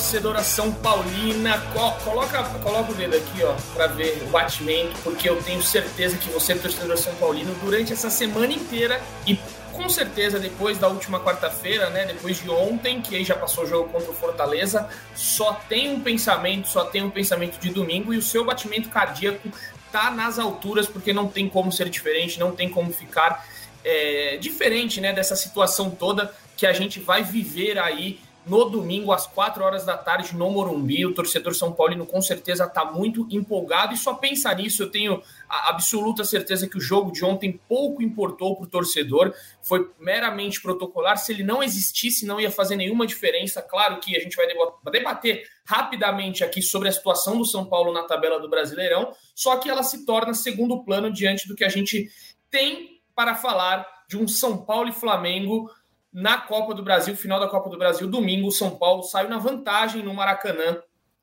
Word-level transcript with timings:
torcedor 0.00 0.32
torcedora 0.32 0.42
São 0.42 0.72
Paulina, 0.72 1.58
coloca, 2.02 2.42
coloca 2.62 2.90
o 2.90 2.94
dedo 2.94 3.16
aqui, 3.16 3.44
ó, 3.44 3.54
para 3.74 3.86
ver 3.88 4.22
o 4.22 4.30
batimento, 4.30 4.98
porque 5.04 5.28
eu 5.28 5.40
tenho 5.42 5.62
certeza 5.62 6.16
que 6.16 6.30
você, 6.30 6.54
torcedor 6.54 6.96
São 6.96 7.14
Paulino, 7.16 7.54
durante 7.62 7.92
essa 7.92 8.08
semana 8.08 8.52
inteira 8.52 9.00
e 9.26 9.38
com 9.72 9.88
certeza 9.88 10.38
depois 10.38 10.78
da 10.78 10.88
última 10.88 11.20
quarta-feira, 11.20 11.90
né, 11.90 12.06
depois 12.06 12.42
de 12.42 12.48
ontem, 12.48 13.02
que 13.02 13.14
aí 13.14 13.24
já 13.24 13.36
passou 13.36 13.64
o 13.64 13.66
jogo 13.66 13.90
contra 13.90 14.10
o 14.10 14.14
Fortaleza, 14.14 14.88
só 15.14 15.52
tem 15.68 15.90
um 15.90 16.00
pensamento, 16.00 16.66
só 16.66 16.84
tem 16.84 17.02
um 17.02 17.10
pensamento 17.10 17.58
de 17.58 17.70
domingo 17.70 18.12
e 18.14 18.16
o 18.16 18.22
seu 18.22 18.44
batimento 18.44 18.88
cardíaco 18.88 19.50
tá 19.92 20.10
nas 20.10 20.38
alturas, 20.38 20.86
porque 20.86 21.12
não 21.12 21.28
tem 21.28 21.48
como 21.48 21.70
ser 21.70 21.90
diferente, 21.90 22.40
não 22.40 22.52
tem 22.52 22.70
como 22.70 22.90
ficar 22.90 23.46
é, 23.84 24.38
diferente, 24.40 25.00
né, 25.00 25.12
dessa 25.12 25.36
situação 25.36 25.90
toda 25.90 26.34
que 26.56 26.66
a 26.66 26.72
gente 26.72 27.00
vai 27.00 27.22
viver 27.22 27.78
aí 27.78 28.18
no 28.50 28.68
domingo, 28.68 29.12
às 29.12 29.28
4 29.28 29.62
horas 29.62 29.86
da 29.86 29.96
tarde, 29.96 30.34
no 30.34 30.50
Morumbi. 30.50 31.06
O 31.06 31.14
torcedor 31.14 31.54
São 31.54 31.72
Paulino 31.72 32.04
com 32.04 32.20
certeza 32.20 32.64
está 32.64 32.84
muito 32.84 33.24
empolgado 33.30 33.94
e 33.94 33.96
só 33.96 34.14
pensa 34.14 34.52
nisso. 34.52 34.82
Eu 34.82 34.90
tenho 34.90 35.22
a 35.48 35.70
absoluta 35.70 36.24
certeza 36.24 36.66
que 36.66 36.76
o 36.76 36.80
jogo 36.80 37.12
de 37.12 37.24
ontem 37.24 37.60
pouco 37.68 38.02
importou 38.02 38.56
para 38.56 38.64
o 38.64 38.66
torcedor, 38.66 39.32
foi 39.62 39.88
meramente 40.00 40.60
protocolar. 40.60 41.16
Se 41.16 41.32
ele 41.32 41.44
não 41.44 41.62
existisse, 41.62 42.26
não 42.26 42.40
ia 42.40 42.50
fazer 42.50 42.74
nenhuma 42.74 43.06
diferença. 43.06 43.62
Claro 43.62 44.00
que 44.00 44.16
a 44.16 44.20
gente 44.20 44.34
vai 44.34 44.48
debater 44.90 45.48
rapidamente 45.64 46.42
aqui 46.42 46.60
sobre 46.60 46.88
a 46.88 46.92
situação 46.92 47.38
do 47.38 47.44
São 47.44 47.64
Paulo 47.64 47.92
na 47.92 48.02
tabela 48.02 48.40
do 48.40 48.50
Brasileirão, 48.50 49.12
só 49.32 49.58
que 49.58 49.70
ela 49.70 49.84
se 49.84 50.04
torna 50.04 50.34
segundo 50.34 50.82
plano 50.82 51.12
diante 51.12 51.46
do 51.46 51.54
que 51.54 51.64
a 51.64 51.68
gente 51.68 52.10
tem 52.50 53.00
para 53.14 53.36
falar 53.36 53.86
de 54.08 54.18
um 54.18 54.26
São 54.26 54.58
Paulo 54.58 54.88
e 54.88 54.92
Flamengo 54.92 55.70
na 56.12 56.38
Copa 56.38 56.74
do 56.74 56.82
Brasil, 56.82 57.16
final 57.16 57.38
da 57.38 57.48
Copa 57.48 57.70
do 57.70 57.78
Brasil, 57.78 58.08
domingo, 58.08 58.48
o 58.48 58.52
São 58.52 58.76
Paulo 58.76 59.02
saiu 59.02 59.28
na 59.28 59.38
vantagem 59.38 60.02
no 60.02 60.14
Maracanã, 60.14 60.82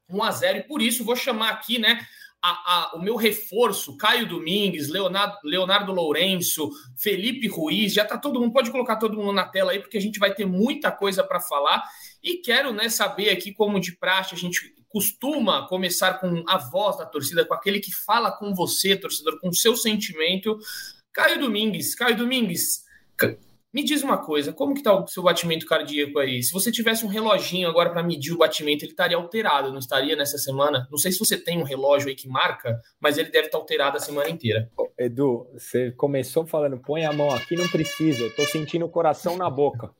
1 0.09 0.23
a 0.23 0.31
0 0.31 0.57
e 0.59 0.63
por 0.63 0.81
isso 0.81 1.03
vou 1.03 1.15
chamar 1.15 1.49
aqui, 1.49 1.77
né, 1.77 1.99
a, 2.41 2.49
a, 2.49 2.95
o 2.95 3.01
meu 3.01 3.15
reforço, 3.15 3.97
Caio 3.97 4.27
Domingues, 4.27 4.87
Leonardo, 4.87 5.37
Leonardo 5.43 5.91
Lourenço, 5.91 6.69
Felipe 6.95 7.47
Ruiz, 7.47 7.93
já 7.93 8.05
tá 8.05 8.17
todo 8.17 8.39
mundo, 8.39 8.53
pode 8.53 8.71
colocar 8.71 8.95
todo 8.97 9.17
mundo 9.17 9.33
na 9.33 9.45
tela 9.45 9.71
aí, 9.71 9.79
porque 9.79 9.97
a 9.97 10.01
gente 10.01 10.19
vai 10.19 10.33
ter 10.33 10.45
muita 10.45 10.91
coisa 10.91 11.23
para 11.23 11.39
falar. 11.39 11.83
E 12.23 12.35
quero 12.37 12.71
né, 12.71 12.89
saber 12.89 13.31
aqui, 13.31 13.51
como 13.51 13.79
de 13.79 13.97
praxe, 13.97 14.35
a 14.35 14.37
gente 14.37 14.73
costuma 14.87 15.67
começar 15.67 16.15
com 16.19 16.43
a 16.47 16.57
voz 16.57 16.97
da 16.97 17.05
torcida, 17.05 17.45
com 17.45 17.53
aquele 17.53 17.79
que 17.79 17.93
fala 17.93 18.31
com 18.31 18.53
você, 18.53 18.95
torcedor, 18.95 19.39
com 19.39 19.51
seu 19.51 19.75
sentimento. 19.75 20.57
Caio 21.11 21.39
Domingues, 21.39 21.95
Caio 21.95 22.15
Domingues, 22.15 22.85
me 23.77 23.83
diz 23.83 24.01
uma 24.01 24.17
coisa, 24.17 24.51
como 24.51 24.73
que 24.73 24.81
tá 24.81 24.91
o 24.91 25.05
seu 25.05 25.21
batimento 25.21 25.63
cardíaco 25.63 26.17
aí? 26.17 26.41
Se 26.41 26.51
você 26.51 26.71
tivesse 26.71 27.05
um 27.05 27.07
reloginho 27.07 27.69
agora 27.69 27.91
para 27.91 28.01
medir 28.01 28.33
o 28.33 28.37
batimento, 28.39 28.83
ele 28.83 28.91
estaria 28.91 29.15
alterado, 29.15 29.71
não 29.71 29.77
estaria 29.77 30.15
nessa 30.15 30.39
semana? 30.39 30.87
Não 30.89 30.97
sei 30.97 31.11
se 31.11 31.19
você 31.19 31.37
tem 31.37 31.59
um 31.59 31.63
relógio 31.63 32.09
aí 32.09 32.15
que 32.15 32.27
marca, 32.27 32.81
mas 32.99 33.19
ele 33.19 33.29
deve 33.29 33.45
estar 33.45 33.59
tá 33.59 33.61
alterado 33.61 33.97
a 33.97 33.99
semana 33.99 34.31
inteira. 34.31 34.67
Edu, 34.97 35.45
você 35.53 35.91
começou 35.91 36.43
falando, 36.43 36.79
põe 36.79 37.05
a 37.05 37.13
mão 37.13 37.29
aqui, 37.29 37.55
não 37.55 37.67
precisa, 37.67 38.23
eu 38.23 38.35
tô 38.35 38.45
sentindo 38.45 38.83
o 38.83 38.89
coração 38.89 39.37
na 39.37 39.47
boca. 39.47 39.91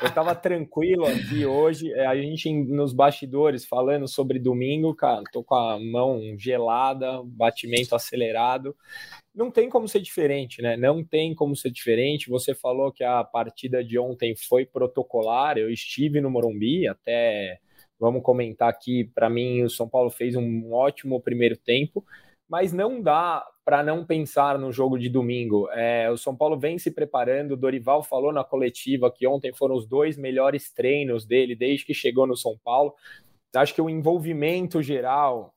Eu 0.00 0.10
tava 0.10 0.34
tranquilo 0.34 1.04
aqui 1.04 1.44
hoje, 1.44 1.92
é, 1.92 2.06
a 2.06 2.16
gente 2.16 2.50
nos 2.50 2.94
bastidores 2.94 3.66
falando 3.66 4.08
sobre 4.08 4.38
domingo, 4.38 4.94
cara, 4.94 5.22
tô 5.30 5.44
com 5.44 5.54
a 5.54 5.78
mão 5.78 6.22
gelada, 6.38 7.20
batimento 7.22 7.94
acelerado 7.94 8.74
não 9.36 9.50
tem 9.50 9.68
como 9.68 9.86
ser 9.86 10.00
diferente, 10.00 10.62
né? 10.62 10.78
Não 10.78 11.04
tem 11.04 11.34
como 11.34 11.54
ser 11.54 11.70
diferente. 11.70 12.30
Você 12.30 12.54
falou 12.54 12.90
que 12.90 13.04
a 13.04 13.22
partida 13.22 13.84
de 13.84 13.98
ontem 13.98 14.34
foi 14.34 14.64
protocolar. 14.64 15.58
Eu 15.58 15.70
estive 15.70 16.22
no 16.22 16.30
Morumbi, 16.30 16.88
até 16.88 17.60
vamos 18.00 18.22
comentar 18.22 18.70
aqui. 18.70 19.04
Para 19.04 19.28
mim, 19.28 19.62
o 19.62 19.68
São 19.68 19.86
Paulo 19.86 20.08
fez 20.08 20.34
um 20.34 20.72
ótimo 20.72 21.20
primeiro 21.20 21.54
tempo, 21.54 22.02
mas 22.48 22.72
não 22.72 23.02
dá 23.02 23.46
para 23.62 23.82
não 23.82 24.06
pensar 24.06 24.58
no 24.58 24.72
jogo 24.72 24.98
de 24.98 25.10
domingo. 25.10 25.68
É, 25.70 26.10
o 26.10 26.16
São 26.16 26.34
Paulo 26.34 26.58
vem 26.58 26.78
se 26.78 26.90
preparando. 26.90 27.52
O 27.52 27.56
Dorival 27.58 28.02
falou 28.02 28.32
na 28.32 28.42
coletiva 28.42 29.12
que 29.12 29.26
ontem 29.26 29.52
foram 29.52 29.76
os 29.76 29.86
dois 29.86 30.16
melhores 30.16 30.72
treinos 30.72 31.26
dele 31.26 31.54
desde 31.54 31.84
que 31.84 31.92
chegou 31.92 32.26
no 32.26 32.36
São 32.38 32.56
Paulo. 32.64 32.94
Acho 33.54 33.74
que 33.74 33.82
o 33.82 33.90
envolvimento 33.90 34.82
geral 34.82 35.54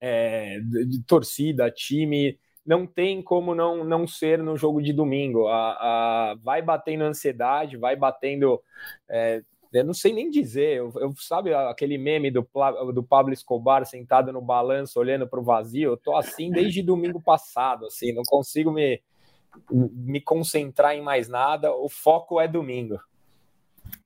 é, 0.00 0.58
de, 0.60 0.86
de 0.86 1.02
torcida, 1.04 1.70
time 1.70 2.38
não 2.70 2.86
tem 2.86 3.20
como 3.20 3.52
não, 3.52 3.82
não 3.82 4.06
ser 4.06 4.38
no 4.38 4.56
jogo 4.56 4.80
de 4.80 4.92
domingo. 4.92 5.48
A, 5.48 5.72
a 5.72 6.34
vai 6.36 6.62
batendo 6.62 7.02
ansiedade, 7.02 7.76
vai 7.76 7.96
batendo. 7.96 8.62
É, 9.10 9.42
eu 9.72 9.84
não 9.84 9.92
sei 9.92 10.12
nem 10.12 10.30
dizer, 10.30 10.76
eu, 10.76 10.92
eu, 10.94 11.12
sabe 11.16 11.52
aquele 11.52 11.98
meme 11.98 12.30
do, 12.30 12.48
do 12.94 13.02
Pablo 13.02 13.32
Escobar 13.32 13.84
sentado 13.84 14.32
no 14.32 14.40
balanço 14.40 15.00
olhando 15.00 15.26
para 15.26 15.40
o 15.40 15.42
vazio? 15.42 15.90
Eu 15.90 15.96
tô 15.96 16.16
assim 16.16 16.48
desde 16.52 16.80
domingo 16.80 17.20
passado, 17.20 17.86
assim, 17.86 18.12
não 18.12 18.22
consigo 18.24 18.70
me, 18.70 19.02
me 19.68 20.20
concentrar 20.20 20.94
em 20.94 21.02
mais 21.02 21.28
nada. 21.28 21.74
O 21.74 21.88
foco 21.88 22.40
é 22.40 22.46
domingo. 22.46 23.00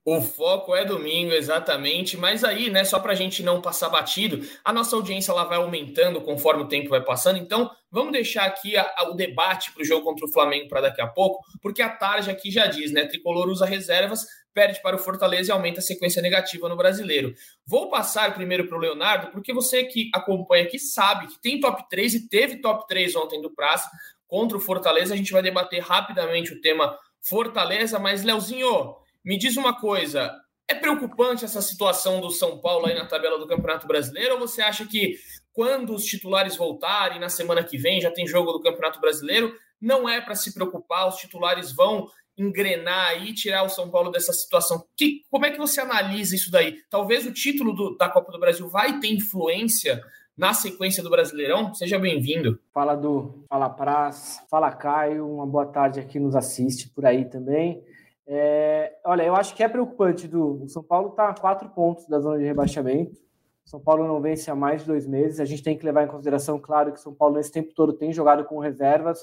O 0.07 0.21
foco 0.21 0.77
é 0.77 0.85
domingo, 0.85 1.33
exatamente. 1.33 2.15
Mas 2.15 2.45
aí, 2.45 2.69
né, 2.69 2.85
só 2.85 2.99
para 2.99 3.13
a 3.13 3.15
gente 3.15 3.43
não 3.43 3.63
passar 3.63 3.89
batido, 3.89 4.47
a 4.63 4.71
nossa 4.71 4.95
audiência 4.95 5.33
ela 5.33 5.45
vai 5.45 5.57
aumentando 5.57 6.21
conforme 6.21 6.63
o 6.63 6.69
tempo 6.69 6.91
vai 6.91 7.03
passando. 7.03 7.39
Então, 7.39 7.71
vamos 7.91 8.13
deixar 8.13 8.45
aqui 8.45 8.77
a, 8.77 8.83
a, 8.99 9.09
o 9.09 9.15
debate 9.15 9.73
para 9.73 9.81
o 9.81 9.85
jogo 9.85 10.05
contra 10.05 10.27
o 10.27 10.31
Flamengo 10.31 10.69
para 10.69 10.83
daqui 10.83 11.01
a 11.01 11.07
pouco, 11.07 11.43
porque 11.63 11.81
a 11.81 11.89
tarja 11.89 12.33
aqui 12.33 12.51
já 12.51 12.67
diz, 12.67 12.93
né? 12.93 13.07
Tricolor 13.07 13.49
usa 13.49 13.65
reservas, 13.65 14.27
perde 14.53 14.83
para 14.83 14.95
o 14.95 14.99
Fortaleza 14.99 15.51
e 15.51 15.53
aumenta 15.53 15.81
a 15.81 15.83
sequência 15.83 16.21
negativa 16.21 16.69
no 16.69 16.77
brasileiro. 16.77 17.35
Vou 17.67 17.89
passar 17.89 18.35
primeiro 18.35 18.69
para 18.69 18.77
o 18.77 18.81
Leonardo, 18.81 19.29
porque 19.29 19.55
você 19.55 19.85
que 19.85 20.11
acompanha 20.15 20.65
aqui 20.65 20.79
sabe 20.79 21.29
que 21.29 21.41
tem 21.41 21.59
top 21.59 21.83
3 21.89 22.15
e 22.15 22.29
teve 22.29 22.61
top 22.61 22.87
3 22.87 23.17
ontem 23.17 23.41
do 23.41 23.51
Praça 23.55 23.91
contra 24.27 24.59
o 24.59 24.61
Fortaleza. 24.61 25.15
A 25.15 25.17
gente 25.17 25.33
vai 25.33 25.41
debater 25.41 25.81
rapidamente 25.81 26.53
o 26.53 26.61
tema 26.61 26.95
Fortaleza, 27.23 27.99
mas, 27.99 28.23
Leozinho. 28.23 29.03
Me 29.25 29.39
diz 29.39 29.57
uma 29.57 29.79
coisa, 29.81 30.31
é 30.69 30.75
preocupante 30.75 31.45
essa 31.45 31.63
situação 31.63 32.21
do 32.21 32.31
São 32.31 32.59
Paulo 32.59 32.87
aí 32.87 32.95
na 32.95 33.07
tabela 33.07 33.39
do 33.39 33.47
Campeonato 33.47 33.87
Brasileiro 33.87 34.35
ou 34.35 34.41
você 34.41 34.61
acha 34.61 34.87
que 34.87 35.17
quando 35.53 35.95
os 35.95 36.05
titulares 36.05 36.57
voltarem 36.57 37.19
na 37.19 37.29
semana 37.29 37.65
que 37.65 37.79
vem, 37.79 38.01
já 38.01 38.11
tem 38.11 38.27
jogo 38.27 38.53
do 38.53 38.61
Campeonato 38.61 39.01
Brasileiro, 39.01 39.55
não 39.81 40.09
é 40.09 40.21
para 40.21 40.35
se 40.35 40.53
preocupar, 40.53 41.09
os 41.09 41.17
titulares 41.17 41.73
vão 41.73 42.07
engrenar 42.37 43.11
aí, 43.11 43.33
tirar 43.33 43.63
o 43.63 43.69
São 43.69 43.91
Paulo 43.91 44.11
dessa 44.11 44.33
situação. 44.33 44.85
Que, 44.97 45.23
como 45.31 45.47
é 45.47 45.51
que 45.51 45.59
você 45.59 45.81
analisa 45.81 46.35
isso 46.35 46.51
daí? 46.51 46.83
Talvez 46.91 47.25
o 47.27 47.33
título 47.33 47.73
do, 47.73 47.97
da 47.97 48.09
Copa 48.09 48.33
do 48.33 48.41
Brasil 48.41 48.69
vai 48.69 48.99
ter 48.99 49.09
influência 49.09 50.03
na 50.37 50.53
sequência 50.53 51.03
do 51.03 51.11
Brasileirão? 51.11 51.73
Seja 51.73 51.99
bem-vindo. 51.99 52.61
Fala 52.73 52.95
do 52.97 53.45
Fala 53.49 53.71
Praz, 53.71 54.43
fala 54.51 54.73
Caio, 54.73 55.33
uma 55.33 55.47
boa 55.47 55.67
tarde 55.67 56.01
aqui 56.01 56.19
nos 56.19 56.35
assiste 56.35 56.91
por 56.91 57.07
aí 57.07 57.25
também. 57.25 57.83
É, 58.27 58.99
olha, 59.05 59.23
eu 59.23 59.35
acho 59.35 59.55
que 59.55 59.63
é 59.63 59.69
preocupante, 59.69 60.27
do 60.27 60.63
o 60.63 60.69
São 60.69 60.83
Paulo 60.83 61.11
está 61.11 61.29
a 61.29 61.39
quatro 61.39 61.69
pontos 61.71 62.07
da 62.07 62.21
zona 62.21 62.39
de 62.39 62.45
rebaixamento. 62.45 63.23
O 63.65 63.69
São 63.69 63.81
Paulo 63.81 64.07
não 64.07 64.21
vence 64.21 64.51
há 64.51 64.55
mais 64.55 64.83
de 64.83 64.87
dois 64.87 65.07
meses. 65.07 65.41
A 65.41 65.45
gente 65.45 65.63
tem 65.63 65.77
que 65.77 65.85
levar 65.85 66.05
em 66.05 66.09
consideração, 66.09 66.59
claro, 66.59 66.93
que 66.93 66.99
o 66.99 67.03
São 67.03 67.15
Paulo 67.15 67.37
nesse 67.37 67.53
tempo 67.53 67.73
todo 67.75 67.93
tem 67.93 68.13
jogado 68.13 68.45
com 68.45 68.59
reservas 68.59 69.21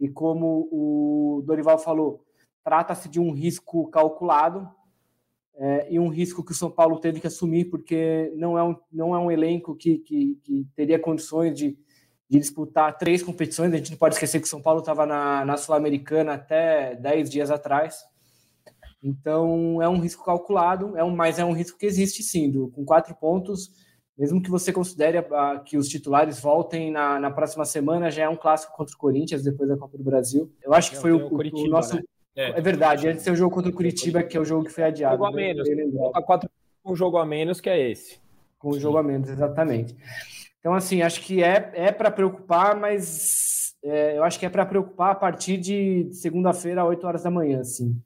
e 0.00 0.08
como 0.08 0.68
o 0.72 1.42
Dorival 1.46 1.78
falou, 1.78 2.24
trata-se 2.64 3.08
de 3.08 3.20
um 3.20 3.32
risco 3.32 3.88
calculado 3.90 4.68
é, 5.54 5.86
e 5.92 5.98
um 5.98 6.08
risco 6.08 6.44
que 6.44 6.52
o 6.52 6.54
São 6.54 6.70
Paulo 6.70 6.98
teve 6.98 7.20
que 7.20 7.26
assumir 7.26 7.66
porque 7.66 8.32
não 8.36 8.58
é 8.58 8.64
um, 8.64 8.76
não 8.90 9.14
é 9.14 9.18
um 9.18 9.30
elenco 9.30 9.76
que, 9.76 9.98
que, 9.98 10.38
que 10.42 10.66
teria 10.74 10.98
condições 10.98 11.56
de, 11.56 11.78
de 12.28 12.38
disputar 12.38 12.96
três 12.96 13.22
competições. 13.22 13.72
A 13.72 13.76
gente 13.76 13.90
não 13.90 13.98
pode 13.98 14.14
esquecer 14.14 14.40
que 14.40 14.46
o 14.46 14.50
São 14.50 14.62
Paulo 14.62 14.80
estava 14.80 15.06
na, 15.06 15.44
na 15.44 15.56
Sul-Americana 15.56 16.34
até 16.34 16.96
dez 16.96 17.30
dias 17.30 17.50
atrás. 17.50 18.02
Então 19.02 19.82
é 19.82 19.88
um 19.88 19.98
risco 19.98 20.24
calculado, 20.24 20.96
é 20.96 21.02
um, 21.02 21.14
mas 21.14 21.38
é 21.38 21.44
um 21.44 21.52
risco 21.52 21.78
que 21.78 21.86
existe 21.86 22.22
sim. 22.22 22.50
Do, 22.50 22.68
com 22.68 22.84
quatro 22.84 23.14
pontos, 23.14 23.70
mesmo 24.16 24.40
que 24.40 24.50
você 24.50 24.72
considere 24.72 25.18
a, 25.18 25.20
a, 25.20 25.58
que 25.58 25.76
os 25.76 25.88
titulares 25.88 26.38
voltem 26.40 26.90
na, 26.90 27.18
na, 27.18 27.30
próxima 27.30 27.64
semana, 27.64 28.10
já 28.10 28.24
é 28.24 28.28
um 28.28 28.36
clássico 28.36 28.76
contra 28.76 28.94
o 28.94 28.98
Corinthians 28.98 29.42
depois 29.42 29.68
da 29.68 29.76
Copa 29.76 29.98
do 29.98 30.04
Brasil. 30.04 30.52
Eu 30.62 30.72
acho 30.72 30.90
que 30.90 30.96
foi 30.96 31.12
o, 31.12 31.28
Curitiba, 31.28 31.66
o, 31.66 31.70
nosso. 31.70 31.96
Né? 31.96 32.02
É. 32.36 32.50
é. 32.50 32.60
verdade, 32.60 33.08
antes 33.08 33.18
de 33.18 33.24
ser 33.24 33.32
o 33.32 33.36
jogo 33.36 33.54
contra 33.54 33.70
o 33.70 33.74
Curitiba, 33.74 34.22
que 34.22 34.36
é 34.36 34.40
o 34.40 34.44
jogo 34.44 34.64
que 34.64 34.70
foi 34.70 34.84
adiado. 34.84 35.16
Jogo 35.16 35.26
a 35.26 35.30
né? 35.32 35.54
menos. 35.54 35.68
A 36.14 36.22
quatro, 36.22 36.48
um 36.84 36.94
jogo 36.94 37.18
a 37.18 37.26
menos 37.26 37.60
que 37.60 37.68
é 37.68 37.90
esse. 37.90 38.20
Com 38.58 38.70
o 38.70 38.78
jogo 38.78 38.98
a 38.98 39.02
menos, 39.02 39.28
exatamente. 39.28 39.96
Então, 40.60 40.74
assim, 40.74 41.02
acho 41.02 41.20
que 41.20 41.42
é, 41.42 41.72
é 41.74 41.90
para 41.90 42.10
preocupar, 42.10 42.78
mas 42.78 43.74
é, 43.82 44.16
eu 44.16 44.22
acho 44.22 44.38
que 44.38 44.46
é 44.46 44.48
para 44.48 44.64
preocupar 44.64 45.10
a 45.10 45.14
partir 45.16 45.56
de 45.56 46.08
segunda-feira, 46.12 46.84
8 46.84 47.04
horas 47.04 47.24
da 47.24 47.30
manhã, 47.30 47.60
assim. 47.60 48.00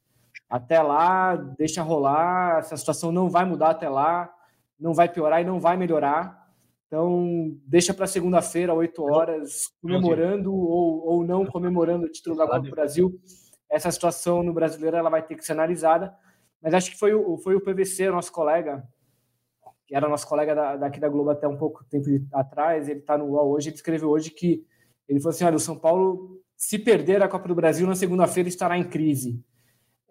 Até 0.48 0.80
lá, 0.80 1.34
deixa 1.34 1.82
rolar, 1.82 2.58
essa 2.58 2.76
situação 2.76 3.10
não 3.10 3.28
vai 3.28 3.44
mudar 3.44 3.70
até 3.70 3.88
lá, 3.88 4.32
não 4.78 4.94
vai 4.94 5.08
piorar 5.08 5.40
e 5.40 5.44
não 5.44 5.58
vai 5.58 5.76
melhorar. 5.76 6.46
Então, 6.86 7.56
deixa 7.66 7.92
para 7.92 8.06
segunda-feira, 8.06 8.72
8 8.72 9.02
horas, 9.02 9.68
comemorando 9.82 10.54
ou, 10.54 11.04
ou 11.04 11.24
não 11.24 11.44
comemorando 11.44 12.06
o 12.06 12.08
título 12.08 12.36
da 12.36 12.46
Copa 12.46 12.60
do 12.60 12.70
Brasil. 12.70 13.20
Essa 13.68 13.90
situação 13.90 14.42
no 14.42 14.52
brasileiro 14.52 14.96
ela 14.96 15.10
vai 15.10 15.22
ter 15.22 15.34
que 15.34 15.44
ser 15.44 15.52
analisada. 15.52 16.14
Mas 16.62 16.74
acho 16.74 16.90
que 16.90 16.98
foi 16.98 17.12
o, 17.12 17.36
foi 17.38 17.56
o 17.56 17.60
PVC, 17.60 18.08
nosso 18.10 18.32
colega, 18.32 18.86
que 19.86 19.94
era 19.94 20.08
nosso 20.08 20.26
colega 20.28 20.54
da, 20.54 20.76
daqui 20.76 21.00
da 21.00 21.08
Globo 21.08 21.30
até 21.30 21.46
um 21.46 21.56
pouco 21.56 21.84
tempo 21.84 22.06
atrás, 22.32 22.88
ele 22.88 23.00
está 23.00 23.18
no 23.18 23.26
UOL 23.26 23.50
hoje, 23.50 23.68
ele 23.68 23.76
escreveu 23.76 24.10
hoje 24.10 24.30
que 24.30 24.64
ele 25.08 25.20
falou 25.20 25.34
assim, 25.34 25.44
olha, 25.44 25.56
o 25.56 25.60
São 25.60 25.78
Paulo, 25.78 26.40
se 26.56 26.78
perder 26.78 27.22
a 27.22 27.28
Copa 27.28 27.46
do 27.46 27.54
Brasil 27.54 27.86
na 27.86 27.94
segunda-feira, 27.94 28.48
estará 28.48 28.76
em 28.76 28.88
crise. 28.88 29.40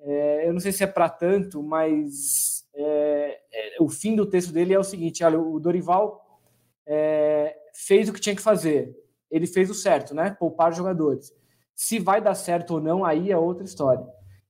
É, 0.08 0.48
eu 0.48 0.54
não 0.54 0.60
sei 0.60 0.72
se 0.72 0.84
é 0.84 0.88
para 0.88 1.10
tanto, 1.10 1.64
mas 1.64 2.64
é, 2.76 3.40
é, 3.52 3.76
o 3.80 3.90
fim 3.90 4.16
do 4.16 4.26
texto 4.26 4.54
dele 4.54 4.74
é 4.74 4.80
o 4.80 4.84
seguinte, 4.84 5.24
olha, 5.24 5.40
o 5.40 5.60
Dorival 5.60 6.40
é, 6.86 7.58
fez 7.74 8.08
o 8.08 8.14
que 8.14 8.20
tinha 8.22 8.36
que 8.36 8.42
fazer, 8.42 8.96
ele 9.32 9.48
fez 9.48 9.68
o 9.70 9.74
certo, 9.74 10.14
né? 10.14 10.36
Poupar 10.40 10.72
jogadores. 10.74 11.34
Se 11.76 11.98
vai 11.98 12.22
dar 12.22 12.36
certo 12.36 12.76
ou 12.76 12.82
não, 12.82 13.04
aí 13.04 13.32
é 13.32 13.38
outra 13.38 13.66
história. 13.66 14.06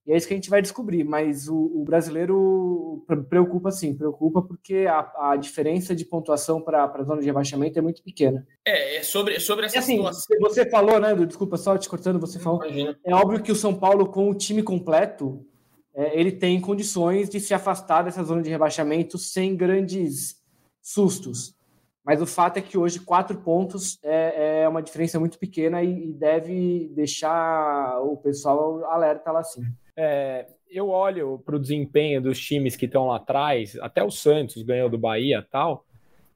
E 0.05 0.13
é 0.13 0.17
isso 0.17 0.27
que 0.27 0.33
a 0.33 0.37
gente 0.37 0.51
vai 0.51 0.61
descobrir, 0.61 1.03
mas 1.03 1.49
o, 1.49 1.55
o 1.55 1.83
brasileiro 1.83 3.03
preocupa 3.27 3.71
sim, 3.71 3.95
preocupa 3.95 4.39
porque 4.39 4.85
a, 4.87 5.31
a 5.31 5.35
diferença 5.35 5.95
de 5.95 6.05
pontuação 6.05 6.61
para 6.61 6.83
a 6.83 7.03
zona 7.03 7.21
de 7.21 7.25
rebaixamento 7.25 7.79
é 7.79 7.81
muito 7.81 8.03
pequena. 8.03 8.45
É, 8.63 8.97
é 8.97 9.03
sobre, 9.03 9.39
sobre 9.39 9.65
essa 9.65 9.77
e 9.77 9.79
assim, 9.79 9.95
situação. 9.97 10.39
Você 10.41 10.69
falou, 10.69 10.99
né, 10.99 11.15
do, 11.15 11.25
desculpa 11.25 11.57
só 11.57 11.75
te 11.75 11.89
cortando, 11.89 12.19
você 12.19 12.37
falou. 12.37 12.63
Imagina. 12.63 12.99
É 13.03 13.15
óbvio 13.15 13.41
que 13.41 13.51
o 13.51 13.55
São 13.55 13.73
Paulo, 13.73 14.07
com 14.07 14.29
o 14.29 14.35
time 14.35 14.61
completo, 14.61 15.43
é, 15.95 16.19
ele 16.19 16.31
tem 16.31 16.61
condições 16.61 17.27
de 17.27 17.39
se 17.39 17.55
afastar 17.55 18.03
dessa 18.03 18.23
zona 18.23 18.43
de 18.43 18.49
rebaixamento 18.49 19.17
sem 19.17 19.55
grandes 19.55 20.35
sustos. 20.83 21.55
Mas 22.05 22.21
o 22.21 22.27
fato 22.27 22.57
é 22.57 22.61
que 22.61 22.77
hoje 22.77 22.99
quatro 22.99 23.35
pontos 23.39 23.97
é, 24.03 24.61
é 24.61 24.69
uma 24.69 24.83
diferença 24.83 25.19
muito 25.19 25.39
pequena 25.39 25.81
e, 25.81 26.09
e 26.09 26.13
deve 26.13 26.91
deixar 26.93 27.99
o 28.03 28.15
pessoal 28.17 28.85
alerta 28.85 29.31
lá 29.31 29.43
sim. 29.43 29.63
É, 29.97 30.47
eu 30.69 30.89
olho 30.89 31.41
para 31.45 31.55
o 31.55 31.59
desempenho 31.59 32.21
dos 32.21 32.39
times 32.39 32.75
que 32.75 32.85
estão 32.85 33.07
lá 33.07 33.17
atrás, 33.17 33.77
até 33.79 34.03
o 34.03 34.11
Santos 34.11 34.61
ganhou 34.61 34.89
do 34.89 34.97
Bahia 34.97 35.45
tal, 35.49 35.85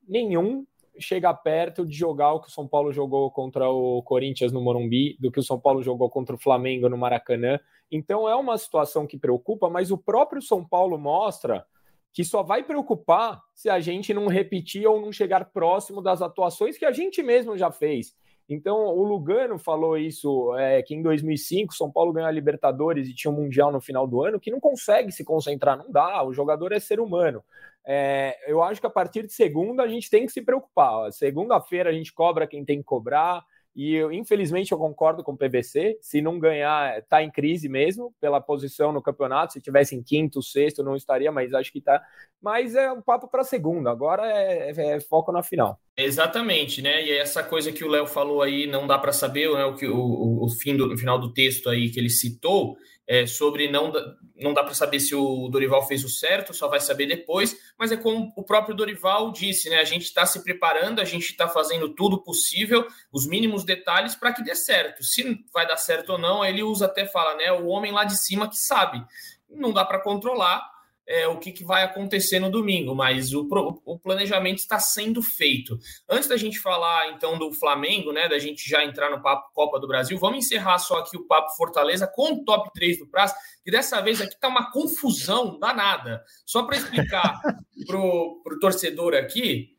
nenhum 0.08 0.66
chega 1.00 1.34
perto 1.34 1.86
de 1.86 1.96
jogar 1.96 2.34
o 2.34 2.42
que 2.42 2.50
o 2.50 2.52
São 2.52 2.68
Paulo 2.68 2.92
jogou 2.92 3.32
contra 3.32 3.70
o 3.70 4.04
Corinthians 4.04 4.52
no 4.52 4.62
Morumbi, 4.62 5.16
do 5.20 5.32
que 5.32 5.40
o 5.40 5.44
São 5.44 5.60
Paulo 5.60 5.82
jogou 5.82 6.10
contra 6.10 6.36
o 6.36 6.40
Flamengo 6.40 6.90
no 6.90 6.98
Maracanã. 6.98 7.60
Então 7.92 8.28
é 8.28 8.36
uma 8.36 8.58
situação 8.58 9.08
que 9.08 9.18
preocupa, 9.18 9.70
mas 9.70 9.92
o 9.92 9.98
próprio 9.98 10.42
São 10.42 10.64
Paulo 10.66 10.98
mostra 10.98 11.66
que 12.12 12.24
só 12.24 12.44
vai 12.44 12.64
preocupar 12.64 13.42
se 13.54 13.70
a 13.70 13.80
gente 13.80 14.14
não 14.14 14.28
repetir 14.28 14.86
ou 14.86 15.00
não 15.00 15.12
chegar 15.12 15.46
próximo 15.46 16.02
das 16.02 16.22
atuações 16.22 16.78
que 16.78 16.86
a 16.86 16.92
gente 16.92 17.22
mesmo 17.22 17.58
já 17.58 17.72
fez. 17.72 18.16
Então, 18.50 18.78
o 18.78 19.04
Lugano 19.04 19.60
falou 19.60 19.96
isso, 19.96 20.56
é, 20.58 20.82
que 20.82 20.96
em 20.96 21.04
2005 21.04 21.76
São 21.76 21.92
Paulo 21.92 22.12
ganhou 22.12 22.28
a 22.28 22.32
Libertadores 22.32 23.08
e 23.08 23.14
tinha 23.14 23.30
um 23.30 23.36
Mundial 23.36 23.72
no 23.72 23.80
final 23.80 24.08
do 24.08 24.24
ano, 24.26 24.40
que 24.40 24.50
não 24.50 24.60
consegue 24.60 25.12
se 25.12 25.24
concentrar, 25.24 25.78
não 25.78 25.92
dá, 25.92 26.24
o 26.24 26.34
jogador 26.34 26.72
é 26.72 26.80
ser 26.80 27.00
humano. 27.00 27.44
É, 27.86 28.36
eu 28.48 28.64
acho 28.64 28.82
que 28.82 28.88
a 28.88 28.90
partir 28.90 29.26
de 29.26 29.34
segunda 29.34 29.84
a 29.84 29.88
gente 29.88 30.10
tem 30.10 30.26
que 30.26 30.32
se 30.32 30.42
preocupar. 30.42 31.12
Segunda-feira 31.12 31.92
a 31.92 31.94
gente 31.94 32.12
cobra 32.12 32.48
quem 32.48 32.66
tem 32.66 32.80
que 32.80 32.84
cobrar, 32.84 33.46
e 33.76 33.94
eu, 33.96 34.12
infelizmente 34.12 34.72
eu 34.72 34.78
concordo 34.78 35.24
com 35.24 35.32
o 35.32 35.38
PVC. 35.38 35.98
Se 36.02 36.22
não 36.22 36.40
ganhar, 36.40 37.00
está 37.00 37.24
em 37.24 37.32
crise 37.32 37.70
mesmo 37.70 38.14
pela 38.20 38.42
posição 38.42 38.92
no 38.92 39.02
campeonato. 39.02 39.54
Se 39.54 39.62
tivesse 39.62 39.96
em 39.96 40.04
quinto, 40.04 40.42
sexto, 40.42 40.84
não 40.84 40.96
estaria, 40.96 41.32
mas 41.32 41.54
acho 41.54 41.72
que 41.72 41.80
está. 41.80 42.02
Mas 42.42 42.76
é 42.76 42.92
um 42.92 43.02
papo 43.02 43.28
para 43.28 43.44
segunda. 43.44 43.92
Agora 43.92 44.26
é, 44.26 44.72
é, 44.72 44.96
é, 44.96 45.00
foco 45.00 45.32
na 45.32 45.44
final. 45.44 45.80
Exatamente, 45.96 46.82
né? 46.82 47.06
E 47.06 47.12
essa 47.12 47.44
coisa 47.44 47.72
que 47.72 47.84
o 47.84 47.90
Léo 47.90 48.08
falou 48.08 48.42
aí, 48.42 48.66
não 48.66 48.88
dá 48.88 48.98
para 48.98 49.12
saber 49.12 49.52
né, 49.54 49.66
o 49.66 49.76
que 49.76 49.88
o, 49.88 50.44
o 50.44 50.50
fim 50.50 50.76
do 50.76 50.88
no 50.88 50.98
final 50.98 51.20
do 51.20 51.32
texto 51.34 51.70
aí 51.70 51.90
que 51.90 52.00
ele 52.00 52.10
citou 52.10 52.76
é, 53.10 53.26
sobre 53.26 53.68
não, 53.72 53.92
não 54.36 54.54
dá 54.54 54.64
para 54.64 54.76
saber 54.76 55.00
se 55.00 55.16
o 55.16 55.50
Dorival 55.50 55.88
fez 55.88 56.04
o 56.04 56.10
certo, 56.10 56.54
só 56.54 56.68
vai 56.68 56.80
saber 56.80 57.08
depois, 57.08 57.58
mas 57.76 57.92
é 57.92 57.98
como 57.98 58.32
o 58.38 58.44
próprio 58.44 58.76
Dorival 58.76 59.32
disse, 59.32 59.68
né? 59.68 59.78
A 59.80 59.84
gente 59.84 60.04
está 60.04 60.28
se 60.28 60.44
preparando, 60.44 61.02
a 61.02 61.04
gente 61.04 61.32
está 61.32 61.48
fazendo 61.48 61.90
tudo 61.90 62.22
possível, 62.22 62.86
os 63.12 63.26
mínimos 63.26 63.64
detalhes 63.64 64.14
para 64.14 64.32
que 64.32 64.44
dê 64.44 64.54
certo. 64.54 65.04
Se 65.04 65.44
vai 65.52 65.68
dar 65.68 65.78
certo 65.78 66.12
ou 66.12 66.18
não, 66.20 66.46
ele 66.46 66.62
usa 66.62 66.86
até 66.86 67.04
fala, 67.04 67.36
né? 67.36 67.52
O 67.52 67.66
homem 67.66 67.92
lá 67.92 68.04
de 68.04 68.16
cima 68.16 68.48
que 68.48 68.58
sabe. 68.58 69.04
Não 69.50 69.74
dá 69.74 69.84
para 69.84 69.98
controlar, 69.98 70.64
é, 71.10 71.28
o 71.28 71.40
que, 71.40 71.52
que, 71.52 71.66
vai 71.66 71.84
acontecer 71.84 72.38
no 72.40 72.52
domingo, 72.52 72.94
mas 72.94 73.34
o, 73.34 73.48
o, 73.84 73.98
planejamento 73.98 74.60
está 74.60 74.80
sendo 74.80 75.24
feito. 75.24 75.76
Antes 76.08 76.30
da 76.30 76.38
gente 76.38 76.60
falar 76.60 77.12
então 77.12 77.36
do 77.36 77.52
Flamengo, 77.52 78.14
né, 78.14 78.30
da 78.30 78.38
gente 78.38 78.70
já 78.70 78.86
entrar 78.86 79.10
no 79.10 79.20
papo 79.20 79.52
Copa 79.52 79.80
do 79.80 79.88
Brasil, 79.88 80.20
vamos 80.20 80.46
encerrar 80.46 80.78
só 80.78 81.00
aqui 81.00 81.18
o 81.18 81.26
papo 81.26 81.56
Fortaleza 81.58 82.06
com 82.06 82.34
o 82.34 82.46
top 82.46 82.70
3 82.76 83.00
do 83.00 83.08
prazo, 83.08 83.34
que 83.64 83.72
dessa 83.72 84.00
vez 84.02 84.22
aqui 84.22 84.36
está 84.36 84.48
uma 84.48 84.72
confusão 84.72 85.58
danada. 85.58 86.24
Só 86.46 86.62
para 86.62 86.78
explicar 86.78 87.42
para 87.88 87.98
o 87.98 88.60
torcedor 88.62 89.16
aqui, 89.16 89.70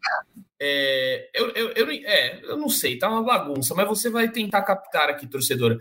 é, 0.61 1.31
eu, 1.33 1.51
eu, 1.51 1.69
eu, 1.71 1.91
é, 1.91 2.41
eu 2.43 2.57
não 2.57 2.69
sei, 2.69 2.99
tá 2.99 3.09
uma 3.09 3.23
bagunça, 3.23 3.73
mas 3.73 3.87
você 3.87 4.11
vai 4.11 4.29
tentar 4.29 4.63
captar 4.63 5.09
aqui, 5.09 5.29
torcedora. 5.29 5.79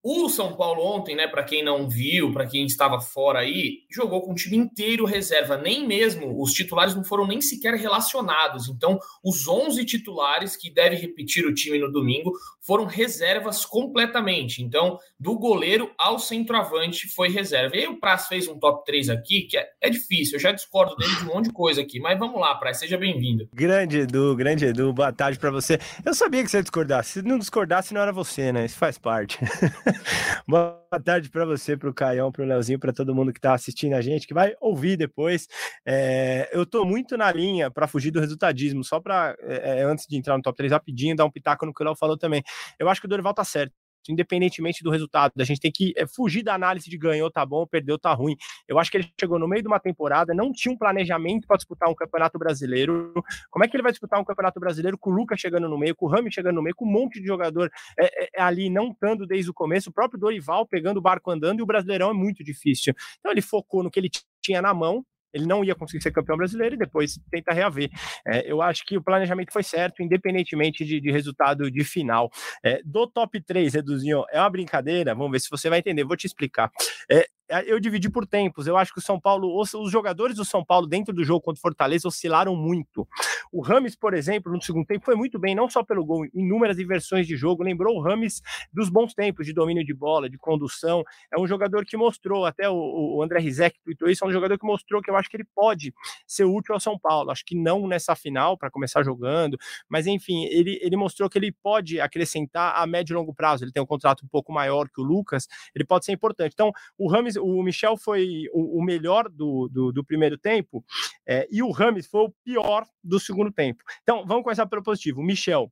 O 0.00 0.28
São 0.28 0.54
Paulo 0.54 0.80
ontem, 0.80 1.16
né, 1.16 1.26
para 1.26 1.42
quem 1.42 1.62
não 1.62 1.88
viu, 1.88 2.32
para 2.32 2.46
quem 2.46 2.64
estava 2.64 3.00
fora 3.00 3.40
aí, 3.40 3.78
jogou 3.90 4.22
com 4.22 4.30
o 4.30 4.34
time 4.34 4.56
inteiro 4.56 5.04
reserva, 5.04 5.56
nem 5.56 5.86
mesmo 5.86 6.40
os 6.40 6.52
titulares 6.52 6.94
não 6.94 7.02
foram 7.02 7.26
nem 7.26 7.40
sequer 7.40 7.74
relacionados. 7.74 8.68
Então, 8.68 8.98
os 9.24 9.48
11 9.48 9.84
titulares 9.84 10.56
que 10.56 10.72
deve 10.72 10.94
repetir 10.94 11.44
o 11.44 11.52
time 11.52 11.78
no 11.80 11.90
domingo 11.90 12.32
foram 12.60 12.84
reservas 12.84 13.64
completamente. 13.64 14.62
Então, 14.62 14.98
do 15.18 15.36
goleiro 15.36 15.90
ao 15.98 16.18
centroavante 16.18 17.08
foi 17.08 17.28
reserva. 17.28 17.76
E 17.76 17.80
aí 17.80 17.88
o 17.88 17.98
Praz 17.98 18.28
fez 18.28 18.46
um 18.46 18.56
top 18.56 18.84
3 18.84 19.10
aqui, 19.10 19.42
que 19.42 19.58
é, 19.58 19.68
é 19.80 19.90
difícil, 19.90 20.36
eu 20.36 20.40
já 20.40 20.52
discordo 20.52 20.94
dele 20.94 21.16
de 21.16 21.24
um 21.24 21.34
monte 21.34 21.46
de 21.46 21.52
coisa 21.52 21.80
aqui, 21.80 21.98
mas 21.98 22.16
vamos 22.16 22.40
lá, 22.40 22.54
Praz, 22.54 22.78
seja 22.78 22.96
bem-vindo. 22.96 23.48
Grande 23.52 23.98
Edu, 24.00 24.36
grande 24.36 24.66
Edu, 24.66 24.92
boa 24.92 25.12
tarde 25.12 25.40
para 25.40 25.50
você. 25.50 25.80
Eu 26.04 26.14
sabia 26.14 26.44
que 26.44 26.50
você 26.50 26.58
ia 26.58 26.62
discordar. 26.62 27.02
Se 27.04 27.20
não 27.20 27.38
discordasse, 27.38 27.92
não 27.92 28.00
era 28.00 28.12
você, 28.12 28.52
né? 28.52 28.64
Isso 28.64 28.76
faz 28.76 28.96
parte. 28.96 29.38
Boa 30.46 30.80
tarde 31.04 31.30
para 31.30 31.44
você, 31.44 31.76
para 31.76 31.88
o 31.88 31.94
Caião, 31.94 32.30
para 32.30 32.42
o 32.42 32.46
Leozinho, 32.46 32.78
para 32.78 32.92
todo 32.92 33.14
mundo 33.14 33.32
que 33.32 33.38
está 33.38 33.54
assistindo 33.54 33.94
a 33.94 34.00
gente, 34.00 34.26
que 34.26 34.34
vai 34.34 34.54
ouvir 34.60 34.96
depois. 34.96 35.46
É, 35.86 36.48
eu 36.52 36.62
estou 36.62 36.84
muito 36.84 37.16
na 37.16 37.30
linha 37.32 37.70
para 37.70 37.86
fugir 37.86 38.10
do 38.10 38.20
resultadismo, 38.20 38.84
só 38.84 39.00
para, 39.00 39.36
é, 39.40 39.80
é, 39.80 39.82
antes 39.84 40.06
de 40.06 40.16
entrar 40.16 40.36
no 40.36 40.42
top 40.42 40.56
3, 40.56 40.72
rapidinho, 40.72 41.16
dar 41.16 41.24
um 41.24 41.30
pitaco 41.30 41.66
no 41.66 41.72
que 41.72 41.82
o 41.82 41.86
Léo 41.86 41.96
falou 41.96 42.16
também. 42.16 42.42
Eu 42.78 42.88
acho 42.88 43.00
que 43.00 43.06
o 43.06 43.10
Dorival 43.10 43.34
tá 43.34 43.44
certo 43.44 43.72
independentemente 44.08 44.82
do 44.82 44.90
resultado. 44.90 45.32
A 45.38 45.44
gente 45.44 45.60
tem 45.60 45.70
que 45.72 45.92
é, 45.96 46.06
fugir 46.06 46.42
da 46.42 46.54
análise 46.54 46.88
de 46.88 46.98
ganhou, 46.98 47.30
tá 47.30 47.44
bom, 47.44 47.66
perdeu, 47.66 47.98
tá 47.98 48.12
ruim. 48.12 48.36
Eu 48.66 48.78
acho 48.78 48.90
que 48.90 48.96
ele 48.96 49.12
chegou 49.18 49.38
no 49.38 49.48
meio 49.48 49.62
de 49.62 49.68
uma 49.68 49.80
temporada, 49.80 50.34
não 50.34 50.52
tinha 50.52 50.72
um 50.72 50.78
planejamento 50.78 51.46
para 51.46 51.56
disputar 51.56 51.88
um 51.88 51.94
campeonato 51.94 52.38
brasileiro. 52.38 53.12
Como 53.50 53.64
é 53.64 53.68
que 53.68 53.76
ele 53.76 53.82
vai 53.82 53.92
disputar 53.92 54.20
um 54.20 54.24
campeonato 54.24 54.60
brasileiro 54.60 54.98
com 54.98 55.10
o 55.10 55.14
Lucas 55.14 55.40
chegando 55.40 55.68
no 55.68 55.78
meio, 55.78 55.94
com 55.94 56.06
o 56.06 56.08
Rami 56.08 56.32
chegando 56.32 56.56
no 56.56 56.62
meio, 56.62 56.74
com 56.74 56.84
um 56.84 56.90
monte 56.92 57.20
de 57.20 57.26
jogador 57.26 57.70
é, 57.98 58.38
é, 58.38 58.42
ali 58.42 58.70
não 58.70 58.90
estando 58.90 59.26
desde 59.26 59.50
o 59.50 59.54
começo, 59.54 59.90
o 59.90 59.92
próprio 59.92 60.18
Dorival 60.18 60.66
pegando 60.66 60.98
o 60.98 61.02
barco 61.02 61.30
andando 61.30 61.60
e 61.60 61.62
o 61.62 61.66
Brasileirão 61.66 62.10
é 62.10 62.14
muito 62.14 62.44
difícil. 62.44 62.94
Então 63.18 63.32
ele 63.32 63.42
focou 63.42 63.82
no 63.82 63.90
que 63.90 63.98
ele 63.98 64.10
tinha 64.42 64.62
na 64.62 64.74
mão, 64.74 65.04
ele 65.38 65.46
não 65.46 65.64
ia 65.64 65.74
conseguir 65.74 66.02
ser 66.02 66.10
campeão 66.10 66.36
brasileiro 66.36 66.74
e 66.74 66.78
depois 66.78 67.18
tenta 67.30 67.52
reaver. 67.52 67.90
É, 68.26 68.50
eu 68.50 68.60
acho 68.60 68.84
que 68.84 68.96
o 68.96 69.02
planejamento 69.02 69.52
foi 69.52 69.62
certo, 69.62 70.02
independentemente 70.02 70.84
de, 70.84 71.00
de 71.00 71.10
resultado 71.10 71.70
de 71.70 71.84
final. 71.84 72.30
É, 72.62 72.80
do 72.84 73.06
top 73.06 73.40
3, 73.40 73.74
Eduzinho, 73.76 74.24
é 74.30 74.40
uma 74.40 74.50
brincadeira, 74.50 75.14
vamos 75.14 75.32
ver 75.32 75.40
se 75.40 75.50
você 75.50 75.70
vai 75.70 75.78
entender, 75.78 76.04
vou 76.04 76.16
te 76.16 76.26
explicar. 76.26 76.70
É, 77.10 77.26
eu 77.66 77.80
dividi 77.80 78.10
por 78.10 78.26
tempos. 78.26 78.66
Eu 78.66 78.76
acho 78.76 78.92
que 78.92 78.98
o 78.98 79.02
São 79.02 79.18
Paulo, 79.18 79.58
os, 79.58 79.72
os, 79.74 79.90
jogadores 79.90 80.36
do 80.36 80.44
São 80.44 80.64
Paulo 80.64 80.86
dentro 80.86 81.14
do 81.14 81.24
jogo 81.24 81.40
contra 81.40 81.58
o 81.58 81.62
Fortaleza 81.62 82.06
oscilaram 82.06 82.54
muito. 82.54 83.08
O 83.50 83.62
Rames, 83.62 83.96
por 83.96 84.14
exemplo, 84.14 84.52
no 84.52 84.60
segundo 84.60 84.86
tempo 84.86 85.04
foi 85.04 85.14
muito 85.14 85.38
bem, 85.38 85.54
não 85.54 85.68
só 85.68 85.82
pelo 85.82 86.04
gol, 86.04 86.26
inúmeras 86.34 86.78
inversões 86.78 87.26
de 87.26 87.36
jogo. 87.36 87.62
Lembrou 87.62 87.96
o 87.96 88.02
Rames 88.02 88.42
dos 88.72 88.88
bons 88.88 89.14
tempos 89.14 89.46
de 89.46 89.52
domínio 89.52 89.84
de 89.84 89.94
bola, 89.94 90.28
de 90.28 90.36
condução. 90.36 91.02
É 91.32 91.40
um 91.40 91.46
jogador 91.46 91.84
que 91.86 91.96
mostrou, 91.96 92.44
até 92.44 92.68
o, 92.68 92.74
o 93.16 93.22
André 93.22 93.40
Rizek 93.40 93.78
tweetou 93.82 94.10
isso, 94.10 94.24
é 94.24 94.28
um 94.28 94.32
jogador 94.32 94.58
que 94.58 94.66
mostrou 94.66 95.00
que 95.00 95.10
eu 95.10 95.16
acho 95.16 95.30
que 95.30 95.36
ele 95.36 95.46
pode 95.54 95.94
ser 96.26 96.44
útil 96.44 96.74
ao 96.74 96.80
São 96.80 96.98
Paulo. 96.98 97.30
Acho 97.30 97.44
que 97.44 97.56
não 97.56 97.86
nessa 97.86 98.14
final, 98.14 98.58
para 98.58 98.70
começar 98.70 99.02
jogando, 99.02 99.56
mas 99.88 100.06
enfim, 100.06 100.44
ele, 100.44 100.78
ele 100.82 100.96
mostrou 100.96 101.30
que 101.30 101.38
ele 101.38 101.52
pode 101.52 102.00
acrescentar 102.00 102.76
a 102.76 102.86
médio 102.86 103.14
e 103.14 103.16
longo 103.16 103.34
prazo. 103.34 103.64
Ele 103.64 103.72
tem 103.72 103.82
um 103.82 103.86
contrato 103.86 104.24
um 104.24 104.28
pouco 104.28 104.52
maior 104.52 104.88
que 104.88 105.00
o 105.00 105.04
Lucas, 105.04 105.46
ele 105.74 105.84
pode 105.84 106.04
ser 106.04 106.12
importante. 106.12 106.52
Então, 106.52 106.72
o 106.98 107.08
Rames 107.08 107.37
o 107.38 107.62
Michel 107.62 107.96
foi 107.96 108.44
o, 108.52 108.78
o 108.78 108.84
melhor 108.84 109.28
do, 109.28 109.68
do, 109.68 109.92
do, 109.92 110.04
primeiro 110.04 110.36
tempo 110.38 110.84
é, 111.26 111.46
e 111.50 111.62
o 111.62 111.70
Rames 111.70 112.06
foi 112.06 112.22
o 112.22 112.34
pior 112.44 112.86
do 113.02 113.18
segundo 113.18 113.52
tempo. 113.52 113.82
Então, 114.02 114.24
vamos 114.26 114.42
começar 114.42 114.66
pelo 114.66 114.82
positivo. 114.82 115.20
O 115.20 115.24
Michel, 115.24 115.70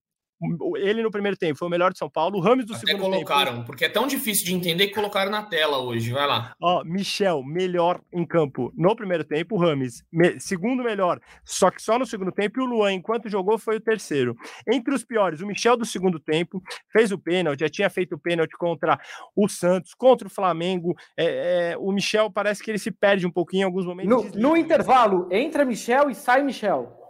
ele 0.76 1.02
no 1.02 1.10
primeiro 1.10 1.36
tempo 1.36 1.58
foi 1.58 1.66
o 1.66 1.70
melhor 1.70 1.92
de 1.92 1.98
São 1.98 2.10
Paulo, 2.10 2.38
o 2.38 2.40
Rames 2.40 2.66
do 2.66 2.74
Até 2.74 2.86
segundo 2.86 3.12
colocaram, 3.12 3.52
tempo. 3.54 3.66
porque 3.66 3.84
é 3.84 3.88
tão 3.88 4.06
difícil 4.06 4.44
de 4.44 4.54
entender 4.54 4.88
que 4.88 4.94
colocaram 4.94 5.30
na 5.30 5.42
tela 5.42 5.78
hoje. 5.78 6.12
Vai 6.12 6.26
lá. 6.26 6.54
Ó, 6.60 6.84
Michel, 6.84 7.42
melhor 7.42 8.00
em 8.12 8.24
campo 8.26 8.72
no 8.76 8.94
primeiro 8.94 9.24
tempo, 9.24 9.54
o 9.54 9.58
Rames, 9.58 10.04
me, 10.12 10.38
segundo 10.38 10.82
melhor, 10.82 11.20
só 11.44 11.70
que 11.70 11.82
só 11.82 11.98
no 11.98 12.06
segundo 12.06 12.32
tempo, 12.32 12.60
e 12.60 12.62
o 12.62 12.66
Luan, 12.66 12.92
enquanto 12.92 13.28
jogou, 13.28 13.58
foi 13.58 13.76
o 13.76 13.80
terceiro. 13.80 14.36
Entre 14.70 14.94
os 14.94 15.04
piores, 15.04 15.40
o 15.40 15.46
Michel 15.46 15.76
do 15.76 15.84
segundo 15.84 16.20
tempo 16.20 16.62
fez 16.92 17.10
o 17.12 17.18
pênalti, 17.18 17.60
já 17.60 17.68
tinha 17.68 17.90
feito 17.90 18.14
o 18.14 18.18
pênalti 18.18 18.56
contra 18.58 18.98
o 19.34 19.48
Santos, 19.48 19.94
contra 19.94 20.28
o 20.28 20.30
Flamengo. 20.30 20.94
É, 21.16 21.72
é, 21.72 21.76
o 21.78 21.90
Michel 21.92 22.30
parece 22.30 22.62
que 22.62 22.70
ele 22.70 22.78
se 22.78 22.90
perde 22.90 23.26
um 23.26 23.30
pouquinho 23.30 23.62
em 23.62 23.64
alguns 23.64 23.86
momentos. 23.86 24.34
No, 24.34 24.50
no 24.50 24.56
intervalo, 24.56 25.28
entra 25.30 25.64
Michel 25.64 26.10
e 26.10 26.14
sai 26.14 26.42
Michel. 26.42 27.05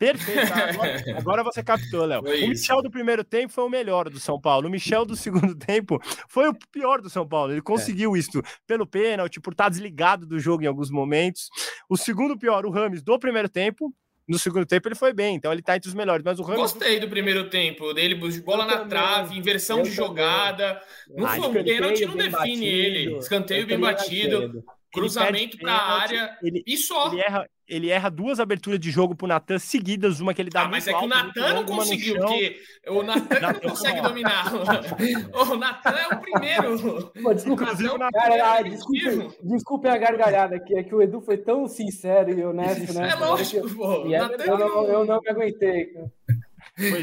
Perfeito. 0.00 0.40
Agora, 0.50 1.18
agora 1.18 1.44
você 1.44 1.62
captou, 1.62 2.06
Léo. 2.06 2.22
O 2.22 2.48
Michel 2.48 2.80
do 2.80 2.90
primeiro 2.90 3.22
tempo 3.22 3.52
foi 3.52 3.64
o 3.64 3.68
melhor 3.68 4.08
do 4.08 4.18
São 4.18 4.40
Paulo. 4.40 4.66
O 4.66 4.70
Michel 4.70 5.04
do 5.04 5.14
segundo 5.14 5.54
tempo 5.60 6.00
foi 6.26 6.48
o 6.48 6.54
pior 6.72 7.02
do 7.02 7.10
São 7.10 7.28
Paulo. 7.28 7.52
Ele 7.52 7.60
conseguiu 7.60 8.16
é. 8.16 8.18
isso 8.18 8.42
pelo 8.66 8.86
pênalti, 8.86 9.38
por 9.38 9.52
estar 9.52 9.68
desligado 9.68 10.24
do 10.24 10.40
jogo 10.40 10.64
em 10.64 10.66
alguns 10.66 10.90
momentos. 10.90 11.50
O 11.86 11.98
segundo 11.98 12.38
pior, 12.38 12.64
o 12.64 12.70
Rames 12.70 13.02
do 13.02 13.18
primeiro 13.18 13.48
tempo. 13.48 13.94
No 14.26 14.38
segundo 14.38 14.64
tempo 14.64 14.88
ele 14.88 14.94
foi 14.94 15.12
bem, 15.12 15.34
então 15.34 15.52
ele 15.52 15.60
tá 15.60 15.76
entre 15.76 15.88
os 15.88 15.94
melhores. 15.94 16.24
Mas 16.24 16.38
o 16.38 16.42
Rames. 16.44 16.62
Gostei 16.62 16.98
do 16.98 17.08
primeiro 17.08 17.50
tempo 17.50 17.92
dele, 17.92 18.14
bola 18.14 18.62
eu 18.62 18.66
na 18.68 18.72
também. 18.72 18.88
trave, 18.88 19.36
inversão 19.36 19.78
eu 19.78 19.82
de 19.82 19.90
também. 19.90 20.06
jogada. 20.06 20.80
Não 21.10 21.26
ah, 21.26 21.36
foi 21.36 21.48
um 21.48 21.64
pênalti, 21.64 22.06
não 22.06 22.16
define 22.16 22.30
batido. 22.30 22.64
ele. 22.64 23.18
Escanteio 23.18 23.66
bem 23.66 23.78
batido. 23.78 24.64
Cruzamento 24.92 25.56
para 25.58 25.72
a 25.72 26.00
área 26.00 26.38
ele, 26.42 26.64
e 26.66 26.76
só. 26.76 27.12
Ele 27.12 27.20
erra, 27.20 27.48
ele 27.68 27.88
erra 27.88 28.10
duas 28.10 28.40
aberturas 28.40 28.80
de 28.80 28.90
jogo 28.90 29.14
pro 29.14 29.28
Natan 29.28 29.58
seguidas, 29.58 30.18
uma 30.18 30.34
que 30.34 30.42
ele 30.42 30.50
dá 30.50 30.62
ah, 30.62 30.68
mas 30.68 30.88
é 30.88 30.92
que 30.92 31.04
o 31.04 31.06
Natan 31.06 31.54
não 31.54 31.64
conseguiu, 31.64 32.16
porque 32.16 32.60
o 32.88 33.02
Natan 33.02 33.40
não 33.40 33.54
consegue 33.54 34.00
dominar. 34.00 34.46
o 35.32 35.56
Natan 35.56 35.90
é 35.90 36.14
o 36.14 36.20
primeiro. 36.20 37.12
Pô, 37.22 37.32
desculpa, 37.32 37.62
o 37.62 37.98
Natan, 37.98 38.10
cara, 38.10 38.34
é 38.34 38.40
ah, 38.40 38.62
desculpe, 38.62 39.36
desculpe 39.44 39.88
a 39.88 39.96
gargalhada 39.96 40.56
aqui, 40.56 40.76
é 40.76 40.82
que 40.82 40.94
o 40.94 41.00
Edu 41.00 41.20
foi 41.20 41.38
tão 41.38 41.68
sincero 41.68 42.36
e 42.36 42.44
honesto, 42.44 42.92
né? 42.92 43.10
É 43.10 43.14
lógico, 43.14 43.72
pô. 43.74 44.06
É, 44.12 44.18
eu, 44.48 44.58
não, 44.58 44.84
eu 44.86 45.04
não 45.04 45.20
me 45.20 45.30
aguentei. 45.30 45.92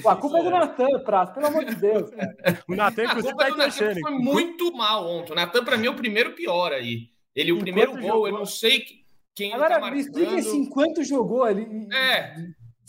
Pô, 0.01 0.09
a 0.09 0.15
culpa 0.15 0.39
é 0.39 0.43
do 0.43 0.49
Natan, 0.49 0.99
Prazo, 1.05 1.33
pelo 1.33 1.47
amor 1.47 1.63
de 1.63 1.75
Deus. 1.75 2.09
Cara. 2.09 2.63
O 2.67 2.75
Natan, 2.75 3.03
inclusive, 3.05 3.35
tá 3.35 3.49
Natan 3.49 3.95
foi 4.01 4.11
muito 4.11 4.75
mal 4.75 5.07
ontem. 5.07 5.31
O 5.31 5.35
Natan, 5.35 5.63
pra 5.63 5.77
mim, 5.77 5.87
é 5.87 5.89
o 5.89 5.95
primeiro 5.95 6.33
pior 6.33 6.73
aí. 6.73 7.09
Ele, 7.37 7.51
o 7.51 7.59
primeiro 7.59 7.91
gol, 7.91 8.01
jogou... 8.01 8.27
eu 8.27 8.33
não 8.33 8.45
sei 8.45 8.83
quem 9.35 9.53
Agora, 9.53 9.79
tá 9.79 9.91
me 9.91 9.99
explica 9.99 10.35
assim, 10.35 10.61
enquanto 10.61 11.03
jogou 11.03 11.43
ali. 11.43 11.67
É. 11.93 12.33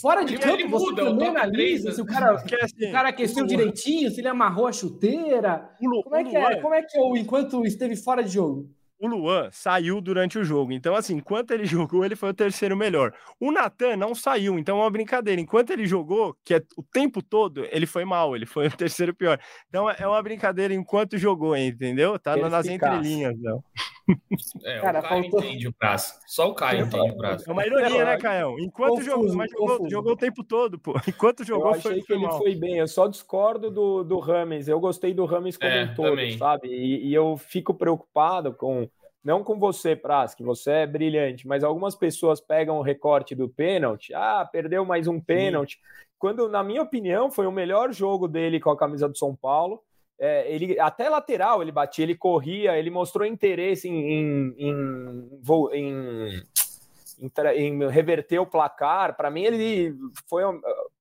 Fora 0.01 0.25
de 0.25 0.39
campo, 0.39 0.55
ele 0.55 0.69
você 0.69 0.87
muda, 0.87 1.05
também 1.05 1.29
analisa 1.29 1.93
se 1.93 2.01
o 2.01 2.07
cara, 2.07 2.33
assim, 2.33 2.89
o 2.89 2.93
cara 2.93 3.09
aqueceu 3.11 3.45
direitinho, 3.45 4.11
se 4.11 4.21
ele 4.21 4.29
amarrou 4.29 4.67
a 4.67 4.73
chuteira. 4.73 5.71
Como 5.79 6.17
é, 6.17 6.25
que 6.25 6.37
é, 6.37 6.61
como 6.63 6.75
é 6.75 6.83
que 6.83 6.97
é 6.97 7.01
o 7.01 7.17
enquanto 7.17 7.67
esteve 7.67 7.95
fora 7.97 8.23
de 8.23 8.31
jogo? 8.31 8.71
O 8.99 9.07
Luan 9.07 9.49
saiu 9.53 10.01
durante 10.01 10.39
o 10.39 10.45
jogo. 10.45 10.73
Então, 10.73 10.95
assim, 10.95 11.17
enquanto 11.17 11.53
ele 11.53 11.65
jogou, 11.67 12.05
ele 12.05 12.17
foi 12.17 12.31
o 12.31 12.35
terceiro 12.35 12.77
melhor. 12.77 13.15
O 13.39 13.53
Natan 13.53 13.97
não 13.97 14.15
saiu, 14.15 14.59
então 14.59 14.79
é 14.79 14.83
uma 14.83 14.91
brincadeira. 14.91 15.41
Enquanto 15.41 15.71
ele 15.71 15.87
jogou, 15.87 16.37
que 16.45 16.55
é 16.55 16.63
o 16.77 16.83
tempo 16.83 17.23
todo, 17.23 17.67
ele 17.71 17.87
foi 17.87 18.05
mal, 18.05 18.35
ele 18.35 18.47
foi 18.47 18.67
o 18.67 18.71
terceiro 18.77 19.15
pior. 19.15 19.39
Então 19.69 19.89
é 19.89 20.07
uma 20.07 20.23
brincadeira 20.23 20.75
enquanto 20.75 21.17
jogou, 21.19 21.57
entendeu? 21.57 22.19
Tá 22.19 22.37
nas 22.37 22.67
entrelinhas, 22.67 23.35
não. 23.39 23.63
É, 24.65 24.81
Cara, 24.81 25.01
o 25.01 25.03
Caio 25.03 25.23
faltou... 25.23 25.41
entende 25.41 25.69
o 25.69 25.73
prazo. 25.73 26.15
Só 26.27 26.49
o 26.49 26.55
Caio 26.55 26.87
entende 26.87 27.11
o 27.11 27.17
prazo. 27.17 27.45
É 27.47 27.53
uma 27.53 27.67
ironia, 27.67 28.05
né, 28.05 28.17
Caio? 28.17 28.59
Enquanto 28.59 28.91
confuso, 28.91 29.11
jogou, 29.11 29.35
mas 29.35 29.51
jogou, 29.51 29.91
jogou, 29.91 30.13
o 30.13 30.17
tempo 30.17 30.45
todo, 30.45 30.79
pô. 30.79 30.95
Enquanto 31.07 31.45
jogou, 31.45 31.67
eu 31.67 31.75
achei 31.75 31.93
foi, 31.93 32.03
que 32.03 32.13
ele 32.15 32.27
mal. 32.27 32.39
foi 32.39 32.55
bem. 32.55 32.79
Eu 32.79 32.89
só 32.89 33.07
discordo 33.07 33.71
do, 33.71 34.03
do 34.03 34.19
Rames. 34.19 34.67
Eu 34.67 34.81
gostei 34.81 35.13
do 35.13 35.27
Rames 35.27 35.57
como 35.57 35.71
é, 35.71 35.85
um 35.85 35.95
todo, 35.95 36.09
também. 36.11 36.39
sabe? 36.39 36.69
E, 36.69 37.09
e, 37.09 37.15
eu 37.15 37.37
fico 37.37 37.75
preocupado 37.75 38.55
com. 38.55 38.88
Não 39.23 39.43
com 39.43 39.59
você, 39.59 39.97
Praz, 39.97 40.35
que 40.35 40.43
você 40.43 40.71
é 40.71 40.87
brilhante, 40.87 41.47
mas 41.47 41.65
algumas 41.65 41.95
pessoas 41.95 42.41
pegam 42.41 42.79
o 42.79 42.83
recorte 42.83 43.35
do 43.35 43.49
pênalti. 43.49 44.15
Ah, 44.15 44.49
perdeu 44.51 44.85
mais 44.85 45.07
um 45.07 45.21
pênalti. 45.21 45.79
Quando, 46.19 46.49
na 46.49 46.63
minha 46.63 46.83
opinião, 46.83 47.31
foi 47.31 47.47
o 47.47 47.53
melhor 47.53 47.93
jogo 47.93 48.27
dele 48.27 48.61
com 48.61 48.71
a 48.71 48.77
camisa 48.77 49.09
do 49.09 49.17
São 49.17 49.35
Paulo 49.35 49.83
é, 50.19 50.53
ele 50.53 50.79
até 50.81 51.09
lateral 51.09 51.63
ele 51.63 51.71
batia, 51.71 52.03
ele 52.03 52.17
corria, 52.17 52.77
ele 52.77 52.91
mostrou 52.91 53.25
interesse 53.25 53.89
em, 53.89 54.55
em, 54.59 54.83
em, 55.73 56.43
em 57.55 57.89
reverter 57.89 58.41
o 58.41 58.47
placar. 58.47 59.17
Para 59.17 59.31
mim, 59.31 59.43
ele 59.43 59.95
foi 60.29 60.43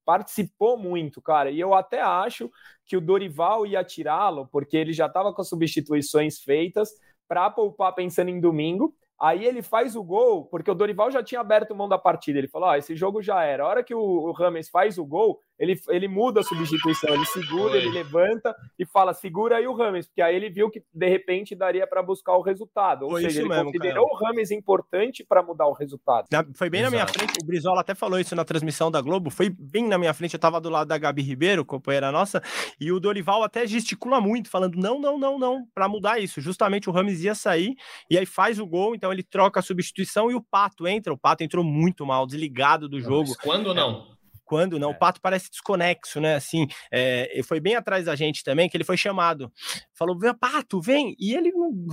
participou 0.05 0.77
muito, 0.77 1.21
cara. 1.21 1.49
E 1.49 1.59
eu 1.59 1.73
até 1.73 1.99
acho 1.99 2.49
que 2.85 2.95
o 2.95 3.01
Dorival 3.01 3.65
ia 3.65 3.83
tirá-lo, 3.83 4.47
porque 4.47 4.77
ele 4.77 4.93
já 4.93 5.07
estava 5.07 5.33
com 5.33 5.41
as 5.41 5.49
substituições 5.49 6.39
feitas 6.39 6.91
para 7.27 7.49
poupar 7.49 7.93
pensando 7.93 8.29
em 8.29 8.39
domingo. 8.39 8.93
Aí 9.19 9.45
ele 9.45 9.63
faz 9.63 9.95
o 9.95 10.03
gol, 10.03 10.45
porque 10.45 10.69
o 10.69 10.75
Dorival 10.75 11.09
já 11.09 11.23
tinha 11.23 11.41
aberto 11.41 11.75
mão 11.75 11.89
da 11.89 11.97
partida. 11.97 12.37
Ele 12.37 12.47
falou: 12.47 12.69
ah, 12.69 12.77
esse 12.77 12.95
jogo 12.95 13.21
já 13.21 13.43
era. 13.43 13.63
A 13.63 13.67
hora 13.67 13.83
que 13.83 13.95
o, 13.95 13.99
o 13.99 14.31
Rames 14.31 14.69
faz 14.69 14.97
o 14.97 15.05
gol, 15.05 15.39
ele, 15.59 15.79
ele 15.89 16.07
muda 16.07 16.41
a 16.41 16.43
substituição, 16.43 17.13
ele 17.13 17.25
segura, 17.25 17.77
ele 17.77 17.89
levanta 17.89 18.55
e 18.77 18.85
fala: 18.85 19.13
segura 19.13 19.57
aí 19.57 19.67
o 19.67 19.73
Rames, 19.73 20.05
porque 20.05 20.21
aí 20.21 20.35
ele 20.35 20.49
viu 20.49 20.69
que 20.69 20.83
de 20.93 21.09
repente 21.09 21.55
daria 21.55 21.87
para 21.87 22.03
buscar 22.03 22.35
o 22.37 22.41
resultado. 22.41 23.03
Ou 23.03 23.11
foi 23.11 23.23
seja, 23.23 23.41
ele 23.41 23.49
mesmo, 23.49 23.65
considerou 23.65 24.07
cara. 24.07 24.15
o 24.15 24.25
Rames 24.25 24.51
importante 24.51 25.23
para 25.23 25.41
mudar 25.41 25.67
o 25.67 25.73
resultado. 25.73 26.27
Na, 26.31 26.45
foi 26.53 26.69
bem 26.69 26.81
Exato. 26.81 26.95
na 26.95 27.03
minha 27.03 27.07
frente, 27.07 27.39
o 27.41 27.45
Brizola 27.45 27.81
até 27.81 27.95
falou 27.95 28.19
isso 28.19 28.35
na 28.35 28.45
transmissão 28.45 28.91
da 28.91 29.01
Globo, 29.01 29.29
foi 29.31 29.49
bem 29.49 29.87
na 29.87 29.97
minha 29.97 30.13
frente, 30.13 30.33
eu 30.33 30.39
tava 30.39 30.61
do 30.61 30.69
lado 30.69 30.87
da 30.87 30.97
Gabi 30.97 31.23
Ribeiro, 31.23 31.65
companheira 31.65 32.11
nossa, 32.11 32.41
e 32.79 32.91
o 32.91 32.99
Dorival 32.99 33.43
até 33.43 33.65
gesticula 33.65 34.21
muito, 34.21 34.49
falando: 34.49 34.75
não, 34.75 34.99
não, 34.99 35.17
não, 35.17 35.39
não, 35.39 35.65
para 35.73 35.87
mudar 35.87 36.19
isso. 36.19 36.39
Justamente 36.39 36.89
o 36.89 36.93
Rames 36.93 37.23
ia 37.23 37.33
sair 37.33 37.75
e 38.09 38.17
aí 38.17 38.25
faz 38.25 38.59
o 38.59 38.67
gol, 38.67 38.93
então 38.93 39.11
ele 39.11 39.23
troca 39.23 39.59
a 39.59 39.63
substituição 39.63 40.29
e 40.29 40.35
o 40.35 40.41
Pato 40.41 40.87
entra. 40.87 41.11
O 41.11 41.17
Pato 41.17 41.43
entrou 41.43 41.63
muito 41.63 42.05
mal, 42.05 42.27
desligado 42.27 42.87
do 42.87 43.01
jogo. 43.01 43.29
Mas 43.29 43.37
quando 43.37 43.73
não? 43.73 44.16
Quando 44.47 44.79
não. 44.79 44.91
É. 44.91 44.93
O 44.93 44.97
Pato 44.97 45.19
parece 45.21 45.51
desconexo, 45.51 46.19
né? 46.19 46.35
Assim, 46.35 46.67
é, 46.91 47.39
foi 47.43 47.59
bem 47.59 47.75
atrás 47.75 48.05
da 48.05 48.15
gente 48.15 48.43
também, 48.43 48.69
que 48.69 48.77
ele 48.77 48.83
foi 48.83 48.97
chamado. 48.97 49.51
Falou, 49.93 50.17
Pato, 50.39 50.81
vem! 50.81 51.15
E 51.19 51.35
ele 51.35 51.51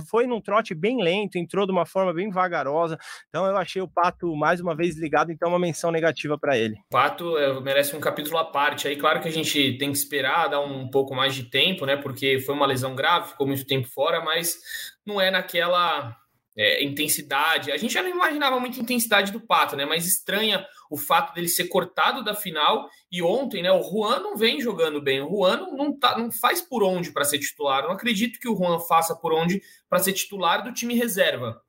foi 0.09 0.25
num 0.25 0.41
trote 0.41 0.73
bem 0.73 1.03
lento, 1.03 1.37
entrou 1.37 1.65
de 1.65 1.71
uma 1.71 1.85
forma 1.85 2.13
bem 2.13 2.29
vagarosa. 2.29 2.97
Então 3.27 3.45
eu 3.45 3.57
achei 3.57 3.81
o 3.81 3.87
Pato 3.87 4.35
mais 4.35 4.61
uma 4.61 4.75
vez 4.75 4.97
ligado, 4.97 5.31
então 5.31 5.49
uma 5.49 5.59
menção 5.59 5.91
negativa 5.91 6.37
para 6.39 6.57
ele. 6.57 6.75
Pato 6.89 7.37
é, 7.37 7.59
merece 7.59 7.95
um 7.95 7.99
capítulo 7.99 8.37
à 8.37 8.45
parte. 8.45 8.87
Aí, 8.87 8.95
claro 8.95 9.19
que 9.19 9.27
a 9.27 9.31
gente 9.31 9.77
tem 9.77 9.91
que 9.91 9.97
esperar, 9.97 10.47
dar 10.47 10.61
um 10.61 10.89
pouco 10.89 11.13
mais 11.13 11.35
de 11.35 11.43
tempo, 11.43 11.85
né? 11.85 11.97
Porque 11.97 12.39
foi 12.39 12.55
uma 12.55 12.65
lesão 12.65 12.95
grave, 12.95 13.29
ficou 13.29 13.45
muito 13.45 13.65
tempo 13.65 13.87
fora, 13.87 14.21
mas 14.21 14.57
não 15.05 15.19
é 15.19 15.29
naquela 15.29 16.15
é, 16.57 16.83
intensidade. 16.83 17.71
A 17.71 17.77
gente 17.77 17.93
já 17.93 18.01
não 18.01 18.09
imaginava 18.09 18.59
muita 18.59 18.79
intensidade 18.79 19.31
do 19.31 19.41
Pato, 19.41 19.75
né? 19.75 19.85
Mas 19.85 20.05
estranha 20.05 20.65
o 20.89 20.97
fato 20.97 21.33
dele 21.33 21.49
ser 21.49 21.67
cortado 21.67 22.23
da 22.23 22.33
final. 22.33 22.89
E 23.11 23.21
ontem, 23.21 23.61
né? 23.61 23.71
O 23.71 23.83
Juan 23.83 24.19
não 24.19 24.37
vem 24.37 24.61
jogando 24.61 25.01
bem. 25.01 25.21
O 25.21 25.29
Juan 25.29 25.67
não, 25.71 25.97
tá, 25.97 26.17
não 26.17 26.31
faz 26.31 26.61
por 26.61 26.83
onde 26.83 27.11
para 27.11 27.25
ser 27.25 27.39
titular. 27.39 27.83
Eu 27.83 27.89
não 27.89 27.95
acredito 27.95 28.39
que 28.39 28.47
o 28.47 28.55
Juan 28.55 28.79
faça 28.79 29.15
por 29.15 29.33
onde 29.33 29.61
para 29.89 29.99
ser 29.99 30.13
titular 30.13 30.63
do 30.63 30.73
time 30.73 30.93
reserva. 30.93 31.61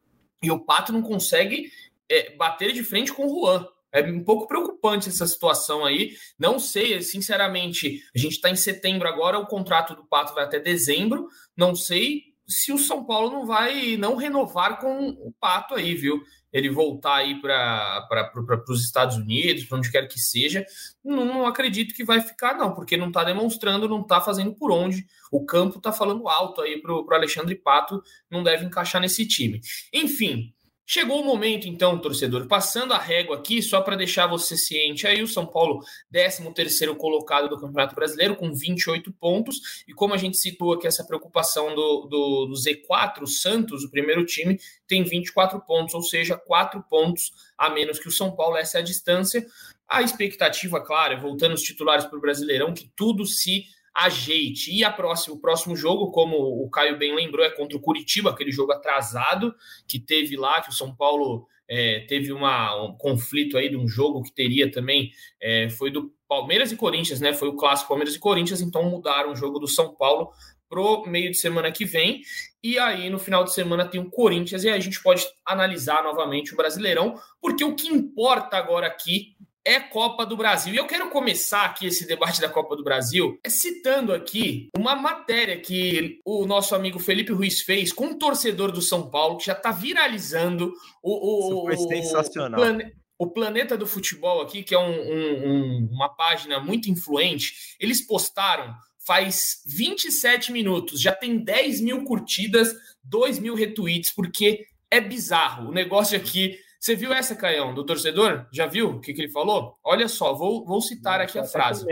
E 0.43 0.51
o 0.51 0.65
Pato 0.65 0.93
não 0.93 1.03
consegue 1.03 1.71
é, 2.09 2.37
bater 2.37 2.73
de 2.73 2.85
frente 2.85 3.13
com 3.13 3.27
o 3.27 3.41
Juan. 3.41 3.67
É 3.93 4.03
um 4.03 4.23
pouco 4.23 4.47
preocupante 4.47 5.09
essa 5.09 5.27
situação 5.27 5.85
aí. 5.85 6.15
Não 6.39 6.59
sei, 6.59 7.01
sinceramente, 7.01 8.03
a 8.15 8.19
gente 8.19 8.33
está 8.33 8.51
em 8.51 8.57
setembro 8.57 9.09
agora, 9.09 9.39
o 9.39 9.47
contrato 9.47 9.95
do 9.95 10.05
Pato 10.05 10.35
vai 10.35 10.45
até 10.45 10.61
dezembro. 10.61 11.29
Não 11.57 11.75
sei 11.75 12.36
se 12.49 12.73
o 12.73 12.79
São 12.79 13.05
Paulo 13.05 13.31
não 13.31 13.47
vai 13.47 13.97
não 13.97 14.17
renovar 14.17 14.79
com 14.79 15.09
o 15.09 15.33
Pato 15.41 15.75
aí, 15.75 15.95
viu? 15.95 16.23
Ele 16.53 16.71
voltar 16.71 17.17
aí 17.17 17.41
para 17.41 18.33
os 18.69 18.85
Estados 18.85 19.17
Unidos, 19.17 19.65
para 19.65 19.79
onde 19.79 19.91
quer 19.91 20.07
que 20.07 20.19
seja, 20.19 20.65
não, 21.05 21.25
não, 21.25 21.47
acredito 21.47 21.95
que 21.95 22.05
vai 22.05 22.21
ficar, 22.21 22.55
não, 22.57 22.73
porque 22.73 22.97
não 22.97 23.09
está 23.09 23.25
demonstrando, 23.25 23.89
não 23.89 24.01
está 24.01 24.21
fazendo 24.21 24.55
por 24.55 24.71
onde. 24.71 25.05
O 25.31 25.45
campo 25.45 25.79
está 25.79 25.93
falando 25.93 26.29
alto 26.29 26.63
aí 26.63 26.81
para 26.81 26.95
o 26.95 27.13
Alexandre 27.13 27.55
Pato, 27.57 28.03
não 28.31 28.43
deve 28.43 28.65
encaixar 28.65 29.01
nesse 29.01 29.27
time. 29.27 29.61
Enfim, 29.93 30.55
Chegou 30.89 31.21
o 31.21 31.25
momento, 31.25 31.67
então, 31.67 31.99
torcedor, 31.99 32.47
passando 32.47 32.93
a 32.93 32.99
régua 32.99 33.39
aqui, 33.39 33.61
só 33.61 33.81
para 33.81 33.97
deixar 33.97 34.29
você 34.29 34.57
ciente 34.57 35.05
aí, 35.05 35.21
o 35.21 35.27
São 35.27 35.45
Paulo, 35.45 35.81
13º 36.15 36.97
colocado 36.97 37.49
do 37.49 37.59
Campeonato 37.59 37.93
Brasileiro, 37.93 38.37
com 38.37 38.55
28 38.55 39.13
pontos, 39.15 39.83
e 39.89 39.93
como 39.93 40.15
a 40.15 40.17
gente 40.17 40.37
citou 40.37 40.73
aqui 40.73 40.87
essa 40.87 41.05
preocupação 41.05 41.75
do, 41.75 42.07
do, 42.07 42.47
do 42.47 42.55
Z4, 42.55 43.23
o 43.23 43.27
Santos, 43.27 43.83
o 43.83 43.91
primeiro 43.91 44.25
time, 44.25 44.61
tem 44.87 45.03
24 45.03 45.61
pontos, 45.63 45.93
ou 45.93 46.03
seja, 46.03 46.37
4 46.37 46.81
pontos 46.89 47.33
a 47.59 47.69
menos 47.69 47.99
que 47.99 48.07
o 48.07 48.13
São 48.13 48.31
Paulo, 48.31 48.57
essa 48.57 48.79
é 48.79 48.81
a 48.81 48.85
distância. 48.85 49.45
A 49.89 50.03
expectativa, 50.03 50.81
claro, 50.81 51.21
voltando 51.21 51.55
os 51.55 51.63
titulares 51.63 52.05
para 52.05 52.17
o 52.17 52.21
Brasileirão, 52.21 52.73
que 52.73 52.89
tudo 52.95 53.27
se 53.27 53.65
ajeite. 53.97 54.71
E 54.73 54.85
a 54.85 54.91
próximo, 54.91 55.37
o 55.37 55.41
próximo 55.41 55.75
jogo, 55.75 56.11
como 56.11 56.37
o 56.37 56.69
Caio 56.69 56.99
bem 56.99 57.17
lembrou, 57.17 57.45
é 57.45 57.51
contra 57.51 57.77
o 57.77 57.81
Curitiba, 57.81 58.31
aquele 58.31 58.53
jogo 58.53 58.73
atrasado 58.73 59.55
que 59.89 59.99
teve 59.99 60.37
lá, 60.37 60.61
que 60.61 60.69
o 60.69 60.73
São 60.73 60.95
Paulo 60.95 61.47
é, 61.69 62.01
teve 62.01 62.31
uma, 62.31 62.85
um 62.85 62.93
conflito 62.97 63.57
aí 63.57 63.71
de 63.71 63.77
um 63.77 63.89
jogo 63.89 64.23
que 64.23 64.35
teria 64.35 64.71
também, 64.71 65.11
é, 65.41 65.71
foi 65.71 65.91
do 65.91 66.13
Palmeiras 66.29 66.71
e 66.71 66.77
Corinthians, 66.77 67.21
né? 67.21 67.33
Foi 67.33 67.49
o 67.49 67.57
clássico 67.57 67.89
Palmeiras 67.89 68.15
e 68.15 68.19
Corinthians, 68.19 68.61
então 68.61 68.83
mudaram 68.89 69.33
o 69.33 69.37
jogo 69.37 69.59
do 69.59 69.67
São 69.67 69.95
Paulo 69.95 70.31
pro 70.69 71.07
meio 71.07 71.31
de 71.31 71.37
semana 71.37 71.73
que 71.73 71.85
vem. 71.85 72.21
E 72.63 72.79
aí, 72.79 73.09
no 73.09 73.19
final 73.19 73.45
de 73.45 73.55
semana, 73.55 73.87
tem 73.87 74.01
o 74.01 74.11
Corinthians, 74.11 74.65
e 74.65 74.69
a 74.69 74.79
gente 74.79 75.01
pode 75.03 75.25
analisar 75.47 76.03
novamente 76.03 76.53
o 76.53 76.57
Brasileirão, 76.57 77.15
porque 77.41 77.65
o 77.65 77.75
que 77.75 77.89
importa 77.89 78.57
agora 78.57 78.89
aqui 78.89 79.37
é 79.67 79.81
Copa 79.81 80.25
do 80.25 80.37
Brasil. 80.37 80.73
E 80.73 80.77
eu 80.77 80.87
quero 80.87 81.11
começar 81.11 81.65
aqui 81.65 81.87
esse 81.87 82.07
debate 82.07 82.41
da 82.41 82.49
Copa 82.49 82.77
do 82.77 82.85
Brasil 82.85 83.37
citando 83.49 84.13
aqui 84.13 84.69
uma 84.77 84.95
matéria 84.95 85.59
que 85.61 86.21
o 86.25 86.47
nosso 86.47 86.73
amigo 86.77 87.01
Felipe 87.01 87.33
Ruiz 87.33 87.63
fez 87.63 87.93
com 87.93 88.07
um 88.07 88.19
torcedor 88.19 88.71
do 88.71 88.81
São 88.81 89.11
Paulo, 89.11 89.37
que 89.37 89.47
já 89.47 89.55
está 89.55 89.73
viralizando 89.73 90.73
o, 91.03 91.63
o, 91.63 91.67
foi 91.67 91.77
sensacional. 91.77 92.61
O, 92.61 92.63
plane, 92.63 92.93
o 93.19 93.27
Planeta 93.27 93.77
do 93.77 93.89
Futebol 93.89 94.41
aqui, 94.41 94.63
que 94.63 94.75
é 94.75 94.79
um, 94.79 94.85
um, 94.89 95.89
uma 95.91 96.11
página 96.11 96.61
muito 96.61 96.89
influente, 96.89 97.77
eles 97.81 98.07
postaram 98.07 98.73
faz 99.05 99.63
27 99.67 100.51
minutos, 100.51 101.01
já 101.01 101.13
tem 101.13 101.39
10 101.39 101.81
mil 101.81 102.05
curtidas, 102.05 102.75
2 103.05 103.39
mil 103.39 103.55
retweets, 103.55 104.13
porque 104.13 104.67
é 104.91 105.01
bizarro. 105.01 105.69
O 105.69 105.73
negócio 105.73 106.17
aqui 106.17 106.59
você 106.87 106.95
viu 106.95 107.13
essa, 107.13 107.35
Caião, 107.35 107.75
do 107.75 107.85
torcedor? 107.85 108.47
Já 108.53 108.65
viu 108.65 108.91
o 108.91 109.01
que, 109.01 109.13
que 109.13 109.23
ele 109.23 109.33
falou? 109.33 109.77
Olha 109.83 110.07
só, 110.07 110.33
vou, 110.33 110.65
vou 110.65 110.81
citar 110.81 111.21
aqui 111.21 111.37
a 111.37 111.43
frase. 111.43 111.85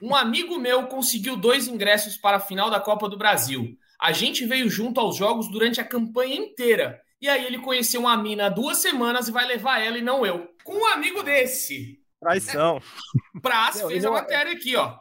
Um 0.00 0.14
amigo 0.14 0.56
meu 0.56 0.86
conseguiu 0.86 1.36
dois 1.36 1.66
ingressos 1.66 2.16
para 2.16 2.36
a 2.36 2.40
final 2.40 2.70
da 2.70 2.78
Copa 2.78 3.08
do 3.08 3.18
Brasil. 3.18 3.76
A 4.00 4.12
gente 4.12 4.46
veio 4.46 4.70
junto 4.70 5.00
aos 5.00 5.16
jogos 5.16 5.50
durante 5.50 5.80
a 5.80 5.84
campanha 5.84 6.36
inteira. 6.36 7.02
E 7.20 7.28
aí 7.28 7.44
ele 7.44 7.58
conheceu 7.58 8.02
uma 8.02 8.16
mina 8.16 8.46
há 8.46 8.48
duas 8.48 8.78
semanas 8.78 9.26
e 9.26 9.32
vai 9.32 9.44
levar 9.48 9.80
ela 9.80 9.98
e 9.98 10.02
não 10.02 10.24
eu. 10.24 10.46
Com 10.62 10.74
um 10.74 10.86
amigo 10.86 11.24
desse. 11.24 11.98
Traição. 12.20 12.76
É, 12.76 13.40
Praz 13.40 13.82
fez 13.82 14.04
a 14.04 14.08
é- 14.08 14.12
matéria 14.12 14.52
aqui, 14.52 14.76
ó. 14.76 14.96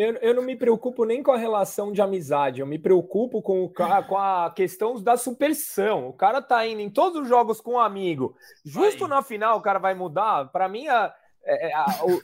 Eu, 0.00 0.14
eu 0.22 0.34
não 0.34 0.42
me 0.42 0.56
preocupo 0.56 1.04
nem 1.04 1.22
com 1.22 1.30
a 1.30 1.36
relação 1.36 1.92
de 1.92 2.00
amizade, 2.00 2.62
eu 2.62 2.66
me 2.66 2.78
preocupo 2.78 3.42
com, 3.42 3.64
o, 3.64 3.68
com 3.68 4.16
a 4.16 4.50
questão 4.50 4.94
da 5.02 5.14
superstição. 5.14 6.08
O 6.08 6.12
cara 6.14 6.40
tá 6.40 6.66
indo 6.66 6.80
em 6.80 6.88
todos 6.88 7.20
os 7.20 7.28
jogos 7.28 7.60
com 7.60 7.72
um 7.72 7.78
amigo. 7.78 8.34
Justo 8.64 9.04
Aí. 9.04 9.10
na 9.10 9.20
final 9.20 9.58
o 9.58 9.60
cara 9.60 9.78
vai 9.78 9.92
mudar. 9.92 10.50
Para 10.50 10.70
mim, 10.70 10.88
a, 10.88 11.14
é, 11.44 11.74
a, 11.74 11.82
a, 11.82 12.04
o, 12.06 12.18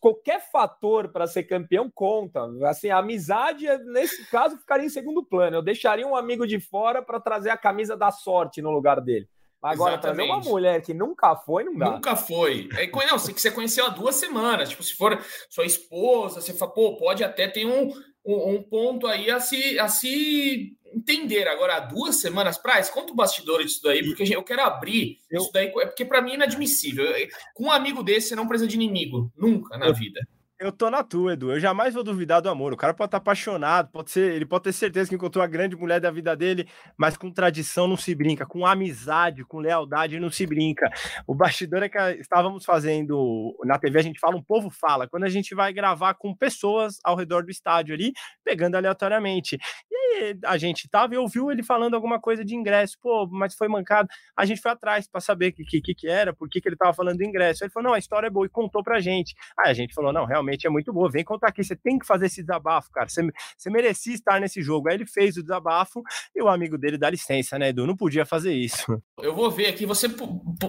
qualquer 0.00 0.40
fator 0.50 1.08
para 1.08 1.26
ser 1.26 1.42
campeão 1.42 1.90
conta. 1.94 2.48
Assim, 2.66 2.88
a 2.88 2.96
amizade, 2.96 3.66
nesse 3.84 4.24
caso, 4.30 4.56
ficaria 4.56 4.86
em 4.86 4.88
segundo 4.88 5.22
plano. 5.22 5.56
Eu 5.56 5.62
deixaria 5.62 6.06
um 6.06 6.16
amigo 6.16 6.46
de 6.46 6.58
fora 6.58 7.02
para 7.02 7.20
trazer 7.20 7.50
a 7.50 7.58
camisa 7.58 7.94
da 7.94 8.10
sorte 8.10 8.62
no 8.62 8.70
lugar 8.70 9.02
dele. 9.02 9.28
Agora, 9.60 9.94
Exatamente. 9.94 10.28
trazer 10.28 10.30
uma 10.30 10.50
mulher 10.52 10.82
que 10.82 10.94
nunca 10.94 11.34
foi, 11.34 11.64
não 11.64 11.76
dá. 11.76 11.90
Nunca 11.90 12.14
foi. 12.14 12.68
É, 12.76 12.86
não, 12.86 13.18
que 13.18 13.40
você 13.40 13.50
conheceu 13.50 13.86
há 13.86 13.88
duas 13.88 14.14
semanas. 14.14 14.68
Tipo, 14.68 14.82
se 14.84 14.94
for 14.94 15.18
sua 15.50 15.66
esposa, 15.66 16.40
você 16.40 16.54
fala, 16.54 16.72
pô, 16.72 16.96
pode 16.96 17.24
até 17.24 17.48
ter 17.48 17.66
um, 17.66 17.92
um, 18.24 18.54
um 18.54 18.62
ponto 18.62 19.06
aí 19.06 19.28
a 19.30 19.40
se, 19.40 19.78
a 19.78 19.88
se 19.88 20.76
entender. 20.94 21.48
Agora, 21.48 21.76
há 21.76 21.80
duas 21.80 22.20
semanas, 22.20 22.56
Praz, 22.56 22.88
conta 22.88 23.12
o 23.12 23.16
bastidor 23.16 23.62
disso 23.64 23.80
daí, 23.82 24.04
porque 24.04 24.22
eu 24.34 24.44
quero 24.44 24.62
abrir 24.62 25.18
eu... 25.28 25.42
isso 25.42 25.50
daí, 25.52 25.66
é 25.66 25.86
porque 25.86 26.04
para 26.04 26.22
mim 26.22 26.32
é 26.32 26.34
inadmissível. 26.34 27.06
Com 27.52 27.64
um 27.64 27.72
amigo 27.72 28.02
desse, 28.02 28.28
você 28.28 28.36
não 28.36 28.46
precisa 28.46 28.68
de 28.68 28.76
inimigo. 28.76 29.32
Nunca 29.36 29.76
na 29.76 29.86
eu... 29.86 29.94
vida. 29.94 30.20
Eu 30.60 30.72
tô 30.72 30.90
na 30.90 31.04
tua, 31.04 31.34
Edu. 31.34 31.52
Eu 31.52 31.60
jamais 31.60 31.94
vou 31.94 32.02
duvidar 32.02 32.42
do 32.42 32.48
amor. 32.48 32.72
O 32.72 32.76
cara 32.76 32.92
pode 32.92 33.06
estar 33.06 33.18
apaixonado, 33.18 33.92
pode 33.92 34.10
ser, 34.10 34.34
ele 34.34 34.44
pode 34.44 34.64
ter 34.64 34.72
certeza 34.72 35.08
que 35.08 35.14
encontrou 35.14 35.40
a 35.40 35.46
grande 35.46 35.76
mulher 35.76 36.00
da 36.00 36.10
vida 36.10 36.34
dele, 36.34 36.68
mas 36.96 37.16
com 37.16 37.30
tradição 37.30 37.86
não 37.86 37.96
se 37.96 38.12
brinca, 38.12 38.44
com 38.44 38.66
amizade, 38.66 39.44
com 39.44 39.58
lealdade 39.58 40.18
não 40.18 40.32
se 40.32 40.44
brinca. 40.48 40.90
O 41.28 41.34
bastidor 41.34 41.84
é 41.84 41.88
que 41.88 41.96
estávamos 42.20 42.64
fazendo 42.64 43.56
na 43.64 43.78
TV, 43.78 44.00
a 44.00 44.02
gente 44.02 44.18
fala, 44.18 44.36
um 44.36 44.42
povo 44.42 44.68
fala, 44.68 45.06
quando 45.06 45.22
a 45.22 45.28
gente 45.28 45.54
vai 45.54 45.72
gravar 45.72 46.14
com 46.14 46.34
pessoas 46.34 46.96
ao 47.04 47.14
redor 47.14 47.44
do 47.44 47.52
estádio 47.52 47.94
ali, 47.94 48.12
pegando 48.44 48.74
aleatoriamente. 48.74 49.56
E 49.88 49.96
aí 49.96 50.38
a 50.44 50.58
gente 50.58 50.88
tava 50.88 51.14
e 51.14 51.18
ouviu 51.18 51.52
ele 51.52 51.62
falando 51.62 51.94
alguma 51.94 52.20
coisa 52.20 52.44
de 52.44 52.56
ingresso, 52.56 52.96
pô, 53.00 53.28
mas 53.30 53.54
foi 53.54 53.68
mancado. 53.68 54.08
A 54.36 54.44
gente 54.44 54.60
foi 54.60 54.72
atrás 54.72 55.08
para 55.08 55.20
saber 55.20 55.50
o 55.50 55.52
que, 55.52 55.80
que, 55.80 55.94
que, 55.94 56.08
era, 56.08 56.34
por 56.34 56.48
que, 56.48 56.60
que 56.60 56.68
ele 56.68 56.76
tava 56.76 56.92
falando 56.92 57.18
do 57.18 57.24
ingresso. 57.24 57.62
Ele 57.62 57.70
falou, 57.70 57.90
não, 57.90 57.94
a 57.94 57.98
história 57.98 58.26
é 58.26 58.30
boa 58.30 58.44
e 58.46 58.48
contou 58.50 58.82
pra 58.82 58.98
gente. 58.98 59.36
Aí 59.56 59.70
a 59.70 59.74
gente 59.74 59.94
falou, 59.94 60.12
não, 60.12 60.24
realmente 60.24 60.47
realmente 60.48 60.66
é 60.66 60.70
muito 60.70 60.92
boa. 60.92 61.10
Vem 61.10 61.24
contar 61.24 61.48
aqui, 61.48 61.62
você 61.62 61.76
tem 61.76 61.98
que 61.98 62.06
fazer 62.06 62.26
esse 62.26 62.40
desabafo, 62.40 62.90
cara. 62.90 63.08
Você, 63.08 63.22
você 63.56 63.70
merecia 63.70 64.14
estar 64.14 64.40
nesse 64.40 64.62
jogo. 64.62 64.88
Aí 64.88 64.94
ele 64.94 65.06
fez 65.06 65.36
o 65.36 65.42
desabafo 65.42 66.02
e 66.34 66.42
o 66.42 66.48
amigo 66.48 66.78
dele 66.78 66.96
dá 66.96 67.10
licença, 67.10 67.58
né, 67.58 67.68
Edu? 67.68 67.86
Não 67.86 67.96
podia 67.96 68.24
fazer 68.24 68.52
isso. 68.52 68.84
Eu 69.20 69.34
vou 69.34 69.50
ver 69.50 69.66
aqui, 69.66 69.84
você 69.84 70.08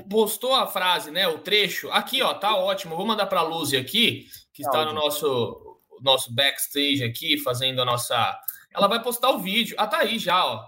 postou 0.09 0.53
a 0.53 0.67
frase, 0.67 1.11
né, 1.11 1.27
o 1.27 1.39
trecho. 1.39 1.89
Aqui, 1.91 2.21
ó, 2.21 2.33
tá 2.33 2.55
ótimo. 2.55 2.93
Eu 2.93 2.97
vou 2.97 3.05
mandar 3.05 3.27
para 3.27 3.39
a 3.39 3.43
Luzi 3.43 3.77
aqui, 3.77 4.27
que 4.53 4.63
tá 4.63 4.69
está 4.69 4.85
no 4.85 4.93
nosso, 4.93 5.79
nosso 6.01 6.33
backstage 6.33 7.03
aqui, 7.03 7.37
fazendo 7.37 7.81
a 7.81 7.85
nossa. 7.85 8.37
Ela 8.73 8.87
vai 8.87 9.01
postar 9.01 9.31
o 9.31 9.39
vídeo. 9.39 9.75
Ah, 9.79 9.87
tá 9.87 9.99
aí 9.99 10.19
já, 10.19 10.45
ó. 10.45 10.63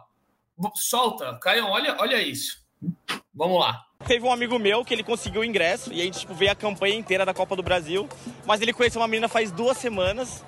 Solta, 0.76 1.38
Caio, 1.41 1.65
olha, 1.65 1.97
olha 2.00 2.21
isso. 2.21 2.62
Vamos 3.34 3.60
lá. 3.60 3.84
Teve 4.08 4.26
um 4.26 4.32
amigo 4.32 4.58
meu 4.60 4.84
que 4.84 4.94
ele 4.94 5.04
conseguiu 5.04 5.42
o 5.42 5.46
ingresso 5.46 5.92
e 5.94 6.02
a 6.02 6.04
gente 6.04 6.20
tipo, 6.20 6.34
veio 6.34 6.52
a 6.52 6.56
campanha 6.56 6.96
inteira 6.96 7.26
da 7.26 7.34
Copa 7.34 7.56
do 7.56 7.64
Brasil. 7.64 8.08
Mas 8.46 8.62
ele 8.62 8.74
conheceu 8.74 9.02
uma 9.02 9.08
menina 9.08 9.28
faz 9.28 9.52
duas 9.52 9.78
semanas 9.78 10.44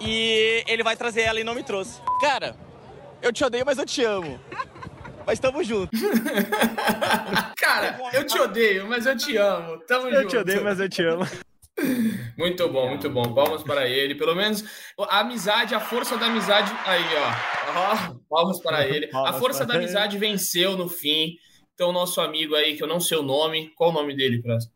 e 0.00 0.64
ele 0.66 0.82
vai 0.82 0.96
trazer 0.96 1.22
ela 1.22 1.40
e 1.40 1.44
não 1.44 1.54
me 1.54 1.62
trouxe. 1.62 2.00
Cara, 2.20 2.56
eu 3.22 3.32
te 3.32 3.44
odeio, 3.44 3.64
mas 3.66 3.78
eu 3.78 3.86
te 3.86 4.02
amo. 4.02 4.40
Mas 5.26 5.38
tamo 5.38 5.62
junto. 5.62 5.90
Cara, 7.56 8.00
eu 8.12 8.24
te 8.24 8.38
odeio, 8.38 8.88
mas 8.88 9.06
eu 9.06 9.16
te 9.16 9.36
amo. 9.36 9.78
Tamo 9.86 10.08
eu 10.08 10.22
junto. 10.22 10.22
Eu 10.22 10.28
te 10.28 10.36
odeio, 10.38 10.64
mas 10.64 10.80
eu 10.80 10.88
te 10.88 11.02
amo. 11.02 11.26
Muito 12.36 12.68
bom, 12.68 12.88
muito 12.88 13.08
bom. 13.08 13.34
Palmas 13.34 13.62
para 13.62 13.88
ele. 13.88 14.14
Pelo 14.14 14.34
menos 14.34 14.64
a 14.98 15.20
amizade, 15.20 15.74
a 15.74 15.80
força 15.80 16.16
da 16.16 16.26
amizade. 16.26 16.70
Aí, 16.84 17.02
ó. 17.16 18.14
Palmas 18.28 18.60
para 18.60 18.86
ele. 18.86 19.08
A 19.14 19.32
força 19.34 19.64
da 19.64 19.74
amizade 19.74 20.18
venceu 20.18 20.76
no 20.76 20.88
fim. 20.88 21.36
Então, 21.80 21.92
nosso 21.92 22.20
amigo 22.20 22.54
aí, 22.54 22.76
que 22.76 22.82
eu 22.82 22.86
não 22.86 23.00
sei 23.00 23.16
o 23.16 23.22
nome, 23.22 23.72
qual 23.74 23.88
o 23.88 23.92
nome 23.94 24.14
dele, 24.14 24.42
Prazo? 24.42 24.70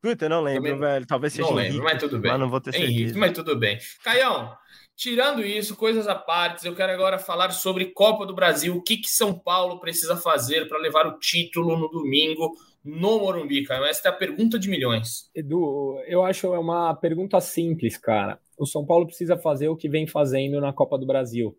Puta, 0.00 0.24
eu 0.24 0.30
não 0.30 0.40
lembro, 0.40 0.70
Também... 0.70 0.78
velho. 0.80 1.06
Talvez 1.06 1.34
seja 1.34 1.46
Não 1.46 1.54
lembro, 1.54 1.84
mas 1.84 2.00
tudo 2.00 2.18
bem. 2.18 2.30
Mas 2.30 2.40
não 2.40 2.48
vou 2.48 2.62
ter 2.62 2.72
certeza. 2.72 2.92
Henrique, 2.94 3.18
mas 3.18 3.32
tudo 3.32 3.54
bem. 3.58 3.78
Caião, 4.02 4.56
tirando 4.96 5.44
isso, 5.44 5.76
coisas 5.76 6.08
à 6.08 6.14
parte, 6.14 6.66
eu 6.66 6.74
quero 6.74 6.90
agora 6.92 7.18
falar 7.18 7.50
sobre 7.50 7.92
Copa 7.92 8.24
do 8.24 8.34
Brasil. 8.34 8.74
O 8.74 8.82
que, 8.82 8.96
que 8.96 9.10
São 9.10 9.38
Paulo 9.38 9.78
precisa 9.80 10.16
fazer 10.16 10.66
para 10.66 10.78
levar 10.78 11.06
o 11.06 11.18
título 11.18 11.76
no 11.76 11.90
domingo 11.90 12.56
no 12.82 13.20
Morumbi, 13.20 13.62
Caio? 13.62 13.84
Essa 13.84 14.08
é 14.08 14.10
a 14.10 14.14
pergunta 14.14 14.58
de 14.58 14.70
milhões. 14.70 15.30
Edu, 15.34 16.00
eu 16.06 16.24
acho 16.24 16.54
é 16.54 16.58
uma 16.58 16.94
pergunta 16.94 17.38
simples, 17.38 17.98
cara. 17.98 18.40
O 18.56 18.64
São 18.64 18.82
Paulo 18.86 19.06
precisa 19.06 19.36
fazer 19.36 19.68
o 19.68 19.76
que 19.76 19.90
vem 19.90 20.06
fazendo 20.06 20.58
na 20.58 20.72
Copa 20.72 20.96
do 20.96 21.04
Brasil 21.04 21.54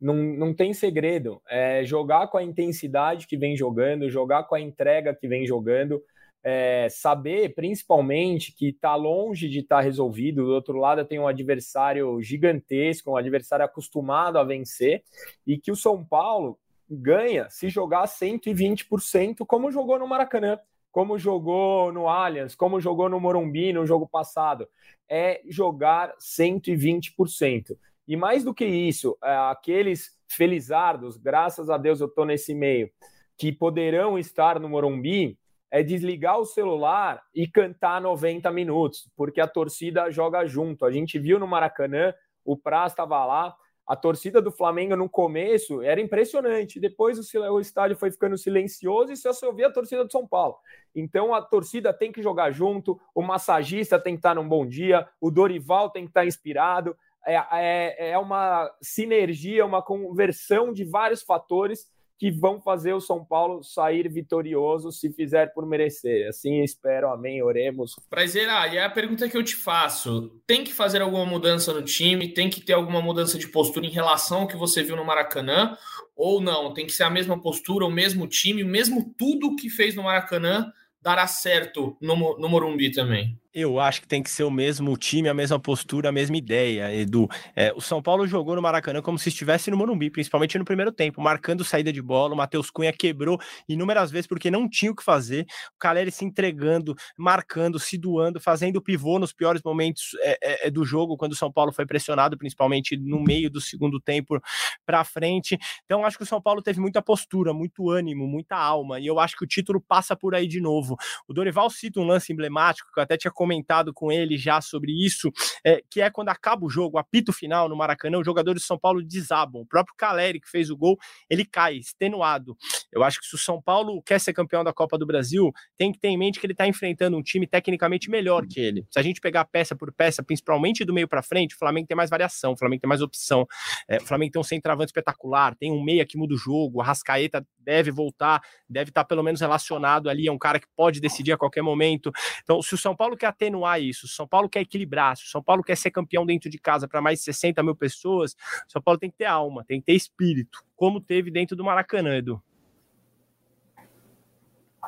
não, 0.00 0.14
não 0.14 0.54
tem 0.54 0.72
segredo. 0.72 1.40
É 1.48 1.84
jogar 1.84 2.28
com 2.28 2.38
a 2.38 2.42
intensidade 2.42 3.26
que 3.26 3.36
vem 3.36 3.56
jogando, 3.56 4.10
jogar 4.10 4.44
com 4.44 4.54
a 4.54 4.60
entrega 4.60 5.14
que 5.14 5.26
vem 5.26 5.46
jogando, 5.46 6.02
é, 6.42 6.88
saber 6.88 7.54
principalmente 7.54 8.52
que 8.52 8.68
está 8.68 8.94
longe 8.94 9.48
de 9.48 9.60
estar 9.60 9.76
tá 9.76 9.82
resolvido. 9.82 10.44
Do 10.44 10.54
outro 10.54 10.78
lado, 10.78 11.04
tem 11.04 11.18
um 11.18 11.26
adversário 11.26 12.22
gigantesco, 12.22 13.10
um 13.10 13.16
adversário 13.16 13.64
acostumado 13.64 14.38
a 14.38 14.44
vencer, 14.44 15.02
e 15.46 15.58
que 15.58 15.72
o 15.72 15.76
São 15.76 16.04
Paulo 16.04 16.58
ganha 16.88 17.48
se 17.50 17.68
jogar 17.68 18.06
120%, 18.06 19.44
como 19.46 19.72
jogou 19.72 19.98
no 19.98 20.06
Maracanã, 20.06 20.58
como 20.92 21.18
jogou 21.18 21.92
no 21.92 22.08
Allianz, 22.08 22.54
como 22.54 22.80
jogou 22.80 23.08
no 23.08 23.20
Morumbi 23.20 23.72
no 23.72 23.84
jogo 23.84 24.08
passado. 24.08 24.68
É 25.08 25.42
jogar 25.48 26.14
120%. 26.18 27.76
E 28.06 28.16
mais 28.16 28.44
do 28.44 28.54
que 28.54 28.64
isso, 28.64 29.16
é, 29.22 29.34
aqueles 29.50 30.16
felizardos, 30.28 31.16
graças 31.16 31.70
a 31.70 31.76
Deus 31.76 32.00
eu 32.00 32.06
estou 32.06 32.24
nesse 32.24 32.54
meio, 32.54 32.90
que 33.36 33.52
poderão 33.52 34.18
estar 34.18 34.58
no 34.60 34.68
Morumbi, 34.68 35.38
é 35.70 35.82
desligar 35.82 36.38
o 36.38 36.44
celular 36.44 37.22
e 37.34 37.46
cantar 37.46 38.00
90 38.00 38.50
minutos, 38.50 39.10
porque 39.16 39.40
a 39.40 39.48
torcida 39.48 40.10
joga 40.10 40.46
junto. 40.46 40.84
A 40.84 40.92
gente 40.92 41.18
viu 41.18 41.38
no 41.38 41.46
Maracanã, 41.46 42.14
o 42.44 42.56
Praz 42.56 42.92
estava 42.92 43.24
lá, 43.26 43.54
a 43.86 43.94
torcida 43.94 44.42
do 44.42 44.50
Flamengo 44.50 44.96
no 44.96 45.08
começo 45.08 45.80
era 45.80 46.00
impressionante. 46.00 46.80
Depois 46.80 47.18
o, 47.18 47.60
estádio 47.60 47.96
foi 47.96 48.10
ficando 48.10 48.36
silencioso 48.36 49.12
e 49.12 49.16
só 49.16 49.30
ouvia 49.46 49.68
a 49.68 49.72
torcida 49.72 50.04
do 50.04 50.10
São 50.10 50.26
Paulo. 50.26 50.56
Então 50.94 51.32
a 51.32 51.40
torcida 51.40 51.92
tem 51.92 52.10
que 52.10 52.20
jogar 52.20 52.50
junto, 52.50 53.00
o 53.14 53.22
massagista 53.22 53.98
tem 53.98 54.14
que 54.14 54.18
estar 54.18 54.34
num 54.34 54.48
bom 54.48 54.66
dia, 54.66 55.06
o 55.20 55.30
Dorival 55.30 55.90
tem 55.90 56.02
que 56.02 56.10
estar 56.10 56.26
inspirado, 56.26 56.96
é, 57.26 57.36
é, 57.52 58.10
é 58.10 58.18
uma 58.18 58.70
sinergia, 58.80 59.66
uma 59.66 59.82
conversão 59.82 60.72
de 60.72 60.84
vários 60.84 61.22
fatores 61.22 61.86
que 62.18 62.30
vão 62.30 62.60
fazer 62.60 62.94
o 62.94 63.00
São 63.00 63.24
Paulo 63.24 63.62
sair 63.62 64.08
vitorioso 64.08 64.90
se 64.90 65.12
fizer 65.12 65.52
por 65.52 65.66
merecer. 65.66 66.28
Assim 66.28 66.62
espero, 66.62 67.10
amém, 67.10 67.42
oremos. 67.42 67.94
Prazer, 68.08 68.48
e 68.48 68.78
a 68.78 68.88
pergunta 68.88 69.28
que 69.28 69.36
eu 69.36 69.42
te 69.42 69.54
faço: 69.54 70.40
tem 70.46 70.64
que 70.64 70.72
fazer 70.72 71.02
alguma 71.02 71.26
mudança 71.26 71.72
no 71.72 71.82
time? 71.82 72.32
Tem 72.32 72.48
que 72.48 72.60
ter 72.60 72.72
alguma 72.72 73.02
mudança 73.02 73.38
de 73.38 73.48
postura 73.48 73.86
em 73.86 73.90
relação 73.90 74.42
ao 74.42 74.46
que 74.46 74.56
você 74.56 74.82
viu 74.82 74.96
no 74.96 75.04
Maracanã? 75.04 75.76
Ou 76.16 76.40
não? 76.40 76.72
Tem 76.72 76.86
que 76.86 76.92
ser 76.92 77.04
a 77.04 77.10
mesma 77.10 77.40
postura, 77.40 77.84
o 77.84 77.90
mesmo 77.90 78.26
time, 78.26 78.64
o 78.64 78.68
mesmo 78.68 79.14
tudo 79.18 79.54
que 79.56 79.68
fez 79.68 79.94
no 79.94 80.04
Maracanã 80.04 80.72
dará 81.02 81.26
certo 81.26 81.96
no, 82.00 82.38
no 82.38 82.48
Morumbi 82.48 82.90
também? 82.90 83.38
Eu 83.58 83.80
acho 83.80 84.02
que 84.02 84.06
tem 84.06 84.22
que 84.22 84.28
ser 84.28 84.44
o 84.44 84.50
mesmo 84.50 84.94
time, 84.98 85.30
a 85.30 85.32
mesma 85.32 85.58
postura, 85.58 86.10
a 86.10 86.12
mesma 86.12 86.36
ideia, 86.36 86.94
Edu. 86.94 87.26
É, 87.54 87.72
o 87.74 87.80
São 87.80 88.02
Paulo 88.02 88.26
jogou 88.26 88.54
no 88.54 88.60
Maracanã 88.60 89.00
como 89.00 89.18
se 89.18 89.30
estivesse 89.30 89.70
no 89.70 89.78
Morumbi, 89.78 90.10
principalmente 90.10 90.58
no 90.58 90.64
primeiro 90.66 90.92
tempo, 90.92 91.22
marcando 91.22 91.64
saída 91.64 91.90
de 91.90 92.02
bola. 92.02 92.34
O 92.34 92.36
Matheus 92.36 92.68
Cunha 92.68 92.92
quebrou 92.92 93.40
inúmeras 93.66 94.10
vezes 94.10 94.26
porque 94.26 94.50
não 94.50 94.68
tinha 94.68 94.92
o 94.92 94.94
que 94.94 95.02
fazer. 95.02 95.46
O 95.74 95.78
Caleri 95.78 96.10
se 96.10 96.22
entregando, 96.22 96.94
marcando, 97.16 97.78
se 97.78 97.96
doando, 97.96 98.38
fazendo 98.38 98.82
pivô 98.82 99.18
nos 99.18 99.32
piores 99.32 99.62
momentos 99.64 100.10
é, 100.20 100.38
é, 100.42 100.66
é 100.66 100.70
do 100.70 100.84
jogo, 100.84 101.16
quando 101.16 101.32
o 101.32 101.36
São 101.36 101.50
Paulo 101.50 101.72
foi 101.72 101.86
pressionado, 101.86 102.36
principalmente 102.36 102.94
no 102.94 103.22
meio 103.22 103.48
do 103.48 103.58
segundo 103.62 103.98
tempo 103.98 104.38
para 104.84 105.02
frente. 105.02 105.56
Então, 105.86 106.04
acho 106.04 106.18
que 106.18 106.24
o 106.24 106.26
São 106.26 106.42
Paulo 106.42 106.60
teve 106.60 106.78
muita 106.78 107.00
postura, 107.00 107.54
muito 107.54 107.88
ânimo, 107.88 108.26
muita 108.26 108.54
alma, 108.54 109.00
e 109.00 109.06
eu 109.06 109.18
acho 109.18 109.34
que 109.34 109.44
o 109.44 109.48
título 109.48 109.80
passa 109.80 110.14
por 110.14 110.34
aí 110.34 110.46
de 110.46 110.60
novo. 110.60 110.94
O 111.26 111.32
Dorival 111.32 111.70
cita 111.70 111.98
um 111.98 112.04
lance 112.04 112.30
emblemático 112.34 112.90
que 112.92 113.00
eu 113.00 113.02
até 113.02 113.16
tinha 113.16 113.30
comentado 113.30 113.45
com 113.92 114.10
ele 114.10 114.36
já 114.36 114.60
sobre 114.60 114.92
isso, 114.92 115.30
é, 115.64 115.82
que 115.90 116.00
é 116.00 116.10
quando 116.10 116.28
acaba 116.28 116.64
o 116.64 116.70
jogo, 116.70 116.98
apito 116.98 117.32
final 117.32 117.68
no 117.68 117.76
Maracanã, 117.76 118.18
os 118.18 118.24
jogadores 118.24 118.62
de 118.62 118.66
São 118.66 118.78
Paulo 118.78 119.02
desabam. 119.02 119.62
O 119.62 119.66
próprio 119.66 119.94
Caleri, 119.96 120.40
que 120.40 120.48
fez 120.48 120.70
o 120.70 120.76
gol, 120.76 120.96
ele 121.28 121.44
cai, 121.44 121.76
extenuado. 121.76 122.56
Eu 122.92 123.02
acho 123.02 123.20
que 123.20 123.26
se 123.26 123.34
o 123.34 123.38
São 123.38 123.60
Paulo 123.60 124.02
quer 124.02 124.20
ser 124.20 124.32
campeão 124.32 124.64
da 124.64 124.72
Copa 124.72 124.98
do 124.98 125.06
Brasil, 125.06 125.52
tem 125.76 125.92
que 125.92 125.98
ter 125.98 126.08
em 126.08 126.18
mente 126.18 126.40
que 126.40 126.46
ele 126.46 126.52
está 126.52 126.66
enfrentando 126.66 127.16
um 127.16 127.22
time 127.22 127.46
tecnicamente 127.46 128.10
melhor 128.10 128.46
que 128.46 128.60
ele. 128.60 128.86
Se 128.90 128.98
a 128.98 129.02
gente 129.02 129.20
pegar 129.20 129.44
peça 129.44 129.74
por 129.74 129.92
peça, 129.92 130.22
principalmente 130.22 130.84
do 130.84 130.92
meio 130.92 131.08
para 131.08 131.22
frente, 131.22 131.54
o 131.54 131.58
Flamengo 131.58 131.86
tem 131.86 131.96
mais 131.96 132.10
variação, 132.10 132.52
o 132.52 132.56
Flamengo 132.56 132.80
tem 132.80 132.88
mais 132.88 133.02
opção. 133.02 133.46
É, 133.88 133.98
o 133.98 134.06
Flamengo 134.06 134.32
tem 134.32 134.40
um 134.40 134.44
centroavante 134.44 134.90
espetacular, 134.90 135.54
tem 135.56 135.72
um 135.72 135.82
meia 135.82 136.04
que 136.04 136.16
muda 136.16 136.34
o 136.34 136.38
jogo, 136.38 136.80
a 136.80 136.84
Rascaeta 136.84 137.46
deve 137.58 137.90
voltar, 137.90 138.40
deve 138.68 138.90
estar 138.90 139.02
tá 139.02 139.08
pelo 139.08 139.22
menos 139.22 139.40
relacionado 139.40 140.08
ali, 140.08 140.28
é 140.28 140.32
um 140.32 140.38
cara 140.38 140.60
que 140.60 140.66
pode 140.76 141.00
decidir 141.00 141.32
a 141.32 141.36
qualquer 141.36 141.62
momento. 141.62 142.12
Então, 142.42 142.62
se 142.62 142.74
o 142.74 142.78
São 142.78 142.94
Paulo 142.94 143.16
quer 143.16 143.26
atenuar 143.36 143.80
isso, 143.80 144.08
São 144.08 144.26
Paulo 144.26 144.48
quer 144.48 144.60
equilibrar, 144.60 145.16
São 145.16 145.42
Paulo 145.42 145.62
quer 145.62 145.76
ser 145.76 145.90
campeão 145.90 146.26
dentro 146.26 146.50
de 146.50 146.58
casa 146.58 146.88
para 146.88 147.00
mais 147.00 147.18
de 147.18 147.24
60 147.26 147.62
mil 147.62 147.76
pessoas, 147.76 148.34
São 148.66 148.82
Paulo 148.82 148.98
tem 148.98 149.10
que 149.10 149.18
ter 149.18 149.26
alma, 149.26 149.64
tem 149.64 149.78
que 149.80 149.86
ter 149.86 149.94
espírito, 149.94 150.64
como 150.74 151.00
teve 151.00 151.30
dentro 151.30 151.54
do 151.54 151.64
Maracanã, 151.64 152.16
Edu. 152.16 152.42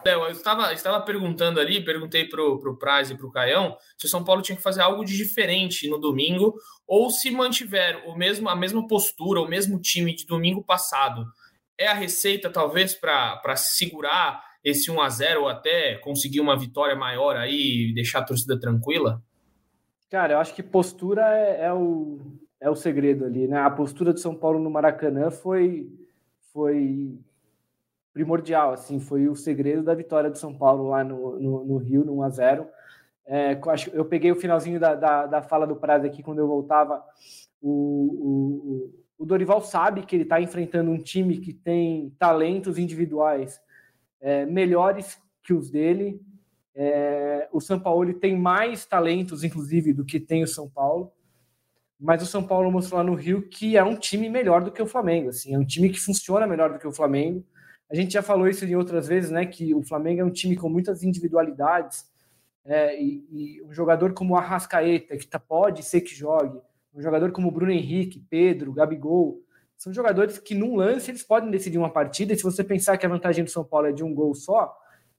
Léo, 0.04 0.24
eu 0.24 0.30
estava, 0.30 0.72
estava 0.72 1.00
perguntando 1.00 1.60
ali, 1.60 1.84
perguntei 1.84 2.24
para 2.24 2.42
o 2.42 2.76
Praz 2.76 3.10
e 3.10 3.16
para 3.16 3.26
o 3.26 3.32
Caião 3.32 3.76
se 3.96 4.06
o 4.06 4.08
São 4.08 4.24
Paulo 4.24 4.42
tinha 4.42 4.56
que 4.56 4.62
fazer 4.62 4.80
algo 4.80 5.04
de 5.04 5.16
diferente 5.16 5.88
no 5.88 5.98
domingo 5.98 6.54
ou 6.86 7.10
se 7.10 7.30
mantiver 7.30 8.08
o 8.08 8.16
mesmo, 8.16 8.48
a 8.48 8.56
mesma 8.56 8.86
postura, 8.86 9.40
o 9.40 9.48
mesmo 9.48 9.80
time 9.80 10.14
de 10.14 10.24
domingo 10.24 10.62
passado. 10.62 11.26
É 11.76 11.86
a 11.86 11.94
receita, 11.94 12.50
talvez, 12.50 12.94
para 12.94 13.56
segurar 13.56 14.47
esse 14.68 14.90
1 14.90 15.00
a 15.00 15.08
0 15.08 15.42
ou 15.42 15.48
até 15.48 15.96
conseguir 15.96 16.40
uma 16.40 16.58
vitória 16.58 16.94
maior 16.94 17.36
aí 17.36 17.90
e 17.90 17.94
deixar 17.94 18.20
a 18.20 18.24
torcida 18.24 18.58
tranquila? 18.58 19.22
Cara, 20.10 20.34
eu 20.34 20.38
acho 20.38 20.54
que 20.54 20.62
postura 20.62 21.22
é, 21.36 21.66
é, 21.66 21.72
o, 21.72 22.18
é 22.60 22.70
o 22.70 22.74
segredo 22.74 23.24
ali, 23.24 23.46
né? 23.46 23.58
A 23.58 23.70
postura 23.70 24.12
do 24.12 24.20
São 24.20 24.34
Paulo 24.34 24.58
no 24.58 24.70
Maracanã 24.70 25.30
foi, 25.30 25.90
foi 26.52 27.18
primordial, 28.12 28.72
assim, 28.72 28.98
foi 28.98 29.28
o 29.28 29.34
segredo 29.34 29.82
da 29.82 29.94
vitória 29.94 30.30
do 30.30 30.38
São 30.38 30.54
Paulo 30.54 30.88
lá 30.88 31.04
no, 31.04 31.38
no, 31.38 31.64
no 31.64 31.76
Rio, 31.76 32.04
no 32.04 32.18
1 32.18 32.22
a 32.22 32.30
0 32.30 32.68
é, 33.30 33.60
eu 33.92 34.06
peguei 34.06 34.32
o 34.32 34.36
finalzinho 34.36 34.80
da, 34.80 34.94
da, 34.94 35.26
da 35.26 35.42
fala 35.42 35.66
do 35.66 35.76
Prazo 35.76 36.06
aqui 36.06 36.22
quando 36.22 36.38
eu 36.38 36.48
voltava. 36.48 37.04
O, 37.60 37.68
o, 37.68 38.94
o 39.18 39.26
Dorival 39.26 39.60
sabe 39.60 40.00
que 40.06 40.16
ele 40.16 40.22
está 40.22 40.40
enfrentando 40.40 40.90
um 40.90 40.96
time 40.96 41.36
que 41.36 41.52
tem 41.52 42.08
talentos 42.18 42.78
individuais 42.78 43.60
é, 44.20 44.46
melhores 44.46 45.20
que 45.42 45.52
os 45.52 45.70
dele. 45.70 46.20
É, 46.74 47.48
o 47.52 47.60
São 47.60 47.78
Paulo 47.80 48.12
tem 48.14 48.36
mais 48.36 48.86
talentos, 48.86 49.42
inclusive, 49.42 49.92
do 49.92 50.04
que 50.04 50.20
tem 50.20 50.42
o 50.42 50.48
São 50.48 50.68
Paulo. 50.68 51.12
Mas 51.98 52.22
o 52.22 52.26
São 52.26 52.46
Paulo 52.46 52.70
mostrou 52.70 52.98
lá 52.98 53.04
no 53.04 53.14
Rio 53.14 53.42
que 53.42 53.76
é 53.76 53.82
um 53.82 53.96
time 53.96 54.28
melhor 54.28 54.62
do 54.62 54.70
que 54.70 54.80
o 54.80 54.86
Flamengo. 54.86 55.30
Assim, 55.30 55.54
é 55.54 55.58
um 55.58 55.64
time 55.64 55.90
que 55.90 55.98
funciona 55.98 56.46
melhor 56.46 56.72
do 56.72 56.78
que 56.78 56.86
o 56.86 56.92
Flamengo. 56.92 57.44
A 57.90 57.94
gente 57.94 58.12
já 58.12 58.22
falou 58.22 58.46
isso 58.46 58.64
em 58.64 58.76
outras 58.76 59.08
vezes, 59.08 59.30
né? 59.30 59.46
Que 59.46 59.74
o 59.74 59.82
Flamengo 59.82 60.20
é 60.20 60.24
um 60.24 60.30
time 60.30 60.54
com 60.54 60.68
muitas 60.68 61.02
individualidades. 61.02 62.06
É, 62.64 63.00
e, 63.00 63.26
e, 63.30 63.62
um 63.62 63.72
jogador 63.72 64.12
como 64.12 64.34
o 64.34 64.36
Arrascaeta, 64.36 65.16
que 65.16 65.26
tá, 65.26 65.38
pode 65.38 65.82
ser 65.82 66.02
que 66.02 66.14
jogue, 66.14 66.60
um 66.94 67.00
jogador 67.00 67.32
como 67.32 67.48
o 67.48 67.50
Bruno 67.50 67.72
Henrique, 67.72 68.22
Pedro, 68.28 68.74
Gabigol, 68.74 69.42
são 69.78 69.92
jogadores 69.92 70.38
que, 70.38 70.56
num 70.56 70.74
lance, 70.74 71.10
eles 71.10 71.22
podem 71.22 71.50
decidir 71.50 71.78
uma 71.78 71.88
partida. 71.88 72.32
E 72.32 72.36
se 72.36 72.42
você 72.42 72.64
pensar 72.64 72.98
que 72.98 73.06
a 73.06 73.08
vantagem 73.08 73.44
do 73.44 73.50
São 73.50 73.64
Paulo 73.64 73.86
é 73.86 73.92
de 73.92 74.02
um 74.02 74.12
gol 74.12 74.34
só, 74.34 74.76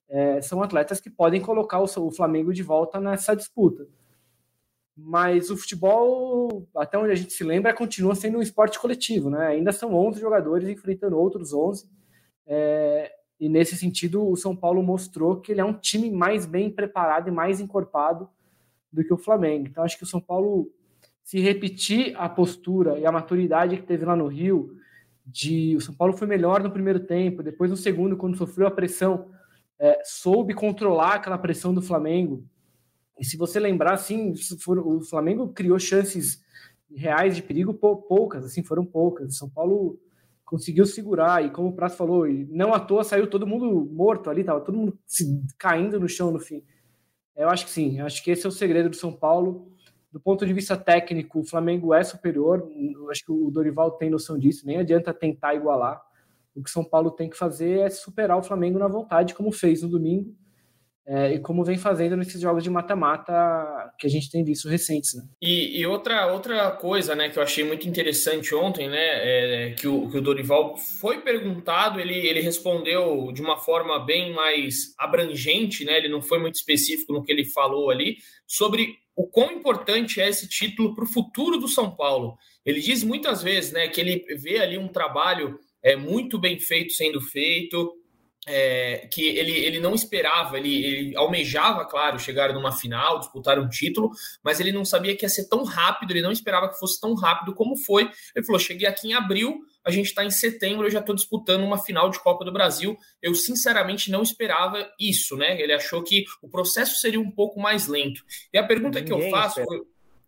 é, 0.10 0.42
são 0.42 0.62
atletas 0.62 1.00
que 1.00 1.10
podem 1.10 1.40
colocar 1.40 1.80
o, 1.80 1.86
o 1.86 2.12
Flamengo 2.12 2.54
de 2.54 2.62
volta 2.62 3.00
nessa 3.00 3.34
disputa. 3.34 3.88
Mas 4.98 5.50
o 5.50 5.56
futebol, 5.56 6.68
até 6.76 6.98
onde 6.98 7.12
a 7.12 7.16
gente 7.16 7.32
se 7.32 7.42
lembra, 7.42 7.74
continua 7.74 8.14
sendo 8.16 8.38
um 8.38 8.42
esporte 8.42 8.78
coletivo, 8.78 9.30
né? 9.30 9.48
Ainda 9.48 9.72
são 9.72 9.96
11 9.96 10.20
jogadores 10.20 10.68
enfrentando 10.68 11.18
outros 11.18 11.54
11. 11.54 11.90
É, 12.46 13.10
e 13.40 13.48
nesse 13.48 13.78
sentido, 13.78 14.28
o 14.28 14.36
São 14.36 14.54
Paulo 14.54 14.84
mostrou 14.84 15.40
que 15.40 15.54
ele 15.54 15.62
é 15.62 15.66
um 15.66 15.74
time 15.74 16.12
mais 16.12 16.46
bem 16.46 16.70
preparado 16.70 17.30
e 17.30 17.32
mais 17.32 17.62
encorpado 17.62 18.30
do 18.92 19.06
que 19.06 19.14
o 19.14 19.18
Flamengo. 19.18 19.68
Então, 19.70 19.86
acho 19.86 19.98
que 19.98 20.04
o 20.04 20.08
São 20.08 20.20
Paulo 20.20 20.70
se 21.30 21.40
repetir 21.40 22.16
a 22.18 22.28
postura 22.28 22.98
e 22.98 23.06
a 23.06 23.12
maturidade 23.12 23.78
que 23.78 23.86
teve 23.86 24.04
lá 24.04 24.16
no 24.16 24.26
Rio, 24.26 24.76
de 25.24 25.76
o 25.76 25.80
São 25.80 25.94
Paulo 25.94 26.18
foi 26.18 26.28
melhor 26.28 26.64
no 26.64 26.72
primeiro 26.72 27.02
tempo, 27.02 27.44
depois 27.44 27.70
no 27.70 27.78
segundo, 27.78 28.18
quando 28.18 28.36
sofreu 28.36 28.66
a 28.66 28.72
pressão, 28.72 29.30
é, 29.78 30.02
soube 30.04 30.56
controlar 30.56 31.14
aquela 31.14 31.38
pressão 31.38 31.72
do 31.72 31.84
Flamengo. 31.84 32.44
E 33.20 33.24
se 33.24 33.38
você 33.38 33.60
lembrar, 33.60 33.94
assim, 33.94 34.34
o 34.66 35.02
Flamengo 35.02 35.50
criou 35.50 35.78
chances 35.78 36.42
reais 36.92 37.36
de 37.36 37.44
perigo 37.44 37.76
poucas, 37.76 38.44
assim, 38.44 38.64
foram 38.64 38.84
poucas. 38.84 39.36
O 39.36 39.38
São 39.38 39.50
Paulo 39.52 40.00
conseguiu 40.44 40.88
segurar 40.88 41.46
e 41.46 41.52
como 41.52 41.68
o 41.68 41.76
Prato 41.76 41.96
falou, 41.96 42.28
não 42.50 42.74
à 42.74 42.80
toa 42.80 43.04
saiu 43.04 43.30
todo 43.30 43.46
mundo 43.46 43.88
morto 43.94 44.32
ali, 44.32 44.44
tava 44.44 44.62
todo 44.62 44.80
mundo 44.80 44.98
caindo 45.60 46.00
no 46.00 46.10
chão 46.10 46.32
no 46.32 46.40
fim. 46.40 46.64
Eu 47.36 47.50
acho 47.50 47.66
que 47.66 47.72
sim, 47.72 48.00
acho 48.00 48.24
que 48.24 48.32
esse 48.32 48.48
é 48.48 48.50
o 48.50 48.52
segredo 48.52 48.90
do 48.90 48.96
São 48.96 49.14
Paulo 49.14 49.70
do 50.12 50.20
ponto 50.20 50.46
de 50.46 50.54
vista 50.54 50.76
técnico, 50.76 51.40
o 51.40 51.46
Flamengo 51.46 51.94
é 51.94 52.04
superior. 52.04 52.68
Acho 53.10 53.26
que 53.26 53.32
o 53.32 53.52
Dorival 53.52 53.92
tem 53.92 54.10
noção 54.10 54.38
disso. 54.38 54.66
Nem 54.66 54.78
adianta 54.78 55.14
tentar 55.14 55.54
igualar. 55.54 56.02
O 56.56 56.64
que 56.64 56.72
São 56.72 56.84
Paulo 56.84 57.12
tem 57.12 57.30
que 57.30 57.38
fazer 57.38 57.80
é 57.80 57.90
superar 57.90 58.38
o 58.38 58.44
Flamengo 58.44 58.80
na 58.80 58.88
vontade, 58.88 59.36
como 59.36 59.52
fez 59.52 59.84
no 59.84 59.90
domingo. 59.90 60.36
É, 61.12 61.34
e 61.34 61.40
como 61.40 61.64
vem 61.64 61.76
fazendo 61.76 62.16
nesses 62.16 62.40
jogos 62.40 62.64
de 62.64 62.70
mata-mata 62.70 63.34
que 63.98 64.06
a 64.06 64.10
gente 64.10 64.30
tem 64.30 64.44
visto 64.44 64.70
recentes. 64.70 65.16
Né? 65.16 65.24
E, 65.42 65.80
e, 65.80 65.86
outra, 65.88 66.32
outra 66.32 66.70
coisa 66.70 67.16
né, 67.16 67.30
que 67.30 67.40
eu 67.40 67.42
achei 67.42 67.64
muito 67.64 67.90
interessante 67.90 68.54
ontem, 68.54 68.88
né, 68.88 68.98
é 69.00 69.72
que, 69.72 69.88
o, 69.88 70.08
que 70.08 70.20
o 70.20 70.22
Dorival 70.22 70.78
foi 70.78 71.22
perguntado, 71.22 72.00
ele, 72.00 72.14
ele 72.14 72.42
respondeu 72.42 73.32
de 73.32 73.42
uma 73.42 73.58
forma 73.58 74.06
bem 74.06 74.32
mais 74.34 74.94
abrangente, 75.00 75.84
né, 75.84 75.98
ele 75.98 76.10
não 76.10 76.22
foi 76.22 76.38
muito 76.38 76.56
específico 76.56 77.12
no 77.12 77.24
que 77.24 77.32
ele 77.32 77.46
falou 77.46 77.90
ali, 77.90 78.18
sobre 78.46 78.96
o 79.20 79.28
quão 79.28 79.52
importante 79.52 80.22
é 80.22 80.30
esse 80.30 80.48
título 80.48 80.96
para 80.96 81.04
o 81.04 81.08
futuro 81.08 81.58
do 81.58 81.68
São 81.68 81.94
Paulo. 81.94 82.38
Ele 82.66 82.80
diz 82.80 83.04
muitas 83.04 83.44
vezes 83.44 83.74
né, 83.74 83.86
que 83.90 84.00
ele 84.00 84.24
vê 84.38 84.60
ali 84.60 84.78
um 84.78 84.88
trabalho 84.88 85.60
é, 85.84 85.94
muito 85.94 86.40
bem 86.40 86.58
feito 86.58 86.94
sendo 86.94 87.20
feito, 87.20 87.94
é, 88.48 89.08
que 89.12 89.26
ele, 89.26 89.52
ele 89.52 89.80
não 89.80 89.94
esperava, 89.94 90.58
ele, 90.58 90.84
ele, 90.84 91.18
almejava, 91.18 91.86
claro, 91.86 92.20
chegar 92.20 92.54
numa 92.54 92.72
final, 92.72 93.20
disputar 93.20 93.60
um 93.60 93.70
título, 93.70 94.10
mas 94.44 94.60
ele 94.60 94.72
não 94.72 94.86
sabia 94.86 95.16
que 95.16 95.26
ia 95.26 95.30
ser 95.30 95.48
tão 95.48 95.64
rápido, 95.64 96.12
ele 96.12 96.22
não 96.22 96.32
esperava 96.32 96.70
que 96.70 96.80
fosse 96.80 97.00
tão 97.00 97.14
rápido 97.14 97.54
como 97.54 97.78
foi. 97.78 98.10
Ele 98.36 98.46
falou: 98.46 98.60
cheguei 98.60 98.88
aqui 98.88 99.10
em 99.10 99.14
abril, 99.14 99.60
a 99.86 99.92
gente 99.92 100.08
está 100.08 100.24
em 100.24 100.32
setembro, 100.32 100.86
eu 100.86 100.92
já 100.92 101.00
estou 101.00 101.16
disputando 101.16 101.64
uma 101.64 101.78
final 101.78 102.10
de 102.10 102.20
Copa 102.20 102.44
do 102.44 102.52
Brasil. 102.52 102.98
Eu 103.22 103.36
sinceramente 103.36 104.12
não 104.12 104.24
esperava 104.24 104.90
isso, 105.00 105.36
né? 105.36 105.60
Ele 105.60 105.74
achou 105.74 106.04
que 106.04 106.26
o 106.42 106.50
processo 106.50 107.00
seria 107.00 107.20
um 107.20 107.32
pouco 107.32 107.60
mais 107.60 107.88
lento. 107.88 108.24
E 108.54 108.58
a 108.58 108.66
pergunta 108.66 109.00
Ninguém 109.00 109.20
que 109.20 109.28
eu 109.28 109.32
faço. 109.32 109.62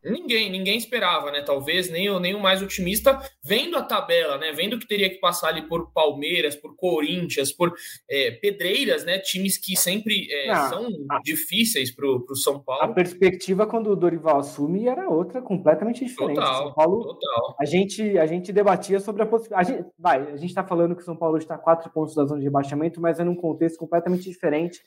Ninguém, 0.03 0.51
ninguém 0.51 0.77
esperava, 0.77 1.31
né? 1.31 1.41
Talvez 1.41 1.89
nem 1.89 2.09
o, 2.09 2.19
nem 2.19 2.33
o 2.33 2.39
mais 2.39 2.61
otimista, 2.61 3.19
vendo 3.43 3.77
a 3.77 3.83
tabela, 3.83 4.37
né? 4.37 4.51
Vendo 4.51 4.79
que 4.79 4.87
teria 4.87 5.09
que 5.09 5.19
passar 5.19 5.49
ali 5.49 5.61
por 5.67 5.91
Palmeiras, 5.91 6.55
por 6.55 6.75
Corinthians, 6.75 7.51
por 7.51 7.73
é, 8.09 8.31
Pedreiras, 8.31 9.05
né? 9.05 9.19
Times 9.19 9.57
que 9.57 9.75
sempre 9.75 10.27
é, 10.31 10.49
ah, 10.49 10.69
são 10.69 10.87
a, 11.09 11.19
difíceis 11.19 11.93
para 11.93 12.07
o 12.07 12.35
São 12.35 12.59
Paulo. 12.59 12.83
A 12.83 12.87
perspectiva 12.87 13.67
quando 13.67 13.91
o 13.91 13.95
Dorival 13.95 14.39
assume 14.39 14.87
era 14.87 15.07
outra, 15.07 15.41
completamente 15.41 16.03
diferente. 16.03 16.35
Total, 16.35 16.63
São 16.63 16.73
Paulo, 16.73 17.03
total. 17.03 17.55
A 17.59 17.65
gente, 17.65 18.17
a 18.17 18.25
gente 18.25 18.51
debatia 18.51 18.99
sobre 18.99 19.21
a 19.21 19.25
possibilidade. 19.25 19.85
Vai, 19.99 20.31
a 20.31 20.37
gente 20.37 20.49
está 20.49 20.63
falando 20.63 20.95
que 20.95 21.01
o 21.01 21.05
São 21.05 21.15
Paulo 21.15 21.37
está 21.37 21.55
a 21.55 21.59
quatro 21.59 21.91
pontos 21.91 22.15
da 22.15 22.25
zona 22.25 22.39
de 22.39 22.45
rebaixamento, 22.45 22.99
mas 22.99 23.19
é 23.19 23.23
num 23.23 23.35
contexto 23.35 23.77
completamente 23.77 24.23
diferente 24.23 24.81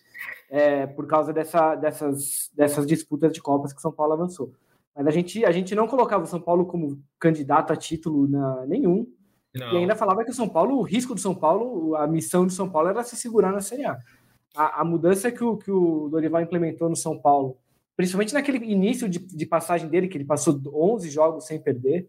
é, 0.50 0.86
por 0.86 1.06
causa 1.06 1.32
dessa, 1.32 1.76
dessas, 1.76 2.50
dessas 2.54 2.86
disputas 2.86 3.32
de 3.32 3.40
Copas 3.40 3.72
que 3.72 3.78
o 3.78 3.82
São 3.82 3.92
Paulo 3.92 4.14
avançou. 4.14 4.52
Mas 4.96 5.06
a 5.06 5.10
gente, 5.10 5.44
a 5.44 5.50
gente 5.50 5.74
não 5.74 5.88
colocava 5.88 6.24
o 6.24 6.26
São 6.26 6.40
Paulo 6.40 6.66
como 6.66 7.02
candidato 7.18 7.72
a 7.72 7.76
título 7.76 8.28
na, 8.28 8.64
nenhum. 8.66 9.06
Não. 9.54 9.72
E 9.72 9.76
ainda 9.78 9.96
falava 9.96 10.24
que 10.24 10.30
o 10.30 10.34
São 10.34 10.48
Paulo, 10.48 10.78
o 10.78 10.82
risco 10.82 11.14
do 11.14 11.20
São 11.20 11.34
Paulo, 11.34 11.94
a 11.96 12.06
missão 12.06 12.46
do 12.46 12.52
São 12.52 12.68
Paulo 12.68 12.88
era 12.88 13.02
se 13.02 13.16
segurar 13.16 13.52
na 13.52 13.60
Série 13.60 13.84
A. 13.84 13.98
A, 14.56 14.80
a 14.82 14.84
mudança 14.84 15.30
que 15.30 15.42
o, 15.42 15.56
que 15.56 15.70
o 15.70 16.08
Dorival 16.08 16.42
implementou 16.42 16.88
no 16.88 16.96
São 16.96 17.18
Paulo, 17.18 17.56
principalmente 17.96 18.34
naquele 18.34 18.58
início 18.58 19.08
de, 19.08 19.18
de 19.18 19.46
passagem 19.46 19.88
dele, 19.88 20.08
que 20.08 20.16
ele 20.16 20.24
passou 20.24 20.60
11 20.66 21.10
jogos 21.10 21.46
sem 21.46 21.60
perder, 21.60 22.08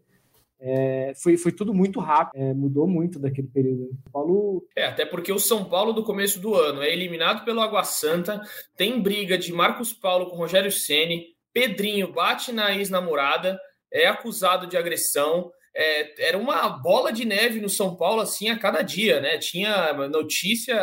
é, 0.58 1.12
foi, 1.16 1.36
foi 1.36 1.52
tudo 1.52 1.74
muito 1.74 2.00
rápido, 2.00 2.40
é, 2.40 2.54
mudou 2.54 2.86
muito 2.86 3.18
daquele 3.18 3.48
período. 3.48 3.90
O 4.06 4.10
Paulo... 4.10 4.66
É, 4.74 4.86
até 4.86 5.04
porque 5.04 5.32
o 5.32 5.38
São 5.38 5.64
Paulo 5.64 5.92
do 5.92 6.02
começo 6.02 6.40
do 6.40 6.54
ano 6.54 6.82
é 6.82 6.92
eliminado 6.92 7.44
pelo 7.44 7.60
Água 7.60 7.84
Santa, 7.84 8.40
tem 8.76 9.00
briga 9.00 9.36
de 9.36 9.52
Marcos 9.52 9.92
Paulo 9.92 10.26
com 10.26 10.36
Rogério 10.36 10.72
Ceni, 10.72 11.35
Pedrinho 11.56 12.12
bate 12.12 12.52
na 12.52 12.76
ex-namorada, 12.76 13.58
é 13.90 14.06
acusado 14.06 14.66
de 14.66 14.76
agressão. 14.76 15.50
É, 15.74 16.28
era 16.28 16.36
uma 16.36 16.68
bola 16.68 17.10
de 17.10 17.24
neve 17.24 17.62
no 17.62 17.68
São 17.70 17.96
Paulo, 17.96 18.20
assim, 18.20 18.50
a 18.50 18.58
cada 18.58 18.82
dia, 18.82 19.22
né? 19.22 19.38
Tinha 19.38 19.94
notícia 20.06 20.76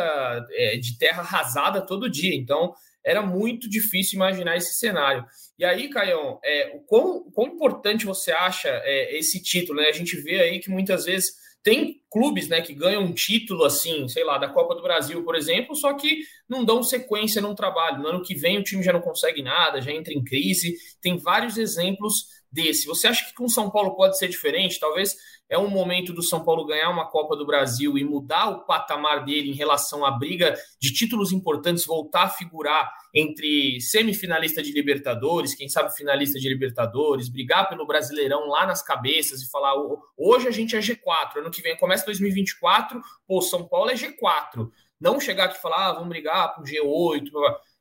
é, 0.50 0.76
de 0.76 0.98
terra 0.98 1.22
arrasada 1.22 1.86
todo 1.86 2.10
dia. 2.10 2.34
Então, 2.34 2.74
era 3.04 3.22
muito 3.22 3.68
difícil 3.68 4.16
imaginar 4.16 4.56
esse 4.56 4.78
cenário. 4.78 5.24
E 5.58 5.64
aí, 5.64 5.88
Caião, 5.88 6.40
é, 6.42 6.72
o 6.74 6.80
quão, 6.80 7.30
quão 7.30 7.48
importante 7.48 8.06
você 8.06 8.32
acha 8.32 8.68
é, 8.68 9.16
esse 9.18 9.42
título? 9.42 9.80
Né? 9.80 9.88
A 9.88 9.92
gente 9.92 10.16
vê 10.20 10.40
aí 10.40 10.58
que 10.58 10.70
muitas 10.70 11.04
vezes 11.04 11.44
tem 11.64 12.02
clubes 12.10 12.46
né, 12.46 12.60
que 12.60 12.74
ganham 12.74 13.02
um 13.02 13.14
título 13.14 13.64
assim, 13.64 14.06
sei 14.06 14.22
lá, 14.22 14.36
da 14.36 14.48
Copa 14.48 14.74
do 14.74 14.82
Brasil, 14.82 15.24
por 15.24 15.34
exemplo, 15.34 15.74
só 15.74 15.94
que 15.94 16.18
não 16.46 16.62
dão 16.62 16.82
sequência 16.82 17.40
no 17.40 17.54
trabalho. 17.54 18.02
No 18.02 18.08
ano 18.08 18.22
que 18.22 18.34
vem 18.34 18.58
o 18.58 18.62
time 18.62 18.82
já 18.82 18.92
não 18.92 19.00
consegue 19.00 19.42
nada, 19.42 19.80
já 19.80 19.90
entra 19.90 20.12
em 20.12 20.22
crise. 20.22 20.76
Tem 21.00 21.16
vários 21.16 21.56
exemplos 21.56 22.26
desse. 22.54 22.86
Você 22.86 23.08
acha 23.08 23.26
que 23.26 23.34
com 23.34 23.48
São 23.48 23.68
Paulo 23.68 23.96
pode 23.96 24.16
ser 24.16 24.28
diferente? 24.28 24.78
Talvez 24.78 25.16
é 25.48 25.58
um 25.58 25.68
momento 25.68 26.12
do 26.12 26.22
São 26.22 26.42
Paulo 26.42 26.64
ganhar 26.64 26.88
uma 26.88 27.10
Copa 27.10 27.36
do 27.36 27.44
Brasil 27.44 27.98
e 27.98 28.04
mudar 28.04 28.48
o 28.48 28.64
patamar 28.64 29.24
dele 29.24 29.50
em 29.50 29.54
relação 29.54 30.04
à 30.04 30.10
briga 30.10 30.56
de 30.80 30.92
títulos 30.92 31.32
importantes, 31.32 31.84
voltar 31.84 32.22
a 32.22 32.28
figurar 32.28 32.90
entre 33.12 33.80
semifinalista 33.80 34.62
de 34.62 34.72
Libertadores, 34.72 35.54
quem 35.54 35.68
sabe 35.68 35.94
finalista 35.94 36.38
de 36.38 36.48
Libertadores, 36.48 37.28
brigar 37.28 37.68
pelo 37.68 37.86
Brasileirão 37.86 38.46
lá 38.46 38.66
nas 38.66 38.82
cabeças 38.82 39.42
e 39.42 39.50
falar: 39.50 39.74
hoje 40.16 40.48
a 40.48 40.52
gente 40.52 40.76
é 40.76 40.80
G4, 40.80 41.38
ano 41.38 41.50
que 41.50 41.60
vem 41.60 41.76
começa 41.76 42.06
2024, 42.06 43.00
pô, 43.26 43.42
São 43.42 43.66
Paulo 43.66 43.90
é 43.90 43.94
G4. 43.94 44.70
Não 45.00 45.20
chegar 45.20 45.46
aqui 45.46 45.58
e 45.58 45.60
falar, 45.60 45.88
ah, 45.88 45.92
vamos 45.92 46.08
brigar 46.08 46.54
pro 46.54 46.64
G8. 46.64 47.24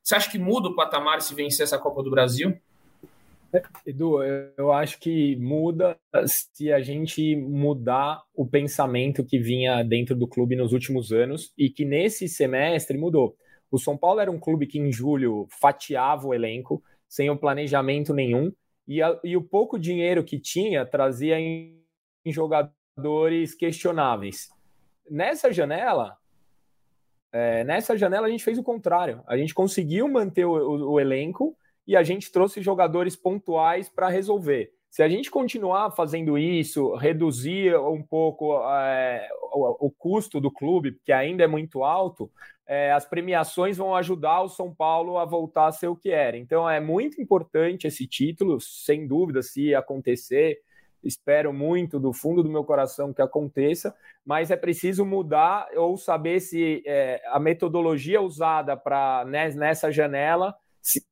Você 0.02 0.16
acha 0.16 0.30
que 0.30 0.38
muda 0.38 0.68
o 0.68 0.76
patamar 0.76 1.22
se 1.22 1.34
vencer 1.34 1.64
essa 1.64 1.78
Copa 1.78 2.04
do 2.04 2.10
Brasil? 2.10 2.60
Edu, 3.86 4.24
eu 4.58 4.72
acho 4.72 5.00
que 5.00 5.36
muda 5.36 5.98
se 6.26 6.72
a 6.72 6.82
gente 6.82 7.36
mudar 7.36 8.24
o 8.34 8.46
pensamento 8.48 9.24
que 9.24 9.38
vinha 9.38 9.84
dentro 9.84 10.16
do 10.16 10.28
clube 10.28 10.56
nos 10.56 10.74
últimos 10.74 11.12
anos 11.12 11.54
e 11.58 11.70
que 11.70 11.86
nesse 11.86 12.28
semestre 12.28 12.98
mudou. 12.98 13.36
O 13.70 13.78
São 13.78 13.98
Paulo 13.98 14.20
era 14.20 14.32
um 14.32 14.40
clube 14.40 14.68
que 14.68 14.80
em 14.80 14.92
julho 14.92 15.48
fatiava 15.60 16.28
o 16.28 16.34
elenco 16.34 16.84
sem 17.08 17.30
o 17.30 17.38
planejamento 17.38 18.14
nenhum 18.14 18.52
e, 18.88 19.02
a, 19.02 19.20
e 19.24 19.38
o 19.38 19.44
pouco 19.44 19.80
dinheiro 19.80 20.24
que 20.24 20.40
tinha 20.40 20.86
trazia 20.86 21.40
em, 21.40 21.80
em 22.26 22.32
jogadores 22.32 23.54
questionáveis. 23.56 24.50
Nessa 25.10 25.52
janela, 25.52 26.18
é, 27.32 27.64
nessa 27.64 27.98
janela 27.98 28.28
a 28.28 28.30
gente 28.30 28.44
fez 28.44 28.58
o 28.58 28.64
contrário. 28.64 29.24
A 29.28 29.38
gente 29.38 29.54
conseguiu 29.54 30.08
manter 30.08 30.46
o, 30.46 30.54
o, 30.54 30.92
o 30.94 31.00
elenco 31.00 31.58
e 31.88 31.96
a 31.96 32.04
gente 32.04 32.32
trouxe 32.32 32.62
jogadores 32.62 33.16
pontuais 33.16 33.90
para 33.90 34.08
resolver. 34.08 34.72
Se 34.94 35.02
a 35.02 35.10
gente 35.10 35.32
continuar 35.32 35.90
fazendo 35.90 36.38
isso, 36.38 36.94
reduzir 36.94 37.76
um 37.76 38.04
pouco 38.04 38.62
é, 38.64 39.28
o, 39.52 39.88
o, 39.88 39.92
custo 39.92 40.40
do 40.40 40.52
clube, 40.52 41.00
que 41.04 41.12
ainda 41.12 41.44
é 41.44 41.48
muito 41.48 41.84
alto, 41.84 42.32
é, 42.68 42.92
as 42.92 43.04
premiações 43.04 43.76
vão 43.76 43.96
ajudar 43.96 44.44
o 44.44 44.50
São 44.50 44.72
Paulo 44.72 45.18
a 45.18 45.26
voltar 45.26 45.66
a 45.66 45.72
ser 45.72 45.88
o 45.88 45.96
que 45.96 46.12
era. 46.12 46.38
Então 46.38 46.70
é 46.70 46.80
muito 46.80 47.20
importante 47.20 47.88
esse 47.88 48.06
título, 48.06 48.62
sem 48.62 49.08
dúvida, 49.08 49.42
se 49.42 49.74
acontecer. 49.74 50.60
Espero 51.04 51.52
muito 51.52 52.00
do 52.00 52.14
fundo 52.14 52.44
do 52.44 52.50
meu 52.50 52.64
coração 52.64 53.12
que 53.12 53.22
aconteça, 53.22 53.96
mas 54.24 54.52
é 54.52 54.56
preciso 54.56 55.04
mudar 55.04 55.68
ou 55.76 55.98
saber 55.98 56.40
se 56.40 56.84
é, 56.86 57.20
a 57.30 57.40
metodologia 57.40 58.22
usada 58.22 58.78
para 58.78 59.26
nessa 59.26 59.92
janela 59.92 60.56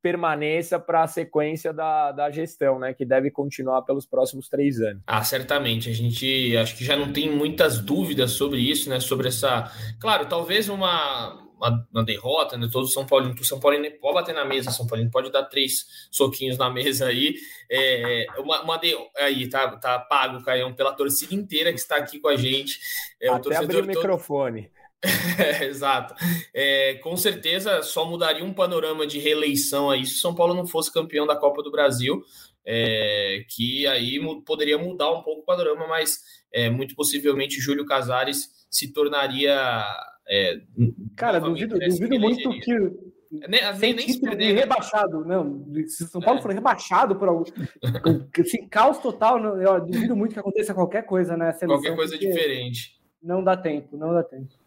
permaneça 0.01 0.77
para 0.77 1.03
a 1.03 1.07
sequência 1.07 1.71
da, 1.71 2.11
da 2.11 2.29
gestão, 2.29 2.77
né? 2.77 2.93
Que 2.93 3.05
deve 3.05 3.31
continuar 3.31 3.81
pelos 3.83 4.05
próximos 4.05 4.49
três 4.49 4.79
anos. 4.79 5.01
Ah, 5.07 5.23
certamente. 5.23 5.89
A 5.89 5.93
gente 5.93 6.55
acho 6.57 6.75
que 6.75 6.83
já 6.83 6.95
não 6.97 7.13
tem 7.13 7.29
muitas 7.29 7.79
dúvidas 7.79 8.31
sobre 8.31 8.59
isso, 8.59 8.89
né? 8.89 8.99
Sobre 8.99 9.29
essa. 9.29 9.71
Claro, 9.99 10.25
talvez 10.27 10.67
uma, 10.67 11.33
uma, 11.55 11.87
uma 11.91 12.03
derrota, 12.03 12.57
né? 12.57 12.67
Todo 12.71 12.85
São 12.87 13.05
Paulo, 13.05 13.33
o 13.33 13.45
São 13.45 13.59
Paulo 13.59 13.77
pode 14.01 14.13
bater 14.13 14.35
na 14.35 14.43
mesa, 14.43 14.71
São 14.71 14.85
Paulo 14.85 15.09
pode 15.09 15.31
dar 15.31 15.43
três 15.43 15.85
soquinhos 16.11 16.57
na 16.57 16.69
mesa 16.69 17.07
aí. 17.07 17.35
É, 17.69 18.25
uma, 18.39 18.61
uma 18.63 18.77
de... 18.77 18.93
aí 19.17 19.47
tá, 19.47 19.77
tá 19.77 19.99
pago, 19.99 20.43
Caião, 20.43 20.73
pela 20.73 20.91
torcida 20.91 21.33
inteira 21.33 21.71
que 21.71 21.79
está 21.79 21.95
aqui 21.95 22.19
com 22.19 22.27
a 22.27 22.35
gente. 22.35 22.79
É, 23.21 23.29
Até 23.29 23.55
abrir 23.55 23.77
o 23.77 23.85
todo... 23.85 23.87
microfone. 23.87 24.69
É, 25.03 25.65
exato. 25.65 26.13
É, 26.53 26.95
com 26.95 27.17
certeza 27.17 27.81
só 27.81 28.05
mudaria 28.05 28.45
um 28.45 28.53
panorama 28.53 29.05
de 29.07 29.19
reeleição 29.19 29.89
aí 29.89 30.05
se 30.05 30.19
São 30.19 30.35
Paulo 30.35 30.53
não 30.53 30.67
fosse 30.67 30.93
campeão 30.93 31.25
da 31.25 31.35
Copa 31.35 31.63
do 31.63 31.71
Brasil, 31.71 32.21
é, 32.65 33.43
que 33.49 33.87
aí 33.87 34.19
poderia 34.45 34.77
mudar 34.77 35.11
um 35.11 35.23
pouco 35.23 35.41
o 35.41 35.45
panorama, 35.45 35.87
mas 35.87 36.21
é, 36.53 36.69
muito 36.69 36.95
possivelmente 36.95 37.59
Júlio 37.59 37.85
Casares 37.85 38.49
se 38.69 38.91
tornaria. 38.93 39.83
É, 40.29 40.61
Cara, 41.15 41.39
duvido, 41.39 41.77
duvido 41.79 42.19
muito 42.19 42.49
que. 42.59 43.11
Nem, 43.47 43.61
nem, 43.79 43.93
nem 43.93 44.09
se 44.09 44.19
perder, 44.19 44.53
né? 44.53 44.59
rebaixado, 44.59 45.23
não. 45.23 45.65
Se 45.87 46.05
São 46.05 46.19
Paulo 46.19 46.39
é. 46.39 46.41
for 46.41 46.51
rebaixado 46.51 47.15
por 47.15 47.29
algum. 47.29 47.45
assim, 48.37 48.67
caos 48.67 48.97
total, 48.99 49.39
eu 49.57 49.85
duvido 49.85 50.15
muito 50.17 50.33
que 50.33 50.39
aconteça 50.39 50.73
qualquer 50.73 51.03
coisa, 51.05 51.37
né? 51.37 51.53
Qualquer 51.65 51.95
coisa 51.95 52.17
diferente. 52.17 52.99
Não 53.23 53.41
dá 53.41 53.55
tempo, 53.55 53.95
não 53.95 54.13
dá 54.13 54.21
tempo. 54.21 54.60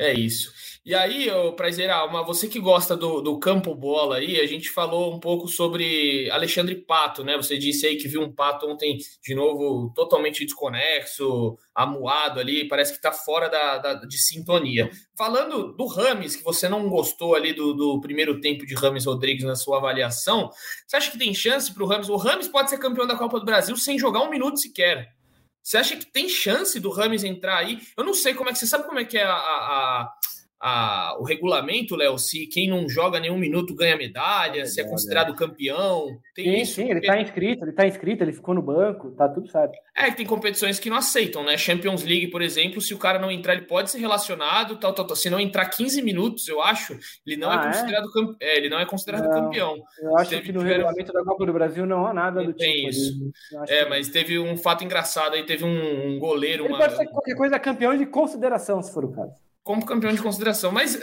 É 0.00 0.14
isso. 0.14 0.50
E 0.82 0.94
aí, 0.94 1.28
Prazer 1.56 1.90
Alma, 1.90 2.24
você 2.24 2.48
que 2.48 2.58
gosta 2.58 2.96
do, 2.96 3.20
do 3.20 3.38
campo 3.38 3.74
bola 3.74 4.16
aí, 4.16 4.40
a 4.40 4.46
gente 4.46 4.70
falou 4.70 5.14
um 5.14 5.20
pouco 5.20 5.46
sobre 5.46 6.30
Alexandre 6.30 6.74
Pato, 6.74 7.22
né? 7.22 7.36
Você 7.36 7.58
disse 7.58 7.86
aí 7.86 7.96
que 7.96 8.08
viu 8.08 8.22
um 8.22 8.32
Pato 8.32 8.66
ontem 8.66 8.96
de 9.22 9.34
novo 9.34 9.92
totalmente 9.94 10.42
desconexo, 10.42 11.58
amuado 11.74 12.40
ali, 12.40 12.66
parece 12.66 12.94
que 12.94 13.00
tá 13.00 13.12
fora 13.12 13.50
da, 13.50 13.76
da 13.76 13.94
de 13.94 14.16
sintonia. 14.16 14.90
Falando 15.14 15.76
do 15.76 15.86
Rames, 15.86 16.34
que 16.34 16.42
você 16.42 16.66
não 16.66 16.88
gostou 16.88 17.34
ali 17.34 17.52
do, 17.52 17.74
do 17.74 18.00
primeiro 18.00 18.40
tempo 18.40 18.64
de 18.64 18.74
Rames 18.74 19.04
Rodrigues 19.04 19.44
na 19.44 19.56
sua 19.56 19.76
avaliação, 19.76 20.50
você 20.86 20.96
acha 20.96 21.10
que 21.10 21.18
tem 21.18 21.34
chance 21.34 21.74
para 21.74 21.84
o 21.84 21.86
Rames? 21.86 22.08
O 22.08 22.16
Rames 22.16 22.48
pode 22.48 22.70
ser 22.70 22.78
campeão 22.78 23.06
da 23.06 23.16
Copa 23.16 23.38
do 23.38 23.44
Brasil 23.44 23.76
sem 23.76 23.98
jogar 23.98 24.22
um 24.22 24.30
minuto 24.30 24.58
sequer. 24.58 25.19
Você 25.62 25.76
acha 25.76 25.96
que 25.96 26.06
tem 26.06 26.28
chance 26.28 26.78
do 26.80 26.90
Rames 26.90 27.22
entrar 27.24 27.58
aí? 27.58 27.80
Eu 27.96 28.04
não 28.04 28.14
sei 28.14 28.34
como 28.34 28.48
é 28.48 28.52
que 28.52 28.58
você 28.58 28.66
sabe 28.66 28.84
como 28.84 28.98
é 28.98 29.04
que 29.04 29.18
é 29.18 29.24
a, 29.24 29.34
a, 29.34 30.12
a, 30.60 31.16
o 31.18 31.24
regulamento, 31.24 31.96
Léo, 31.96 32.18
se 32.18 32.46
quem 32.46 32.68
não 32.68 32.86
joga 32.86 33.18
nenhum 33.18 33.38
minuto 33.38 33.74
ganha 33.74 33.96
medalha, 33.96 34.66
se 34.66 34.78
é 34.78 34.84
considerado 34.84 35.34
campeão. 35.34 36.18
Tem 36.34 36.44
sim, 36.44 36.60
isso? 36.60 36.74
Sim, 36.74 36.90
ele 36.90 37.00
está 37.00 37.18
inscrito, 37.18 37.64
ele 37.64 37.70
está 37.70 37.86
inscrito, 37.86 38.22
ele 38.22 38.32
ficou 38.32 38.54
no 38.54 38.60
banco, 38.60 39.10
tá 39.12 39.26
tudo 39.26 39.48
certo. 39.48 39.78
É, 39.96 40.10
tem 40.10 40.26
competições 40.26 40.78
que 40.78 40.90
não 40.90 40.98
aceitam, 40.98 41.42
né? 41.42 41.56
Champions 41.56 42.04
League, 42.04 42.28
por 42.28 42.42
exemplo, 42.42 42.80
se 42.80 42.92
o 42.92 42.98
cara 42.98 43.18
não 43.18 43.30
entrar, 43.30 43.54
ele 43.54 43.66
pode 43.66 43.90
ser 43.90 43.98
relacionado, 43.98 44.76
tal, 44.76 44.92
tal, 44.92 45.06
tal. 45.06 45.16
Se 45.16 45.30
não 45.30 45.40
entrar 45.40 45.64
15 45.64 46.02
minutos, 46.02 46.46
eu 46.46 46.60
acho, 46.60 46.98
ele 47.26 47.38
não 47.38 47.50
é 47.50 47.56
ah, 47.56 47.60
é 47.60 47.66
considerado, 47.66 48.08
é? 48.08 48.12
Campe... 48.12 48.36
é, 48.40 48.56
ele 48.58 48.68
não 48.68 48.78
é 48.78 48.84
considerado 48.84 49.24
não, 49.24 49.42
campeão. 49.42 49.82
Eu 50.02 50.18
acho 50.18 50.30
teve, 50.30 50.42
que 50.42 50.52
no 50.52 50.60
regulamento 50.60 51.10
da 51.10 51.24
Copa 51.24 51.46
do 51.46 51.52
Brasil 51.54 51.86
não 51.86 52.06
há 52.06 52.12
nada 52.12 52.44
do 52.44 52.52
tem 52.52 52.74
tipo. 52.74 52.90
Isso. 52.90 53.32
É, 53.66 53.88
mas 53.88 54.08
teve 54.10 54.38
um 54.38 54.58
fato 54.58 54.84
engraçado 54.84 55.34
aí, 55.34 55.44
teve 55.46 55.64
um, 55.64 56.06
um 56.08 56.18
goleiro. 56.18 56.64
Ele 56.64 56.74
uma... 56.74 56.78
pode 56.78 56.96
ser 56.96 57.06
qualquer 57.06 57.34
coisa 57.34 57.58
campeão 57.58 57.96
de 57.96 58.04
consideração, 58.04 58.82
se 58.82 58.92
for 58.92 59.06
o 59.06 59.12
caso 59.12 59.34
como 59.62 59.86
campeão 59.86 60.12
de 60.12 60.22
consideração. 60.22 60.72
Mas, 60.72 60.98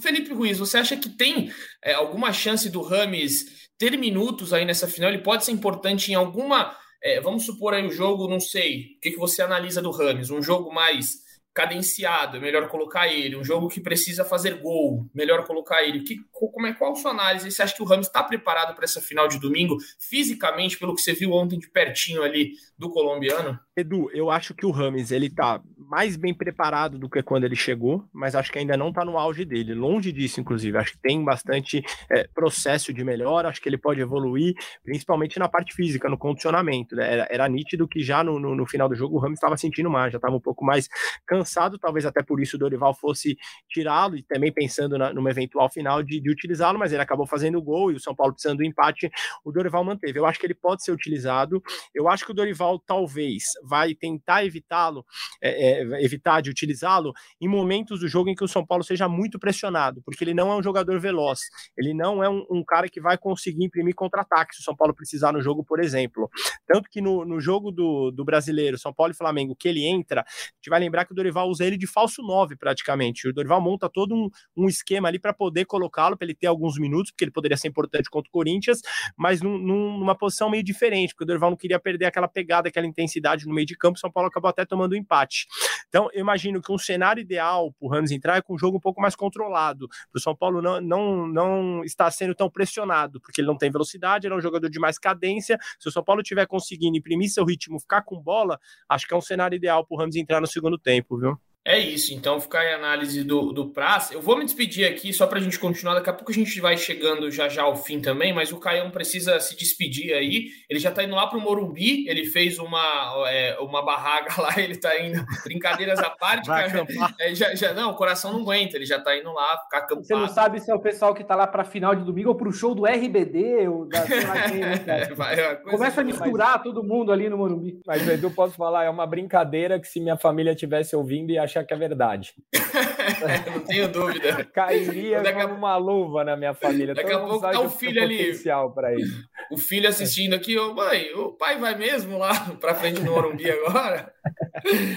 Felipe 0.00 0.32
Ruiz, 0.32 0.58
você 0.58 0.78
acha 0.78 0.96
que 0.96 1.08
tem 1.08 1.52
é, 1.82 1.94
alguma 1.94 2.32
chance 2.32 2.68
do 2.70 2.82
Rames 2.82 3.68
ter 3.78 3.96
minutos 3.98 4.52
aí 4.52 4.64
nessa 4.64 4.86
final, 4.86 5.10
ele 5.10 5.22
pode 5.22 5.44
ser 5.44 5.52
importante 5.52 6.12
em 6.12 6.14
alguma. 6.14 6.76
É, 7.02 7.20
vamos 7.20 7.44
supor 7.44 7.74
aí 7.74 7.84
o 7.84 7.90
jogo, 7.90 8.28
não 8.28 8.38
sei, 8.38 8.94
o 8.96 9.00
que, 9.00 9.10
que 9.10 9.18
você 9.18 9.42
analisa 9.42 9.82
do 9.82 9.90
Rames? 9.90 10.30
Um 10.30 10.40
jogo 10.40 10.72
mais 10.72 11.22
cadenciado, 11.54 12.38
é 12.38 12.40
melhor 12.40 12.68
colocar 12.68 13.08
ele. 13.08 13.36
Um 13.36 13.44
jogo 13.44 13.68
que 13.68 13.80
precisa 13.80 14.24
fazer 14.24 14.60
gol, 14.60 15.08
melhor 15.14 15.44
colocar 15.44 15.82
ele. 15.82 16.00
Que, 16.00 16.16
como 16.30 16.66
é, 16.66 16.72
qual 16.72 16.92
a 16.92 16.96
sua 16.96 17.10
análise? 17.10 17.50
Você 17.50 17.62
acha 17.62 17.74
que 17.74 17.82
o 17.82 17.86
Rams 17.86 18.06
está 18.06 18.22
preparado 18.22 18.74
para 18.74 18.84
essa 18.84 19.00
final 19.00 19.28
de 19.28 19.38
domingo, 19.38 19.76
fisicamente, 19.98 20.78
pelo 20.78 20.94
que 20.94 21.02
você 21.02 21.12
viu 21.12 21.32
ontem 21.32 21.58
de 21.58 21.68
pertinho 21.68 22.22
ali 22.22 22.52
do 22.78 22.90
colombiano? 22.90 23.58
Edu, 23.76 24.10
eu 24.12 24.30
acho 24.30 24.54
que 24.54 24.64
o 24.64 24.70
Rames 24.70 25.12
ele 25.12 25.28
tá 25.28 25.60
mais 25.92 26.16
bem 26.16 26.32
preparado 26.32 26.98
do 26.98 27.06
que 27.06 27.22
quando 27.22 27.44
ele 27.44 27.54
chegou, 27.54 28.08
mas 28.14 28.34
acho 28.34 28.50
que 28.50 28.58
ainda 28.58 28.78
não 28.78 28.90
tá 28.90 29.04
no 29.04 29.18
auge 29.18 29.44
dele. 29.44 29.74
Longe 29.74 30.10
disso, 30.10 30.40
inclusive. 30.40 30.78
Acho 30.78 30.92
que 30.92 31.02
tem 31.02 31.22
bastante 31.22 31.84
é, 32.10 32.26
processo 32.34 32.94
de 32.94 33.04
melhora, 33.04 33.50
acho 33.50 33.60
que 33.60 33.68
ele 33.68 33.76
pode 33.76 34.00
evoluir, 34.00 34.54
principalmente 34.82 35.38
na 35.38 35.50
parte 35.50 35.74
física, 35.74 36.08
no 36.08 36.16
condicionamento. 36.16 36.96
Né? 36.96 37.12
Era, 37.12 37.28
era, 37.30 37.46
nítido 37.46 37.86
que 37.86 38.02
já 38.02 38.24
no, 38.24 38.40
no, 38.40 38.56
no, 38.56 38.64
final 38.64 38.88
do 38.88 38.94
jogo 38.94 39.16
o 39.16 39.18
Rames 39.18 39.36
estava 39.36 39.54
sentindo 39.58 39.90
mais, 39.90 40.12
já 40.12 40.16
estava 40.16 40.34
um 40.34 40.40
pouco 40.40 40.64
mais 40.64 40.88
cansado, 41.26 41.78
talvez 41.78 42.06
até 42.06 42.22
por 42.22 42.40
isso 42.40 42.56
o 42.56 42.58
Dorival 42.58 42.94
fosse 42.94 43.36
tirá-lo 43.68 44.16
e 44.16 44.22
também 44.22 44.50
pensando 44.50 44.96
na, 44.96 45.12
numa 45.12 45.28
eventual 45.28 45.70
final 45.70 46.02
de, 46.02 46.22
de 46.22 46.30
utilizá-lo, 46.30 46.78
mas 46.78 46.94
ele 46.94 47.02
acabou 47.02 47.26
fazendo 47.26 47.58
o 47.58 47.62
gol 47.62 47.92
e 47.92 47.96
o 47.96 48.00
São 48.00 48.14
Paulo 48.14 48.32
precisando 48.32 48.56
do 48.56 48.64
empate, 48.64 49.10
o 49.44 49.52
Dorival 49.52 49.84
manteve. 49.84 50.18
Eu 50.18 50.24
acho 50.24 50.40
que 50.40 50.46
ele 50.46 50.54
pode 50.54 50.82
ser 50.82 50.92
utilizado. 50.92 51.62
Eu 51.94 52.08
acho 52.08 52.24
que 52.24 52.30
o 52.30 52.34
Dorival 52.34 52.78
talvez 52.78 53.42
vai 53.62 53.94
tentar 53.94 54.42
evitá-lo, 54.42 55.04
é, 55.42 55.81
é, 55.81 55.81
evitar 56.00 56.40
de 56.40 56.50
utilizá-lo 56.50 57.12
em 57.40 57.48
momentos 57.48 58.00
do 58.00 58.08
jogo 58.08 58.28
em 58.28 58.34
que 58.34 58.44
o 58.44 58.48
São 58.48 58.64
Paulo 58.64 58.84
seja 58.84 59.08
muito 59.08 59.38
pressionado, 59.38 60.02
porque 60.04 60.24
ele 60.24 60.34
não 60.34 60.50
é 60.50 60.56
um 60.56 60.62
jogador 60.62 60.98
veloz, 61.00 61.40
ele 61.76 61.94
não 61.94 62.22
é 62.22 62.28
um, 62.28 62.44
um 62.50 62.64
cara 62.64 62.88
que 62.88 63.00
vai 63.00 63.18
conseguir 63.18 63.64
imprimir 63.64 63.94
contra-ataque 63.94 64.54
se 64.54 64.60
o 64.60 64.64
São 64.64 64.76
Paulo 64.76 64.94
precisar 64.94 65.32
no 65.32 65.42
jogo, 65.42 65.64
por 65.64 65.80
exemplo. 65.80 66.28
Tanto 66.66 66.88
que 66.90 67.00
no, 67.00 67.24
no 67.24 67.40
jogo 67.40 67.70
do, 67.70 68.10
do 68.10 68.24
brasileiro, 68.24 68.78
São 68.78 68.92
Paulo 68.92 69.12
e 69.12 69.16
Flamengo, 69.16 69.56
que 69.56 69.68
ele 69.68 69.84
entra, 69.84 70.20
a 70.20 70.24
gente 70.56 70.70
vai 70.70 70.80
lembrar 70.80 71.04
que 71.04 71.12
o 71.12 71.14
Dorival 71.14 71.48
usa 71.48 71.64
ele 71.64 71.76
de 71.76 71.86
falso 71.86 72.22
9 72.22 72.56
praticamente. 72.56 73.28
O 73.28 73.32
Dorival 73.32 73.60
monta 73.60 73.88
todo 73.88 74.14
um, 74.14 74.28
um 74.56 74.68
esquema 74.68 75.08
ali 75.08 75.18
para 75.18 75.32
poder 75.32 75.64
colocá-lo, 75.64 76.16
para 76.16 76.26
ele 76.26 76.34
ter 76.34 76.46
alguns 76.46 76.78
minutos, 76.78 77.10
porque 77.10 77.24
ele 77.24 77.30
poderia 77.30 77.56
ser 77.56 77.68
importante 77.68 78.10
contra 78.10 78.28
o 78.28 78.32
Corinthians, 78.32 78.80
mas 79.16 79.40
num, 79.40 79.58
numa 79.58 80.14
posição 80.14 80.50
meio 80.50 80.62
diferente, 80.62 81.14
porque 81.14 81.24
o 81.24 81.26
Dorival 81.26 81.50
não 81.50 81.56
queria 81.56 81.78
perder 81.78 82.06
aquela 82.06 82.28
pegada, 82.28 82.68
aquela 82.68 82.86
intensidade 82.86 83.46
no 83.46 83.54
meio 83.54 83.66
de 83.66 83.76
campo, 83.76 83.98
São 83.98 84.10
Paulo 84.10 84.28
acabou 84.28 84.48
até 84.48 84.64
tomando 84.64 84.92
um 84.92 84.96
empate. 84.96 85.46
Então, 85.88 86.08
eu 86.12 86.20
imagino 86.20 86.60
que 86.60 86.72
um 86.72 86.78
cenário 86.78 87.20
ideal 87.20 87.72
para 87.72 87.86
o 87.86 87.90
Rams 87.90 88.10
entrar 88.10 88.36
é 88.36 88.42
com 88.42 88.54
um 88.54 88.58
jogo 88.58 88.76
um 88.78 88.80
pouco 88.80 89.00
mais 89.00 89.14
controlado, 89.14 89.88
o 90.14 90.20
São 90.20 90.34
Paulo 90.34 90.62
não, 90.62 90.80
não, 90.80 91.26
não 91.26 91.84
está 91.84 92.10
sendo 92.10 92.34
tão 92.34 92.48
pressionado, 92.50 93.20
porque 93.20 93.40
ele 93.40 93.48
não 93.48 93.56
tem 93.56 93.70
velocidade, 93.70 94.26
ele 94.26 94.34
é 94.34 94.36
um 94.36 94.40
jogador 94.40 94.68
de 94.68 94.78
mais 94.78 94.98
cadência. 94.98 95.58
Se 95.78 95.88
o 95.88 95.92
São 95.92 96.02
Paulo 96.02 96.22
tiver 96.22 96.46
conseguindo 96.46 96.96
imprimir 96.96 97.30
seu 97.30 97.44
ritmo, 97.44 97.80
ficar 97.80 98.02
com 98.02 98.20
bola, 98.20 98.58
acho 98.88 99.06
que 99.06 99.14
é 99.14 99.16
um 99.16 99.20
cenário 99.20 99.56
ideal 99.56 99.84
para 99.84 99.94
o 99.94 99.98
Rams 99.98 100.16
entrar 100.16 100.40
no 100.40 100.46
segundo 100.46 100.78
tempo, 100.78 101.18
viu? 101.18 101.38
É 101.64 101.78
isso, 101.78 102.12
então 102.12 102.40
ficar 102.40 102.60
aí 102.60 102.72
a 102.72 102.76
análise 102.76 103.22
do, 103.22 103.52
do 103.52 103.70
Praz. 103.70 104.10
Eu 104.10 104.20
vou 104.20 104.36
me 104.36 104.44
despedir 104.44 104.84
aqui 104.84 105.12
só 105.12 105.28
para 105.28 105.38
a 105.38 105.40
gente 105.40 105.60
continuar. 105.60 105.94
Daqui 105.94 106.10
a 106.10 106.12
pouco 106.12 106.32
a 106.32 106.34
gente 106.34 106.60
vai 106.60 106.76
chegando 106.76 107.30
já 107.30 107.48
já 107.48 107.62
ao 107.62 107.76
fim 107.76 108.00
também, 108.00 108.32
mas 108.32 108.50
o 108.50 108.58
Caião 108.58 108.90
precisa 108.90 109.38
se 109.38 109.56
despedir 109.56 110.12
aí. 110.12 110.48
Ele 110.68 110.80
já 110.80 110.88
está 110.88 111.04
indo 111.04 111.14
lá 111.14 111.28
para 111.28 111.38
o 111.38 111.40
Morumbi, 111.40 112.08
ele 112.08 112.26
fez 112.26 112.58
uma, 112.58 113.28
é, 113.28 113.56
uma 113.60 113.80
barraca 113.84 114.34
lá, 114.42 114.52
ele 114.56 114.72
está 114.72 114.98
indo. 115.00 115.24
Brincadeiras 115.44 116.00
à 116.00 116.10
parte, 116.10 116.46
cara. 116.46 116.84
É, 117.20 117.32
já, 117.32 117.54
já, 117.54 117.72
não, 117.72 117.92
o 117.92 117.94
coração 117.94 118.32
não 118.32 118.40
aguenta, 118.40 118.76
ele 118.76 118.86
já 118.86 118.96
está 118.96 119.16
indo 119.16 119.32
lá 119.32 119.56
ficar 119.58 119.78
acampado. 119.78 120.04
Você 120.04 120.14
não 120.14 120.28
sabe 120.28 120.58
se 120.58 120.68
é 120.68 120.74
o 120.74 120.80
pessoal 120.80 121.14
que 121.14 121.22
está 121.22 121.36
lá 121.36 121.46
para 121.46 121.62
a 121.62 121.64
final 121.64 121.94
de 121.94 122.02
domingo 122.04 122.30
ou 122.30 122.34
para 122.34 122.48
o 122.48 122.52
show 122.52 122.74
do 122.74 122.84
RBD 122.86 123.68
ou 123.68 123.86
da. 123.86 124.00
né, 124.84 125.08
vai, 125.14 125.38
é 125.38 125.54
Começa 125.56 126.00
a 126.00 126.04
misturar 126.04 126.54
mas... 126.54 126.62
todo 126.64 126.82
mundo 126.82 127.12
ali 127.12 127.28
no 127.28 127.38
Morumbi. 127.38 127.78
Mas, 127.86 128.06
Edu, 128.08 128.32
posso 128.32 128.56
falar, 128.56 128.82
é 128.82 128.90
uma 128.90 129.06
brincadeira 129.06 129.78
que 129.78 129.86
se 129.86 130.00
minha 130.00 130.16
família 130.16 130.50
estivesse 130.50 130.96
ouvindo 130.96 131.30
e 131.30 131.38
achar 131.52 131.64
que 131.64 131.74
é 131.74 131.76
verdade. 131.76 132.34
não 133.52 133.60
tenho 133.60 133.88
dúvida. 133.88 134.44
Cairia 134.52 135.20
daqui 135.20 135.42
como 135.42 135.54
uma 135.54 135.76
luva 135.76 136.24
na 136.24 136.36
minha 136.36 136.54
família. 136.54 136.94
Daqui 136.94 137.10
Todo 137.10 137.24
a 137.24 137.28
pouco 137.28 137.50
tá 137.50 137.60
o 137.60 137.70
filho 137.70 138.02
ali. 138.02 138.32
Para 138.74 138.94
isso. 138.94 139.22
O 139.50 139.58
filho 139.58 139.88
assistindo 139.88 140.34
aqui, 140.34 140.58
ô 140.58 140.74
mãe, 140.74 141.12
o 141.14 141.32
pai 141.32 141.58
vai 141.58 141.76
mesmo 141.76 142.18
lá 142.18 142.32
para 142.60 142.74
frente 142.74 143.00
no 143.00 143.12
Morumbi 143.12 143.50
agora? 143.50 144.12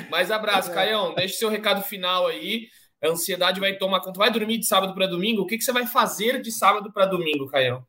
Mas 0.10 0.32
abraço, 0.32 0.74
Caião. 0.74 1.13
Deixe 1.13 1.36
seu 1.36 1.50
recado 1.50 1.82
final 1.82 2.28
aí. 2.28 2.68
A 3.04 3.10
ansiedade 3.10 3.60
vai 3.60 3.78
tomar 3.78 4.00
conta. 4.00 4.18
Vai 4.18 4.32
dormir 4.32 4.58
de 4.58 4.65
sábado 4.65 4.94
para 4.94 5.08
domingo? 5.08 5.41
O 5.41 5.46
que, 5.46 5.58
que 5.58 5.63
você 5.63 5.74
vai 5.74 5.86
fazer 5.86 6.41
de 6.41 6.52
sábado 6.52 6.91
para 6.91 7.06
domingo, 7.06 7.48
Caião? 7.48 7.86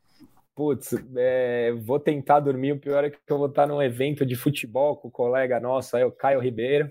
Putz, 0.55 0.95
é, 1.17 1.73
vou 1.85 2.01
tentar 2.01 2.41
dormir. 2.41 2.73
O 2.73 2.81
pior 2.81 3.05
é 3.05 3.11
que 3.11 3.19
eu 3.29 3.39
vou 3.39 3.47
estar 3.47 3.67
num 3.67 3.83
evento 3.83 4.25
de 4.25 4.35
futebol 4.35 4.97
com 4.97 5.09
o 5.09 5.11
colega 5.11 5.61
nosso, 5.61 5.97
aí, 5.97 6.05
o 6.05 6.11
Caio 6.11 6.41
Ribeiro 6.41 6.91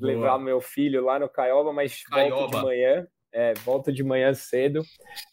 levar 0.00 0.38
meu 0.38 0.60
filho 0.60 1.04
lá 1.04 1.18
no 1.18 1.28
Caioba, 1.28 1.72
mas 1.72 2.02
Caioba. 2.04 2.36
volto 2.36 2.56
de 2.56 2.62
manhã. 2.62 3.06
É, 3.32 3.54
volto 3.54 3.92
de 3.92 4.02
manhã 4.02 4.34
cedo. 4.34 4.82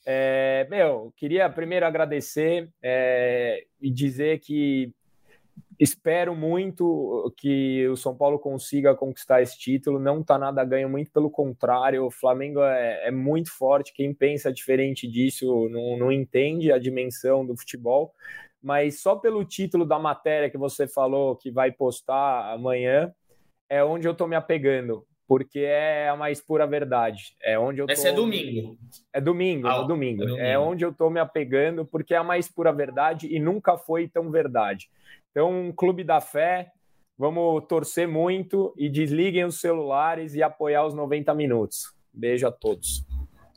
É, 0.06 0.68
meu, 0.70 1.12
queria 1.16 1.50
primeiro 1.50 1.86
agradecer 1.86 2.70
é, 2.82 3.64
e 3.82 3.90
dizer 3.90 4.40
que 4.40 4.94
espero 5.80 6.36
muito 6.36 7.34
que 7.38 7.88
o 7.88 7.96
São 7.96 8.16
Paulo 8.16 8.40
consiga 8.40 8.96
conquistar 8.96 9.42
esse 9.42 9.58
título. 9.58 10.00
Não 10.00 10.22
está 10.22 10.38
nada 10.38 10.64
ganho, 10.64 10.90
muito 10.90 11.12
pelo 11.12 11.30
contrário. 11.30 12.06
O 12.06 12.12
Flamengo 12.12 12.62
é, 12.62 13.08
é 13.08 13.12
muito 13.12 13.52
forte. 13.52 13.94
Quem 13.94 14.14
pensa 14.14 14.52
diferente 14.52 15.08
disso 15.08 15.68
não, 15.70 15.98
não 15.98 16.12
entende 16.12 16.72
a 16.72 16.78
dimensão 16.78 17.46
do 17.46 17.58
futebol. 17.58 18.14
Mas 18.62 19.02
só 19.02 19.16
pelo 19.16 19.46
título 19.46 19.86
da 19.86 20.00
matéria 20.00 20.50
que 20.50 20.58
você 20.58 20.88
falou 20.88 21.36
que 21.36 21.52
vai 21.52 21.72
postar 21.72 22.52
amanhã, 22.52 23.14
é 23.70 23.84
onde 23.84 24.08
eu 24.08 24.14
tô 24.14 24.28
me 24.28 24.36
apegando, 24.36 25.06
porque 25.28 25.60
é 25.60 26.10
a 26.10 26.16
mais 26.16 26.42
pura 26.42 26.66
verdade. 26.66 27.36
É 27.42 27.60
onde 27.60 27.82
eu 27.82 27.88
tô... 27.88 27.92
Esse 27.92 28.08
é 28.08 28.12
domingo. 28.12 28.78
É 29.14 29.20
domingo, 29.20 29.68
ah, 29.68 29.82
é 29.84 29.88
domingo. 29.88 30.24
É 30.24 30.26
domingo. 30.26 30.42
É 30.42 30.60
onde 30.60 30.86
eu 30.86 30.94
tô 30.94 31.10
me 31.10 31.20
apegando, 31.20 31.86
porque 31.86 32.14
é 32.14 32.18
a 32.18 32.24
mais 32.24 32.48
pura 32.48 32.72
verdade 32.72 33.28
e 33.34 33.40
nunca 33.40 33.78
foi 33.78 34.08
tão 34.08 34.32
verdade. 34.32 34.90
Então, 35.32 35.52
um 35.52 35.72
clube 35.72 36.04
da 36.04 36.22
fé, 36.22 36.72
vamos 37.18 37.66
torcer 37.68 38.08
muito 38.08 38.74
e 38.78 38.90
desliguem 38.90 39.46
os 39.46 39.60
celulares 39.60 40.34
e 40.34 40.42
apoiar 40.42 40.86
os 40.86 40.94
90 40.94 41.34
minutos. 41.34 41.94
Beijo 42.14 42.48
a 42.48 42.52
todos. 42.52 43.06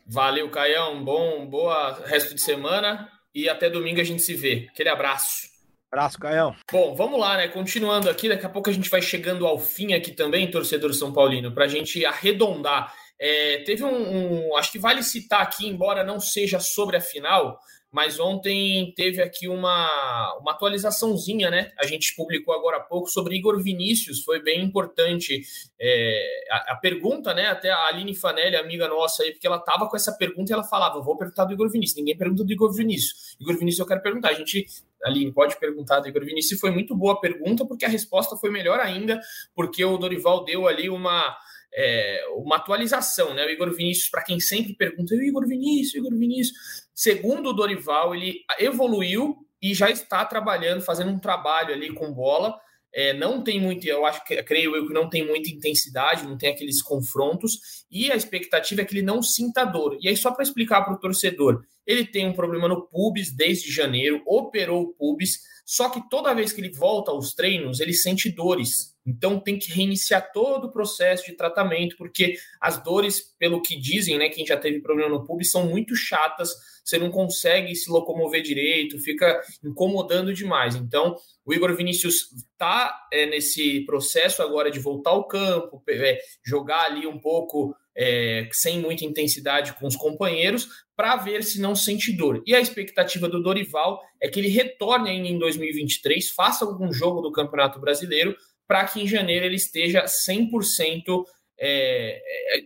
Valeu, 0.06 0.50
Caião. 0.50 1.04
Bom, 1.04 1.46
boa 1.46 2.04
resto 2.04 2.34
de 2.34 2.40
semana 2.40 3.08
e 3.34 3.48
até 3.48 3.70
domingo 3.70 4.00
a 4.00 4.04
gente 4.04 4.22
se 4.22 4.34
vê. 4.34 4.66
Aquele 4.70 4.88
abraço. 4.88 5.49
Abraço, 5.92 6.20
Caião. 6.20 6.54
Bom, 6.70 6.94
vamos 6.94 7.18
lá, 7.18 7.36
né? 7.36 7.48
Continuando 7.48 8.08
aqui, 8.08 8.28
daqui 8.28 8.46
a 8.46 8.48
pouco 8.48 8.70
a 8.70 8.72
gente 8.72 8.88
vai 8.88 9.02
chegando 9.02 9.44
ao 9.44 9.58
fim 9.58 9.92
aqui 9.92 10.12
também, 10.12 10.48
torcedor 10.48 10.94
São 10.94 11.12
Paulino, 11.12 11.52
para 11.52 11.64
a 11.64 11.68
gente 11.68 12.06
arredondar. 12.06 12.94
É, 13.18 13.64
teve 13.64 13.82
um, 13.82 14.50
um, 14.50 14.56
Acho 14.56 14.70
que 14.70 14.78
vale 14.78 15.02
citar 15.02 15.42
aqui, 15.42 15.66
embora 15.66 16.04
não 16.04 16.20
seja 16.20 16.60
sobre 16.60 16.96
a 16.96 17.00
final, 17.00 17.58
mas 17.90 18.20
ontem 18.20 18.94
teve 18.94 19.20
aqui 19.20 19.48
uma, 19.48 20.38
uma 20.40 20.52
atualizaçãozinha, 20.52 21.50
né? 21.50 21.72
A 21.76 21.84
gente 21.84 22.14
publicou 22.14 22.54
agora 22.54 22.76
há 22.76 22.80
pouco 22.80 23.08
sobre 23.08 23.34
Igor 23.34 23.60
Vinícius, 23.60 24.22
foi 24.22 24.40
bem 24.40 24.62
importante 24.62 25.42
é, 25.78 26.44
a, 26.52 26.72
a, 26.74 26.76
pergunta, 26.76 27.34
né? 27.34 27.48
Até 27.48 27.68
a 27.68 27.86
Aline 27.88 28.14
Fanelli, 28.14 28.54
amiga 28.54 28.86
nossa 28.86 29.24
aí, 29.24 29.32
porque 29.32 29.46
ela 29.46 29.58
tava 29.58 29.88
com 29.88 29.96
essa 29.96 30.12
pergunta 30.12 30.52
e 30.52 30.54
ela 30.54 30.62
falava: 30.62 31.02
vou 31.02 31.16
perguntar 31.16 31.46
do 31.46 31.52
Igor 31.52 31.68
Vinícius. 31.68 31.98
Ninguém 31.98 32.16
pergunta 32.16 32.44
do 32.44 32.52
Igor 32.52 32.72
Vinícius. 32.72 33.36
Igor 33.40 33.58
Vinícius 33.58 33.80
eu 33.80 33.86
quero 33.86 34.02
perguntar. 34.02 34.28
A 34.28 34.34
gente 34.34 34.64
Aline, 35.04 35.32
pode 35.32 35.58
perguntar 35.58 36.06
Igor 36.06 36.24
Vinícius. 36.24 36.60
Foi 36.60 36.70
muito 36.70 36.96
boa 36.96 37.14
a 37.14 37.20
pergunta, 37.20 37.66
porque 37.66 37.84
a 37.84 37.88
resposta 37.88 38.36
foi 38.36 38.50
melhor 38.50 38.80
ainda, 38.80 39.20
porque 39.54 39.84
o 39.84 39.96
Dorival 39.96 40.44
deu 40.44 40.66
ali 40.66 40.88
uma 40.90 41.36
é, 41.72 42.24
uma 42.34 42.56
atualização, 42.56 43.32
né? 43.34 43.46
O 43.46 43.50
Igor 43.50 43.72
Vinícius, 43.72 44.08
para 44.08 44.24
quem 44.24 44.40
sempre 44.40 44.74
pergunta, 44.74 45.14
Igor 45.14 45.46
Vinícius, 45.46 45.94
Igor 45.94 46.18
Vinícius, 46.18 46.58
segundo 46.94 47.50
o 47.50 47.52
Dorival, 47.52 48.14
ele 48.14 48.40
evoluiu 48.58 49.36
e 49.62 49.74
já 49.74 49.90
está 49.90 50.24
trabalhando, 50.24 50.82
fazendo 50.82 51.10
um 51.10 51.18
trabalho 51.18 51.72
ali 51.72 51.92
com 51.92 52.12
bola. 52.12 52.58
É, 52.92 53.12
não 53.12 53.44
tem 53.44 53.60
muito, 53.60 53.86
eu 53.86 54.04
acho 54.04 54.24
que 54.24 54.42
creio 54.42 54.74
eu 54.74 54.84
que 54.88 54.92
não 54.92 55.08
tem 55.08 55.24
muita 55.24 55.48
intensidade, 55.48 56.26
não 56.26 56.36
tem 56.36 56.50
aqueles 56.50 56.82
confrontos, 56.82 57.84
e 57.88 58.10
a 58.10 58.16
expectativa 58.16 58.82
é 58.82 58.84
que 58.84 58.92
ele 58.92 59.02
não 59.02 59.22
sinta 59.22 59.64
dor. 59.64 59.96
E 60.00 60.08
aí, 60.08 60.16
só 60.16 60.32
para 60.32 60.42
explicar 60.42 60.82
para 60.82 60.94
o 60.94 60.98
torcedor, 60.98 61.64
ele 61.90 62.04
tem 62.04 62.28
um 62.28 62.32
problema 62.32 62.68
no 62.68 62.86
pubis 62.86 63.32
desde 63.34 63.72
janeiro, 63.72 64.22
operou 64.24 64.82
o 64.82 64.92
pubis, 64.92 65.40
Só 65.64 65.88
que 65.88 66.08
toda 66.08 66.34
vez 66.34 66.52
que 66.52 66.60
ele 66.60 66.72
volta 66.72 67.12
aos 67.12 67.32
treinos, 67.32 67.78
ele 67.78 67.92
sente 67.92 68.28
dores. 68.28 68.96
Então 69.06 69.38
tem 69.38 69.58
que 69.58 69.70
reiniciar 69.70 70.32
todo 70.32 70.66
o 70.66 70.72
processo 70.72 71.26
de 71.26 71.32
tratamento, 71.32 71.96
porque 71.96 72.34
as 72.60 72.82
dores, 72.82 73.34
pelo 73.38 73.62
que 73.62 73.76
dizem, 73.76 74.18
né, 74.18 74.28
quem 74.28 74.44
já 74.44 74.56
teve 74.56 74.80
problema 74.80 75.10
no 75.10 75.24
pub, 75.24 75.44
são 75.44 75.66
muito 75.66 75.94
chatas. 75.94 76.54
Você 76.84 76.98
não 76.98 77.10
consegue 77.10 77.74
se 77.74 77.88
locomover 77.88 78.42
direito, 78.42 78.98
fica 78.98 79.40
incomodando 79.64 80.34
demais. 80.34 80.74
Então, 80.74 81.16
o 81.44 81.54
Igor 81.54 81.76
Vinícius 81.76 82.32
está 82.52 83.06
é, 83.12 83.26
nesse 83.26 83.84
processo 83.84 84.42
agora 84.42 84.70
de 84.70 84.78
voltar 84.78 85.10
ao 85.10 85.26
campo, 85.26 85.82
é, 85.88 86.18
jogar 86.44 86.86
ali 86.86 87.06
um 87.06 87.18
pouco 87.18 87.74
é, 87.96 88.48
sem 88.52 88.80
muita 88.80 89.04
intensidade 89.04 89.74
com 89.74 89.86
os 89.86 89.96
companheiros, 89.96 90.68
para 90.96 91.16
ver 91.16 91.42
se 91.42 91.60
não 91.60 91.74
sente 91.74 92.12
dor. 92.12 92.42
E 92.46 92.54
a 92.54 92.60
expectativa 92.60 93.28
do 93.28 93.42
Dorival 93.42 94.00
é 94.20 94.28
que 94.28 94.38
ele 94.38 94.48
retorne 94.48 95.10
ainda 95.10 95.28
em 95.28 95.38
2023, 95.38 96.30
faça 96.30 96.64
algum 96.64 96.92
jogo 96.92 97.20
do 97.20 97.32
Campeonato 97.32 97.80
Brasileiro, 97.80 98.36
para 98.66 98.84
que 98.84 99.00
em 99.00 99.06
janeiro 99.06 99.44
ele 99.44 99.56
esteja 99.56 100.04
100% 100.04 101.24
é, 101.62 102.22
é, 102.56 102.62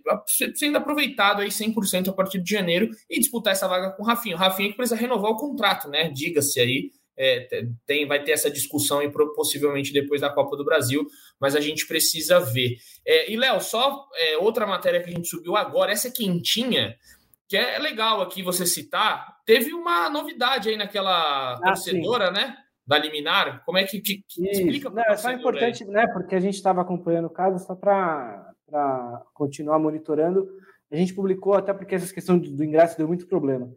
sendo 0.55 0.79
aproveitado 0.79 1.43
aí 1.43 1.49
100% 1.49 2.09
a 2.09 2.13
partir 2.13 2.41
de 2.41 2.49
janeiro 2.49 2.91
e 3.11 3.19
disputar 3.19 3.53
essa 3.53 3.67
vaga 3.67 3.91
com 3.91 4.03
o 4.03 4.07
Rafinha. 4.07 4.37
O 4.37 4.39
Rafinha 4.39 4.71
que 4.71 4.77
precisa 4.77 5.01
renovar 5.01 5.33
o 5.33 5.37
contrato, 5.37 5.89
né? 5.89 6.09
Diga-se 6.11 6.61
aí. 6.61 6.91
É, 7.17 7.47
tem, 7.87 8.07
vai 8.07 8.23
ter 8.25 8.33
essa 8.33 8.51
discussão 8.51 9.01
e 9.03 9.09
possivelmente 9.09 9.93
depois 9.93 10.21
da 10.21 10.31
Copa 10.31 10.57
do 10.57 10.65
Brasil, 10.65 11.07
mas 11.41 11.55
a 11.55 11.61
gente 11.61 11.87
precisa 11.87 12.41
ver. 12.41 12.77
É, 13.07 13.31
e, 13.31 13.37
Léo, 13.37 13.61
só 13.61 14.07
é, 14.17 14.39
outra 14.39 14.67
matéria 14.67 15.01
que 15.01 15.11
a 15.11 15.13
gente 15.13 15.29
subiu 15.29 15.57
agora, 15.57 15.93
essa 15.93 16.11
quentinha, 16.11 16.97
que 17.49 17.57
é 17.57 17.79
legal 17.79 18.21
aqui 18.21 18.43
você 18.43 18.67
citar, 18.67 19.39
teve 19.45 19.73
uma 19.73 20.09
novidade 20.11 20.69
aí 20.69 20.77
naquela 20.77 21.55
ah, 21.55 21.61
torcedora, 21.63 22.29
sim. 22.29 22.33
né? 22.33 22.57
Da 22.87 22.99
liminar, 22.99 23.65
como 23.65 23.79
é 23.79 23.85
que, 23.85 23.99
que, 23.99 24.23
que 24.29 24.51
explica 24.51 24.91
para 24.91 25.13
É 25.13 25.17
só 25.17 25.31
importante, 25.31 25.85
aí. 25.85 25.91
né? 25.91 26.07
Porque 26.09 26.35
a 26.35 26.41
gente 26.41 26.55
estava 26.55 26.83
acompanhando 26.83 27.27
o 27.27 27.31
caso 27.31 27.65
só 27.65 27.75
para 27.75 28.53
continuar 29.33 29.79
monitorando. 29.79 30.47
A 30.93 30.97
gente 30.97 31.15
publicou, 31.15 31.55
até 31.55 31.73
porque 31.73 31.95
essa 31.95 32.13
questão 32.13 32.39
do 32.39 32.63
ingresso 32.63 32.99
deu 32.99 33.09
muito 33.09 33.27
problema. 33.27 33.73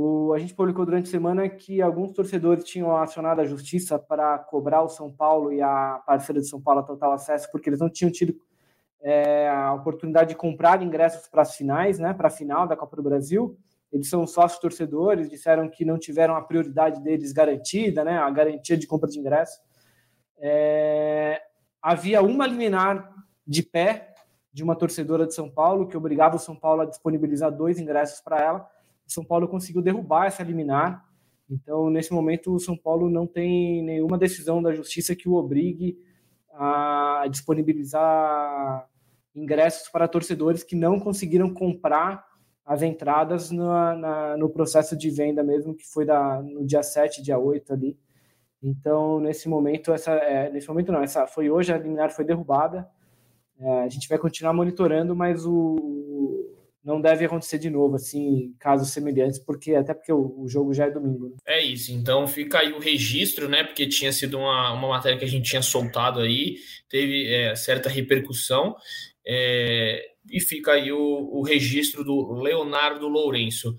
O, 0.00 0.32
a 0.32 0.38
gente 0.38 0.54
publicou 0.54 0.84
durante 0.84 1.08
a 1.08 1.10
semana 1.10 1.48
que 1.48 1.82
alguns 1.82 2.12
torcedores 2.12 2.62
tinham 2.62 2.96
acionado 2.96 3.40
a 3.40 3.44
justiça 3.44 3.98
para 3.98 4.38
cobrar 4.38 4.80
o 4.80 4.88
São 4.88 5.10
Paulo 5.10 5.52
e 5.52 5.60
a 5.60 6.00
parceira 6.06 6.40
de 6.40 6.46
São 6.46 6.60
Paulo 6.60 6.78
a 6.78 6.84
total 6.84 7.10
acesso, 7.10 7.50
porque 7.50 7.68
eles 7.68 7.80
não 7.80 7.90
tinham 7.90 8.12
tido 8.12 8.32
é, 9.02 9.48
a 9.48 9.74
oportunidade 9.74 10.28
de 10.28 10.34
comprar 10.36 10.80
ingressos 10.84 11.26
para 11.26 11.42
as 11.42 11.56
finais, 11.56 11.98
né, 11.98 12.14
para 12.14 12.28
a 12.28 12.30
final 12.30 12.64
da 12.64 12.76
Copa 12.76 12.94
do 12.94 13.02
Brasil. 13.02 13.58
Eles 13.92 14.08
são 14.08 14.24
sócios 14.24 14.60
torcedores, 14.60 15.28
disseram 15.28 15.68
que 15.68 15.84
não 15.84 15.98
tiveram 15.98 16.36
a 16.36 16.42
prioridade 16.42 17.02
deles 17.02 17.32
garantida, 17.32 18.04
né, 18.04 18.18
a 18.18 18.30
garantia 18.30 18.76
de 18.76 18.86
compra 18.86 19.10
de 19.10 19.18
ingresso. 19.18 19.60
É, 20.38 21.42
havia 21.82 22.22
uma 22.22 22.46
liminar 22.46 23.12
de 23.44 23.64
pé 23.64 24.14
de 24.52 24.62
uma 24.62 24.76
torcedora 24.76 25.26
de 25.26 25.34
São 25.34 25.50
Paulo 25.50 25.88
que 25.88 25.96
obrigava 25.96 26.36
o 26.36 26.38
São 26.38 26.54
Paulo 26.54 26.82
a 26.82 26.86
disponibilizar 26.86 27.50
dois 27.50 27.80
ingressos 27.80 28.20
para 28.20 28.40
ela. 28.40 28.77
São 29.12 29.24
Paulo 29.24 29.48
conseguiu 29.48 29.82
derrubar 29.82 30.26
essa 30.26 30.42
liminar. 30.42 31.04
Então, 31.50 31.88
nesse 31.88 32.12
momento, 32.12 32.54
o 32.54 32.60
São 32.60 32.76
Paulo 32.76 33.08
não 33.08 33.26
tem 33.26 33.82
nenhuma 33.82 34.18
decisão 34.18 34.62
da 34.62 34.72
justiça 34.72 35.16
que 35.16 35.28
o 35.28 35.34
obrigue 35.34 35.98
a 36.52 37.24
disponibilizar 37.30 38.88
ingressos 39.34 39.88
para 39.88 40.08
torcedores 40.08 40.62
que 40.62 40.76
não 40.76 40.98
conseguiram 40.98 41.52
comprar 41.52 42.26
as 42.66 42.82
entradas 42.82 43.50
na, 43.50 44.36
no 44.36 44.50
processo 44.50 44.94
de 44.94 45.08
venda 45.08 45.42
mesmo, 45.42 45.74
que 45.74 45.86
foi 45.86 46.04
da, 46.04 46.42
no 46.42 46.66
dia 46.66 46.82
7, 46.82 47.22
dia 47.22 47.38
8 47.38 47.72
ali. 47.72 47.98
Então, 48.62 49.20
nesse 49.20 49.48
momento, 49.48 49.92
essa, 49.92 50.12
é, 50.12 50.50
nesse 50.50 50.68
momento 50.68 50.92
não, 50.92 51.02
essa 51.02 51.26
foi 51.26 51.48
hoje, 51.48 51.72
a 51.72 51.78
liminar 51.78 52.10
foi 52.10 52.24
derrubada. 52.24 52.86
É, 53.58 53.82
a 53.84 53.88
gente 53.88 54.08
vai 54.08 54.18
continuar 54.18 54.52
monitorando, 54.52 55.16
mas 55.16 55.46
o, 55.46 55.76
não 56.88 57.02
deve 57.02 57.26
acontecer 57.26 57.58
de 57.58 57.68
novo, 57.68 57.96
assim, 57.96 58.54
casos 58.58 58.88
semelhantes, 58.88 59.38
porque 59.38 59.74
até 59.74 59.92
porque 59.92 60.10
o, 60.10 60.40
o, 60.40 60.48
jogo 60.48 60.72
já 60.72 60.86
é 60.86 60.90
domingo. 60.90 61.28
Né? 61.28 61.36
É 61.44 61.62
isso, 61.62 61.92
então 61.92 62.26
fica 62.26 62.60
aí 62.60 62.72
o 62.72 62.78
registro, 62.78 63.46
né? 63.46 63.62
Porque 63.62 63.86
tinha 63.86 64.10
sido 64.10 64.38
uma, 64.38 64.72
uma 64.72 64.88
matéria 64.88 65.18
que 65.18 65.24
a 65.24 65.28
gente 65.28 65.50
tinha 65.50 65.60
soltado 65.60 66.20
aí, 66.20 66.56
teve 66.88 67.30
é, 67.30 67.54
certa 67.54 67.90
repercussão, 67.90 68.74
é, 69.26 70.12
e 70.30 70.40
fica 70.40 70.72
aí 70.72 70.90
o, 70.90 70.98
o, 70.98 71.42
registro 71.42 72.02
do 72.02 72.32
Leonardo 72.40 73.06
Lourenço. 73.06 73.76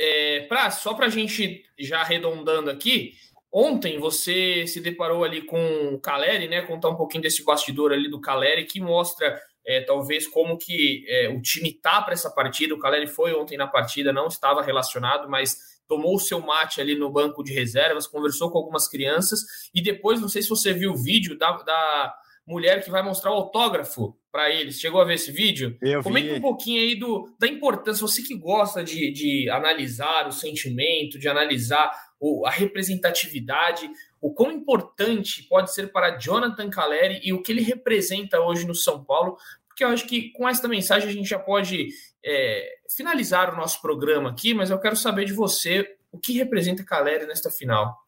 É, 0.00 0.40
pra, 0.48 0.70
só 0.70 0.94
para 0.94 1.06
a 1.06 1.10
gente 1.10 1.62
já 1.78 2.00
arredondando 2.00 2.70
aqui, 2.70 3.12
ontem 3.52 3.98
você 3.98 4.66
se 4.66 4.80
deparou 4.80 5.22
ali 5.22 5.42
com 5.42 5.92
o 5.92 6.00
Caleri, 6.00 6.48
né? 6.48 6.62
Contar 6.62 6.88
um 6.88 6.96
pouquinho 6.96 7.22
desse 7.22 7.44
bastidor 7.44 7.92
ali 7.92 8.08
do 8.08 8.22
Caleri, 8.22 8.64
que 8.64 8.80
mostra 8.80 9.38
é, 9.66 9.80
talvez 9.80 10.26
como 10.26 10.58
que 10.58 11.04
é, 11.08 11.28
o 11.28 11.40
time 11.40 11.72
tá 11.72 12.02
para 12.02 12.14
essa 12.14 12.30
partida. 12.30 12.74
O 12.74 12.78
Caleri 12.78 13.06
foi 13.06 13.34
ontem 13.34 13.56
na 13.56 13.66
partida, 13.66 14.12
não 14.12 14.26
estava 14.26 14.62
relacionado, 14.62 15.28
mas 15.28 15.56
tomou 15.88 16.14
o 16.14 16.20
seu 16.20 16.40
mate 16.40 16.80
ali 16.80 16.94
no 16.94 17.10
banco 17.10 17.42
de 17.42 17.52
reservas, 17.52 18.06
conversou 18.06 18.50
com 18.50 18.58
algumas 18.58 18.88
crianças 18.88 19.40
e 19.74 19.82
depois, 19.82 20.20
não 20.20 20.28
sei 20.28 20.42
se 20.42 20.48
você 20.48 20.72
viu 20.72 20.92
o 20.92 20.96
vídeo 20.96 21.36
da, 21.36 21.52
da 21.52 22.14
mulher 22.46 22.82
que 22.82 22.90
vai 22.90 23.02
mostrar 23.02 23.30
o 23.30 23.34
autógrafo 23.34 24.16
para 24.30 24.50
eles. 24.50 24.80
Chegou 24.80 25.00
a 25.00 25.04
ver 25.04 25.14
esse 25.14 25.30
vídeo? 25.30 25.76
Eu 25.82 26.02
Comenta 26.02 26.34
um 26.34 26.40
pouquinho 26.40 26.80
aí 26.80 26.98
do, 26.98 27.34
da 27.38 27.46
importância, 27.46 28.06
você 28.06 28.22
que 28.22 28.34
gosta 28.34 28.82
de, 28.82 29.12
de 29.12 29.50
analisar 29.50 30.26
o 30.26 30.32
sentimento, 30.32 31.18
de 31.18 31.28
analisar 31.28 31.92
o, 32.18 32.46
a 32.46 32.50
representatividade, 32.50 33.88
o 34.22 34.32
quão 34.32 34.52
importante 34.52 35.42
pode 35.42 35.74
ser 35.74 35.90
para 35.90 36.16
Jonathan 36.16 36.70
Caleri 36.70 37.20
e 37.24 37.32
o 37.32 37.42
que 37.42 37.50
ele 37.50 37.60
representa 37.60 38.40
hoje 38.40 38.64
no 38.64 38.74
São 38.74 39.02
Paulo, 39.04 39.36
porque 39.66 39.82
eu 39.82 39.88
acho 39.88 40.06
que 40.06 40.30
com 40.30 40.48
esta 40.48 40.68
mensagem 40.68 41.08
a 41.08 41.12
gente 41.12 41.28
já 41.28 41.40
pode 41.40 41.88
é, 42.24 42.76
finalizar 42.94 43.52
o 43.52 43.56
nosso 43.56 43.82
programa 43.82 44.30
aqui, 44.30 44.54
mas 44.54 44.70
eu 44.70 44.78
quero 44.78 44.94
saber 44.94 45.24
de 45.24 45.32
você 45.32 45.96
o 46.12 46.18
que 46.18 46.34
representa 46.34 46.84
Caleri 46.84 47.26
nesta 47.26 47.50
final. 47.50 47.98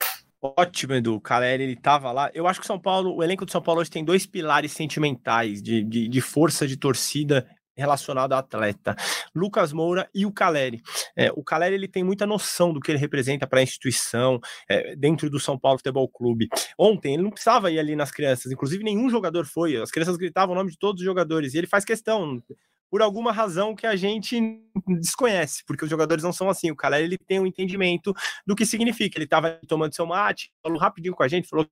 Ótimo, 0.40 0.94
Edu. 0.94 1.20
Caleri, 1.20 1.64
ele 1.64 1.72
estava 1.72 2.12
lá. 2.12 2.30
Eu 2.34 2.46
acho 2.46 2.60
que 2.60 2.64
o 2.64 2.66
São 2.66 2.78
Paulo, 2.78 3.16
o 3.16 3.22
elenco 3.22 3.46
do 3.46 3.50
São 3.50 3.62
Paulo 3.62 3.80
hoje 3.80 3.90
tem 3.90 4.04
dois 4.04 4.26
pilares 4.26 4.72
sentimentais 4.72 5.62
de, 5.62 5.82
de, 5.82 6.06
de 6.06 6.20
força 6.20 6.66
de 6.66 6.76
torcida 6.76 7.48
relacionado 7.76 8.32
ao 8.32 8.38
atleta, 8.38 8.96
Lucas 9.34 9.72
Moura 9.72 10.08
e 10.14 10.24
o 10.24 10.32
Caleri. 10.32 10.80
É, 11.16 11.30
o 11.32 11.42
Caleri 11.42 11.74
ele 11.74 11.88
tem 11.88 12.04
muita 12.04 12.26
noção 12.26 12.72
do 12.72 12.80
que 12.80 12.90
ele 12.90 12.98
representa 12.98 13.46
para 13.46 13.60
a 13.60 13.62
instituição 13.62 14.40
é, 14.68 14.94
dentro 14.96 15.28
do 15.28 15.40
São 15.40 15.58
Paulo 15.58 15.78
Futebol 15.78 16.08
Clube. 16.08 16.48
Ontem 16.78 17.14
ele 17.14 17.22
não 17.22 17.30
precisava 17.30 17.70
ir 17.70 17.78
ali 17.78 17.96
nas 17.96 18.10
crianças, 18.10 18.52
inclusive 18.52 18.84
nenhum 18.84 19.10
jogador 19.10 19.44
foi. 19.46 19.76
As 19.76 19.90
crianças 19.90 20.16
gritavam 20.16 20.54
o 20.54 20.58
nome 20.58 20.70
de 20.70 20.78
todos 20.78 21.00
os 21.00 21.04
jogadores 21.04 21.54
e 21.54 21.58
ele 21.58 21.66
faz 21.66 21.84
questão 21.84 22.42
por 22.90 23.02
alguma 23.02 23.32
razão 23.32 23.74
que 23.74 23.88
a 23.88 23.96
gente 23.96 24.40
desconhece, 24.86 25.64
porque 25.66 25.84
os 25.84 25.90
jogadores 25.90 26.22
não 26.22 26.32
são 26.32 26.48
assim. 26.48 26.70
O 26.70 26.76
Caleri 26.76 27.04
ele 27.04 27.18
tem 27.18 27.40
um 27.40 27.46
entendimento 27.46 28.14
do 28.46 28.54
que 28.54 28.64
significa. 28.64 29.18
Ele 29.18 29.24
estava 29.24 29.58
tomando 29.66 29.94
seu 29.94 30.06
mate, 30.06 30.52
falou 30.62 30.78
rapidinho 30.78 31.14
com 31.14 31.24
a 31.24 31.28
gente, 31.28 31.48
falou 31.48 31.66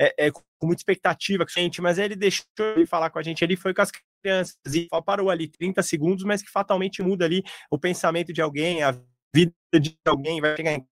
é, 0.00 0.26
é, 0.26 0.30
com 0.30 0.42
muita 0.62 0.80
expectativa 0.80 1.44
com 1.44 1.50
a 1.54 1.62
gente, 1.62 1.82
mas 1.82 1.98
ele 1.98 2.16
deixou 2.16 2.46
de 2.74 2.86
falar 2.86 3.10
com 3.10 3.18
a 3.18 3.22
gente 3.22 3.44
ali, 3.44 3.54
foi 3.54 3.74
com 3.74 3.82
as 3.82 3.92
crianças 4.22 4.56
e 4.74 4.88
parou 5.04 5.28
ali 5.28 5.46
30 5.46 5.82
segundos, 5.82 6.24
mas 6.24 6.40
que 6.40 6.50
fatalmente 6.50 7.02
muda 7.02 7.26
ali 7.26 7.42
o 7.70 7.78
pensamento 7.78 8.32
de 8.32 8.40
alguém, 8.40 8.82
a 8.82 8.92
vida 9.34 9.52
de 9.78 9.98
alguém, 10.06 10.40
vai 10.40 10.56
chegar 10.56 10.72
em 10.72 10.86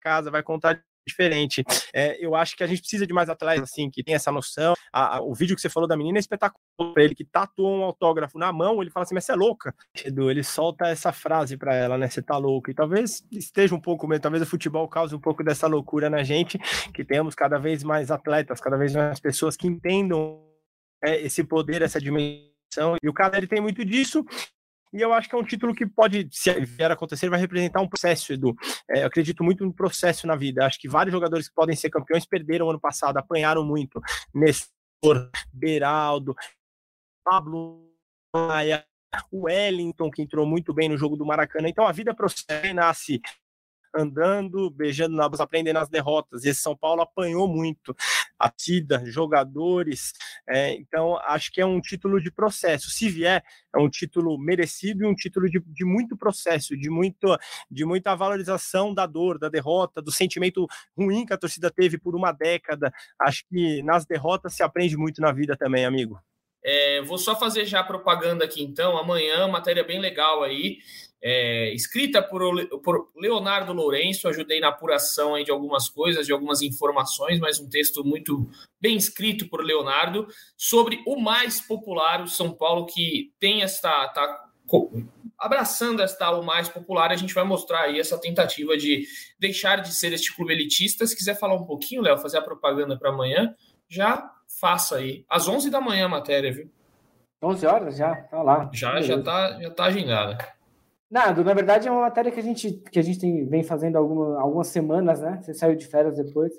casa, 0.00 0.30
vai 0.30 0.42
contar 0.42 0.82
diferente. 1.08 1.64
É, 1.92 2.16
eu 2.24 2.34
acho 2.34 2.56
que 2.56 2.62
a 2.62 2.66
gente 2.66 2.80
precisa 2.80 3.06
de 3.06 3.12
mais 3.12 3.28
atletas 3.28 3.64
assim 3.64 3.90
que 3.90 4.02
tem 4.02 4.14
essa 4.14 4.30
noção. 4.30 4.74
A, 4.92 5.16
a, 5.16 5.22
o 5.22 5.34
vídeo 5.34 5.56
que 5.56 5.62
você 5.62 5.68
falou 5.68 5.88
da 5.88 5.96
menina 5.96 6.18
é 6.18 6.20
espetacular 6.20 6.58
para 6.94 7.02
ele 7.02 7.14
que 7.14 7.24
tatuou 7.24 7.80
um 7.80 7.84
autógrafo 7.84 8.38
na 8.38 8.52
mão. 8.52 8.80
Ele 8.80 8.90
fala 8.90 9.04
assim: 9.04 9.14
"Mas 9.14 9.24
você 9.24 9.32
é 9.32 9.36
louca?" 9.36 9.74
Edu, 10.04 10.30
ele 10.30 10.42
solta 10.42 10.86
essa 10.86 11.12
frase 11.12 11.56
para 11.56 11.74
ela, 11.74 11.98
né? 11.98 12.08
Você 12.08 12.22
tá 12.22 12.36
louca. 12.36 12.70
E 12.70 12.74
talvez 12.74 13.24
esteja 13.32 13.74
um 13.74 13.80
pouco 13.80 14.06
mesmo, 14.06 14.22
talvez 14.22 14.42
o 14.42 14.46
futebol 14.46 14.88
cause 14.88 15.14
um 15.14 15.20
pouco 15.20 15.42
dessa 15.42 15.66
loucura 15.66 16.08
na 16.08 16.22
gente, 16.22 16.58
que 16.94 17.04
temos 17.04 17.34
cada 17.34 17.58
vez 17.58 17.82
mais 17.82 18.10
atletas, 18.10 18.60
cada 18.60 18.76
vez 18.76 18.94
mais 18.94 19.20
pessoas 19.20 19.56
que 19.56 19.66
entendam 19.66 20.42
é, 21.02 21.20
esse 21.22 21.44
poder, 21.44 21.82
essa 21.82 22.00
dimensão 22.00 22.48
e 23.02 23.08
o 23.08 23.12
Caleri 23.12 23.46
tem 23.46 23.60
muito 23.60 23.84
disso. 23.84 24.24
E 24.92 25.00
eu 25.00 25.12
acho 25.12 25.28
que 25.28 25.34
é 25.34 25.38
um 25.38 25.44
título 25.44 25.74
que 25.74 25.86
pode, 25.86 26.28
se 26.30 26.52
vier 26.60 26.90
a 26.90 26.94
acontecer, 26.94 27.28
vai 27.28 27.40
representar 27.40 27.80
um 27.80 27.88
processo, 27.88 28.32
Edu. 28.32 28.54
É, 28.90 29.02
eu 29.02 29.06
acredito 29.06 29.44
muito 29.44 29.64
no 29.64 29.72
processo 29.72 30.26
na 30.26 30.36
vida. 30.36 30.64
Acho 30.64 30.80
que 30.80 30.88
vários 30.88 31.12
jogadores 31.12 31.48
que 31.48 31.54
podem 31.54 31.76
ser 31.76 31.90
campeões 31.90 32.26
perderam 32.26 32.70
ano 32.70 32.80
passado, 32.80 33.16
apanharam 33.18 33.64
muito. 33.64 34.00
Nestor, 34.34 35.30
Beraldo, 35.52 36.34
Pablo 37.24 37.88
Maia, 38.34 38.84
Wellington, 39.32 40.10
que 40.10 40.22
entrou 40.22 40.46
muito 40.46 40.72
bem 40.72 40.88
no 40.88 40.96
jogo 40.96 41.16
do 41.16 41.26
Maracanã. 41.26 41.68
Então 41.68 41.86
a 41.86 41.92
vida 41.92 42.14
processa, 42.14 42.72
nasce 42.74 43.20
andando, 43.94 44.70
beijando 44.70 45.16
na 45.16 45.28
aprendendo 45.38 45.78
as 45.78 45.88
derrotas. 45.88 46.44
Esse 46.44 46.60
São 46.60 46.76
Paulo 46.76 47.02
apanhou 47.02 47.46
muito 47.46 47.94
a 48.38 48.48
Tida, 48.48 49.02
jogadores. 49.06 50.12
É, 50.48 50.72
então, 50.74 51.16
acho 51.18 51.52
que 51.52 51.60
é 51.60 51.66
um 51.66 51.80
título 51.80 52.20
de 52.20 52.30
processo. 52.30 52.90
Se 52.90 53.08
vier, 53.08 53.42
é 53.74 53.78
um 53.78 53.88
título 53.88 54.38
merecido 54.38 55.04
e 55.04 55.06
um 55.06 55.14
título 55.14 55.48
de, 55.48 55.60
de 55.66 55.84
muito 55.84 56.16
processo, 56.16 56.76
de, 56.76 56.88
muito, 56.90 57.36
de 57.70 57.84
muita 57.84 58.14
valorização 58.14 58.94
da 58.94 59.06
dor, 59.06 59.38
da 59.38 59.48
derrota, 59.48 60.00
do 60.00 60.12
sentimento 60.12 60.66
ruim 60.96 61.26
que 61.26 61.32
a 61.32 61.38
torcida 61.38 61.70
teve 61.70 61.98
por 61.98 62.14
uma 62.14 62.32
década. 62.32 62.92
Acho 63.20 63.44
que 63.48 63.82
nas 63.82 64.06
derrotas 64.06 64.54
se 64.54 64.62
aprende 64.62 64.96
muito 64.96 65.20
na 65.20 65.32
vida 65.32 65.56
também, 65.56 65.84
amigo. 65.84 66.20
É, 66.64 67.00
vou 67.02 67.18
só 67.18 67.38
fazer 67.38 67.64
já 67.64 67.82
propaganda 67.82 68.44
aqui 68.44 68.62
então. 68.62 68.96
Amanhã, 68.98 69.46
matéria 69.46 69.84
bem 69.84 70.00
legal 70.00 70.42
aí 70.42 70.78
é, 71.22 71.72
escrita 71.74 72.22
por, 72.22 72.42
por, 72.80 73.10
Leonardo 73.16 73.72
Lourenço, 73.72 74.28
ajudei 74.28 74.60
na 74.60 74.68
apuração 74.68 75.34
aí 75.34 75.44
de 75.44 75.50
algumas 75.50 75.88
coisas, 75.88 76.26
de 76.26 76.32
algumas 76.32 76.62
informações, 76.62 77.40
mas 77.40 77.58
um 77.58 77.68
texto 77.68 78.04
muito 78.04 78.48
bem 78.80 78.96
escrito 78.96 79.48
por 79.48 79.64
Leonardo 79.64 80.28
sobre 80.56 81.02
o 81.06 81.16
mais 81.16 81.60
popular, 81.60 82.22
o 82.22 82.28
São 82.28 82.52
Paulo, 82.52 82.86
que 82.86 83.32
tem 83.40 83.62
esta. 83.62 84.08
Tá, 84.08 84.44
abraçando 85.38 86.02
esta 86.02 86.30
o 86.30 86.44
mais 86.44 86.68
popular, 86.68 87.10
a 87.10 87.16
gente 87.16 87.32
vai 87.32 87.44
mostrar 87.44 87.84
aí 87.84 87.98
essa 87.98 88.20
tentativa 88.20 88.76
de 88.76 89.06
deixar 89.38 89.80
de 89.80 89.94
ser 89.94 90.12
este 90.12 90.34
clube 90.36 90.52
elitista. 90.52 91.06
Se 91.06 91.16
quiser 91.16 91.38
falar 91.38 91.54
um 91.54 91.64
pouquinho, 91.64 92.02
Léo, 92.02 92.18
fazer 92.18 92.38
a 92.38 92.42
propaganda 92.42 92.98
para 92.98 93.08
amanhã, 93.08 93.54
já 93.88 94.30
faça 94.60 94.96
aí. 94.96 95.24
Às 95.28 95.48
11 95.48 95.70
da 95.70 95.80
manhã 95.80 96.04
a 96.04 96.10
matéria, 96.10 96.52
viu? 96.52 96.70
11 97.42 97.66
horas 97.66 97.96
já, 97.96 98.14
tá 98.14 98.42
lá. 98.42 98.68
Já, 98.74 99.00
já 99.00 99.22
tá, 99.22 99.58
já 99.60 99.70
tá 99.70 99.84
agendada. 99.84 100.57
Nada, 101.10 101.42
na 101.42 101.54
verdade 101.54 101.88
é 101.88 101.90
uma 101.90 102.02
matéria 102.02 102.30
que 102.30 102.38
a 102.38 102.42
gente, 102.42 102.70
que 102.70 102.98
a 102.98 103.02
gente 103.02 103.18
tem, 103.18 103.46
vem 103.46 103.62
fazendo 103.62 103.96
alguma, 103.96 104.38
algumas 104.40 104.66
semanas, 104.68 105.20
né? 105.20 105.40
Você 105.42 105.54
saiu 105.54 105.74
de 105.74 105.86
férias 105.86 106.16
depois. 106.16 106.52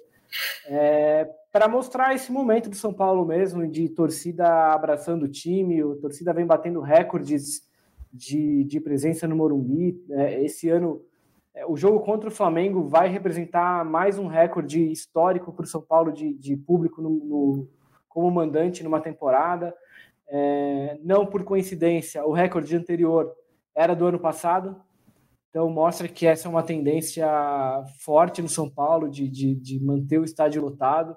É, 0.67 1.29
para 1.51 1.67
mostrar 1.67 2.15
esse 2.15 2.31
momento 2.31 2.69
do 2.69 2.75
São 2.75 2.91
Paulo 2.91 3.25
mesmo, 3.25 3.67
de 3.67 3.89
torcida 3.89 4.73
abraçando 4.73 5.23
o 5.23 5.29
time, 5.29 5.83
o 5.83 5.95
torcida 5.97 6.33
vem 6.33 6.45
batendo 6.45 6.81
recordes 6.81 7.61
de, 8.11 8.63
de 8.63 8.79
presença 8.79 9.27
no 9.27 9.35
Morumbi. 9.35 10.03
É, 10.09 10.43
esse 10.43 10.67
ano, 10.67 11.03
é, 11.53 11.65
o 11.65 11.77
jogo 11.77 11.99
contra 11.99 12.27
o 12.27 12.31
Flamengo 12.31 12.83
vai 12.83 13.07
representar 13.07 13.85
mais 13.85 14.17
um 14.17 14.27
recorde 14.27 14.91
histórico 14.91 15.53
para 15.53 15.63
o 15.63 15.67
São 15.67 15.81
Paulo 15.81 16.11
de, 16.11 16.33
de 16.33 16.57
público 16.57 17.01
no, 17.01 17.09
no, 17.09 17.67
como 18.07 18.31
mandante 18.31 18.83
numa 18.83 18.99
temporada. 18.99 19.75
É, 20.27 20.97
não 21.03 21.25
por 21.25 21.43
coincidência, 21.43 22.23
o 22.25 22.31
recorde 22.31 22.75
anterior 22.75 23.31
era 23.79 23.95
do 23.95 24.05
ano 24.05 24.19
passado. 24.19 24.75
Então 25.49 25.69
mostra 25.69 26.07
que 26.07 26.27
essa 26.27 26.47
é 26.47 26.51
uma 26.51 26.61
tendência 26.61 27.25
forte 28.03 28.41
no 28.41 28.49
São 28.49 28.69
Paulo 28.69 29.09
de, 29.09 29.27
de, 29.29 29.55
de 29.55 29.79
manter 29.79 30.19
o 30.19 30.25
estádio 30.25 30.61
lotado. 30.61 31.15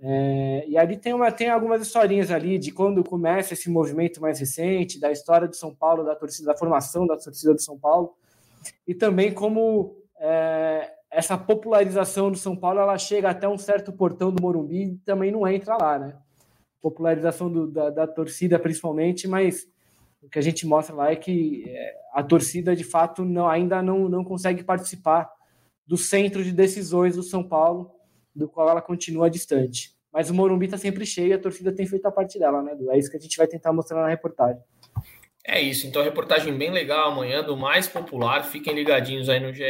É, 0.00 0.64
e 0.68 0.78
ali 0.78 0.96
tem, 0.96 1.12
uma, 1.12 1.30
tem 1.30 1.48
algumas 1.50 1.82
historinhas 1.82 2.30
ali 2.30 2.56
de 2.56 2.70
quando 2.70 3.04
começa 3.04 3.52
esse 3.52 3.68
movimento 3.68 4.20
mais 4.20 4.38
recente, 4.38 4.98
da 4.98 5.10
história 5.10 5.48
do 5.48 5.56
São 5.56 5.74
Paulo, 5.74 6.04
da 6.04 6.14
torcida, 6.14 6.52
da 6.52 6.58
formação 6.58 7.06
da 7.06 7.16
torcida 7.16 7.52
do 7.52 7.60
São 7.60 7.78
Paulo, 7.78 8.14
e 8.86 8.94
também 8.94 9.32
como 9.32 9.96
é, 10.18 10.92
essa 11.10 11.36
popularização 11.36 12.30
do 12.30 12.38
São 12.38 12.56
Paulo 12.56 12.80
ela 12.80 12.96
chega 12.96 13.28
até 13.30 13.48
um 13.48 13.58
certo 13.58 13.92
portão 13.92 14.32
do 14.32 14.40
Morumbi 14.40 14.84
e 14.84 14.96
também 14.98 15.30
não 15.30 15.46
entra 15.46 15.76
lá, 15.76 15.98
né? 15.98 16.16
Popularização 16.80 17.50
do, 17.50 17.68
da, 17.68 17.90
da 17.90 18.06
torcida 18.06 18.58
principalmente, 18.58 19.28
mas 19.28 19.66
o 20.22 20.28
que 20.28 20.38
a 20.38 20.42
gente 20.42 20.64
mostra 20.66 20.94
lá 20.94 21.10
é 21.10 21.16
que 21.16 21.64
é, 21.66 21.94
a 22.14 22.22
torcida, 22.22 22.76
de 22.76 22.84
fato, 22.84 23.24
não, 23.24 23.48
ainda 23.48 23.82
não, 23.82 24.08
não 24.08 24.24
consegue 24.24 24.62
participar 24.62 25.28
do 25.86 25.96
centro 25.96 26.44
de 26.44 26.52
decisões 26.52 27.16
do 27.16 27.22
São 27.22 27.42
Paulo, 27.42 27.90
do 28.34 28.48
qual 28.48 28.68
ela 28.68 28.80
continua 28.80 29.28
distante. 29.28 29.94
Mas 30.12 30.30
o 30.30 30.34
Morumbi 30.34 30.66
está 30.66 30.78
sempre 30.78 31.04
cheio 31.04 31.28
e 31.28 31.32
a 31.32 31.38
torcida 31.38 31.72
tem 31.72 31.86
feito 31.86 32.06
a 32.06 32.12
parte 32.12 32.38
dela, 32.38 32.62
né, 32.62 32.72
Edu? 32.72 32.90
É 32.90 32.98
isso 32.98 33.10
que 33.10 33.16
a 33.16 33.20
gente 33.20 33.36
vai 33.36 33.46
tentar 33.46 33.72
mostrar 33.72 34.00
na 34.00 34.08
reportagem. 34.08 34.62
É 35.44 35.60
isso, 35.60 35.88
então 35.88 36.04
reportagem 36.04 36.56
bem 36.56 36.70
legal 36.70 37.10
amanhã 37.10 37.42
do 37.42 37.56
mais 37.56 37.88
popular, 37.88 38.44
fiquem 38.44 38.76
ligadinhos 38.76 39.28
aí 39.28 39.40
no 39.40 39.52
GE. 39.52 39.64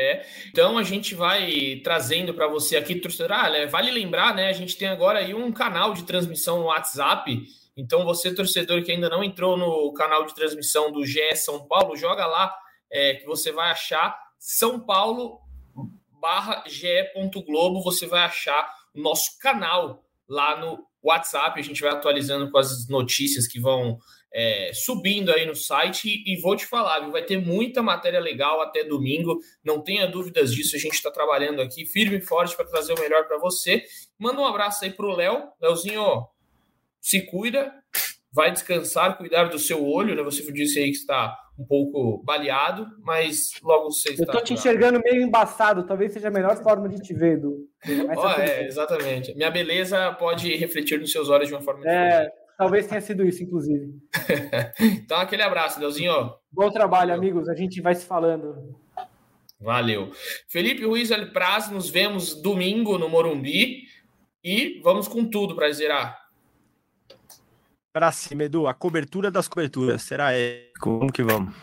Então 0.51 0.77
a 0.77 0.83
gente 0.83 1.15
vai 1.15 1.81
trazendo 1.83 2.35
para 2.35 2.47
você 2.47 2.77
aqui, 2.77 2.97
torcedor. 2.97 3.33
Ah, 3.33 3.49
vale 3.71 3.91
lembrar, 3.91 4.35
né? 4.35 4.49
A 4.49 4.53
gente 4.53 4.77
tem 4.77 4.89
agora 4.89 5.21
aí 5.21 5.33
um 5.33 5.51
canal 5.51 5.95
de 5.95 6.03
transmissão 6.03 6.59
no 6.59 6.67
WhatsApp 6.67 7.43
então, 7.77 8.05
você, 8.05 8.35
torcedor 8.35 8.83
que 8.83 8.93
ainda 8.93 9.09
não 9.09 9.25
entrou 9.25 9.57
no 9.57 9.93
canal 9.95 10.27
de 10.27 10.35
transmissão 10.35 10.93
do 10.93 11.05
GE 11.05 11.35
São 11.37 11.67
Paulo, 11.67 11.97
joga 11.97 12.27
lá 12.27 12.55
é, 12.91 13.15
que 13.15 13.27
você 13.27 13.51
vai 13.51 13.71
achar 13.71 14.17
São 14.39 14.79
Paulo 14.79 15.41
barra 16.21 16.63
ge.globo, 16.67 17.83
você 17.83 18.07
vai 18.07 18.23
achar 18.23 18.71
o 18.95 19.01
nosso 19.01 19.39
canal 19.41 20.05
lá 20.29 20.61
no 20.61 20.87
WhatsApp. 21.03 21.59
A 21.59 21.63
gente 21.63 21.81
vai 21.81 21.91
atualizando 21.91 22.51
com 22.51 22.59
as 22.59 22.87
notícias 22.89 23.47
que 23.49 23.59
vão 23.59 23.99
é, 24.33 24.71
subindo 24.73 25.33
aí 25.33 25.45
no 25.45 25.55
site. 25.55 26.23
E 26.27 26.41
vou 26.41 26.57
te 26.57 26.67
falar, 26.67 27.01
vai 27.11 27.25
ter 27.25 27.39
muita 27.39 27.83
matéria 27.83 28.21
legal 28.21 28.61
até 28.61 28.85
domingo. 28.85 29.39
Não 29.65 29.83
tenha 29.83 30.07
dúvidas 30.07 30.55
disso. 30.55 30.77
A 30.77 30.79
gente 30.79 30.95
está 30.95 31.11
trabalhando 31.11 31.61
aqui 31.61 31.85
firme 31.85 32.19
e 32.19 32.23
forte 32.23 32.55
para 32.55 32.67
trazer 32.67 32.95
o 32.95 33.01
melhor 33.01 33.27
para 33.27 33.39
você. 33.39 33.85
Manda 34.19 34.41
um 34.41 34.47
abraço 34.47 34.85
aí 34.85 34.93
para 34.93 35.07
o 35.07 35.17
Léo. 35.17 35.49
Léozinho, 35.61 36.27
se 37.03 37.21
cuida, 37.27 37.75
vai 38.33 38.53
descansar, 38.53 39.19
cuidar 39.19 39.49
do 39.49 39.59
seu 39.59 39.85
olho, 39.85 40.15
né? 40.15 40.23
Você 40.23 40.51
disse 40.53 40.79
aí 40.79 40.87
que 40.87 40.97
está 40.97 41.37
um 41.59 41.67
pouco 41.67 42.23
baleado, 42.25 42.87
mas 43.01 43.51
logo 43.61 43.91
você 43.91 44.11
está. 44.11 44.23
Eu 44.23 44.27
estou 44.27 44.43
te 44.43 44.55
enxergando 44.55 45.01
meio 45.05 45.21
embaçado, 45.21 45.85
talvez 45.85 46.13
seja 46.13 46.29
a 46.29 46.31
melhor 46.31 46.57
forma 46.63 46.89
de 46.89 47.03
te 47.03 47.13
ver, 47.13 47.41
Du. 47.41 47.69
Oh, 48.17 48.41
é, 48.41 48.65
exatamente. 48.67 49.35
Minha 49.35 49.51
beleza 49.51 50.13
pode 50.13 50.55
refletir 50.57 51.01
nos 51.01 51.11
seus 51.11 51.29
olhos 51.29 51.49
de 51.49 51.55
uma 51.55 51.61
forma 51.61 51.85
é, 51.85 52.09
diferente. 52.09 52.33
Talvez 52.57 52.87
tenha 52.87 53.01
sido 53.01 53.27
isso, 53.27 53.43
inclusive. 53.43 53.93
então, 54.81 55.19
aquele 55.19 55.43
abraço, 55.43 55.81
Deusinho. 55.81 56.33
Bom 56.51 56.71
trabalho, 56.71 57.13
amigos. 57.13 57.49
A 57.49 57.55
gente 57.55 57.81
vai 57.83 57.97
se 57.97 58.07
falando. 58.07 58.77
Valeu. 59.61 60.11
Felipe 60.49 60.85
Ruiz 60.85 61.11
Alpraz, 61.11 61.69
nos 61.69 61.91
vemos 61.91 62.41
domingo 62.41 62.97
no 62.97 63.09
Morumbi 63.09 63.83
e 64.43 64.81
vamos 64.83 65.09
com 65.09 65.29
tudo 65.29 65.55
para 65.55 65.71
zerar 65.73 66.22
Pra 67.93 68.11
cima, 68.11 68.45
Edu, 68.45 68.67
a 68.67 68.75
cobertura 68.75 69.31
das 69.31 69.47
coberturas. 69.47 70.03
Será 70.03 70.33
é? 70.33 70.71
Como 70.81 71.13
que 71.13 71.23
vamos? 71.23 71.55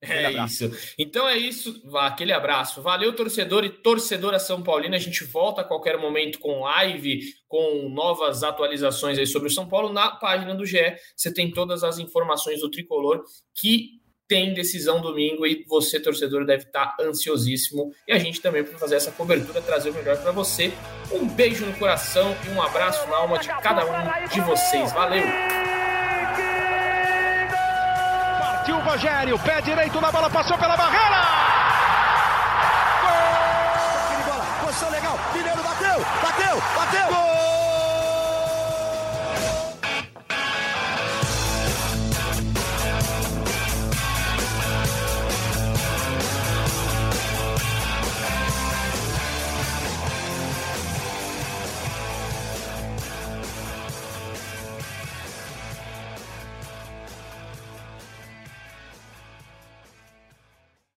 É 0.00 0.32
isso. 0.44 0.70
Então 0.98 1.28
é 1.28 1.36
isso. 1.36 1.82
Aquele 1.96 2.32
abraço. 2.32 2.82
Valeu, 2.82 3.14
torcedor 3.14 3.64
e 3.64 3.70
torcedora 3.70 4.38
São 4.38 4.62
Paulina. 4.62 4.96
A 4.96 5.00
gente 5.00 5.24
volta 5.24 5.62
a 5.62 5.64
qualquer 5.64 5.98
momento 5.98 6.38
com 6.38 6.60
live, 6.60 7.20
com 7.48 7.88
novas 7.88 8.42
atualizações 8.42 9.18
aí 9.18 9.26
sobre 9.26 9.48
o 9.48 9.52
São 9.52 9.68
Paulo. 9.68 9.92
Na 9.92 10.10
página 10.10 10.54
do 10.54 10.66
GE, 10.66 10.96
você 11.16 11.32
tem 11.32 11.50
todas 11.50 11.82
as 11.82 11.98
informações 11.98 12.60
do 12.60 12.70
tricolor 12.70 13.24
que 13.54 14.00
tem 14.34 14.52
decisão 14.52 15.00
domingo 15.00 15.46
e 15.46 15.64
você, 15.68 16.00
torcedor, 16.00 16.44
deve 16.44 16.64
estar 16.64 16.96
ansiosíssimo. 17.00 17.92
E 18.08 18.12
a 18.12 18.18
gente 18.18 18.40
também, 18.40 18.64
para 18.64 18.76
fazer 18.76 18.96
essa 18.96 19.12
cobertura, 19.12 19.62
trazer 19.62 19.90
o 19.90 19.94
melhor 19.94 20.16
para 20.16 20.32
você. 20.32 20.72
Um 21.12 21.24
beijo 21.24 21.64
no 21.64 21.72
coração 21.74 22.36
e 22.44 22.48
um 22.52 22.60
abraço 22.60 23.08
na 23.08 23.16
alma 23.16 23.38
de 23.38 23.46
cada 23.46 23.84
um 23.84 24.28
de 24.28 24.40
vocês. 24.40 24.90
Valeu! 24.90 25.22
Partiu 28.40 28.74
o 28.74 28.80
Rogério, 28.80 29.38
pé 29.38 29.60
direito 29.60 30.00
na 30.00 30.10
bola, 30.10 30.28
passou 30.28 30.58
pela 30.58 30.76
barreira! 30.76 31.63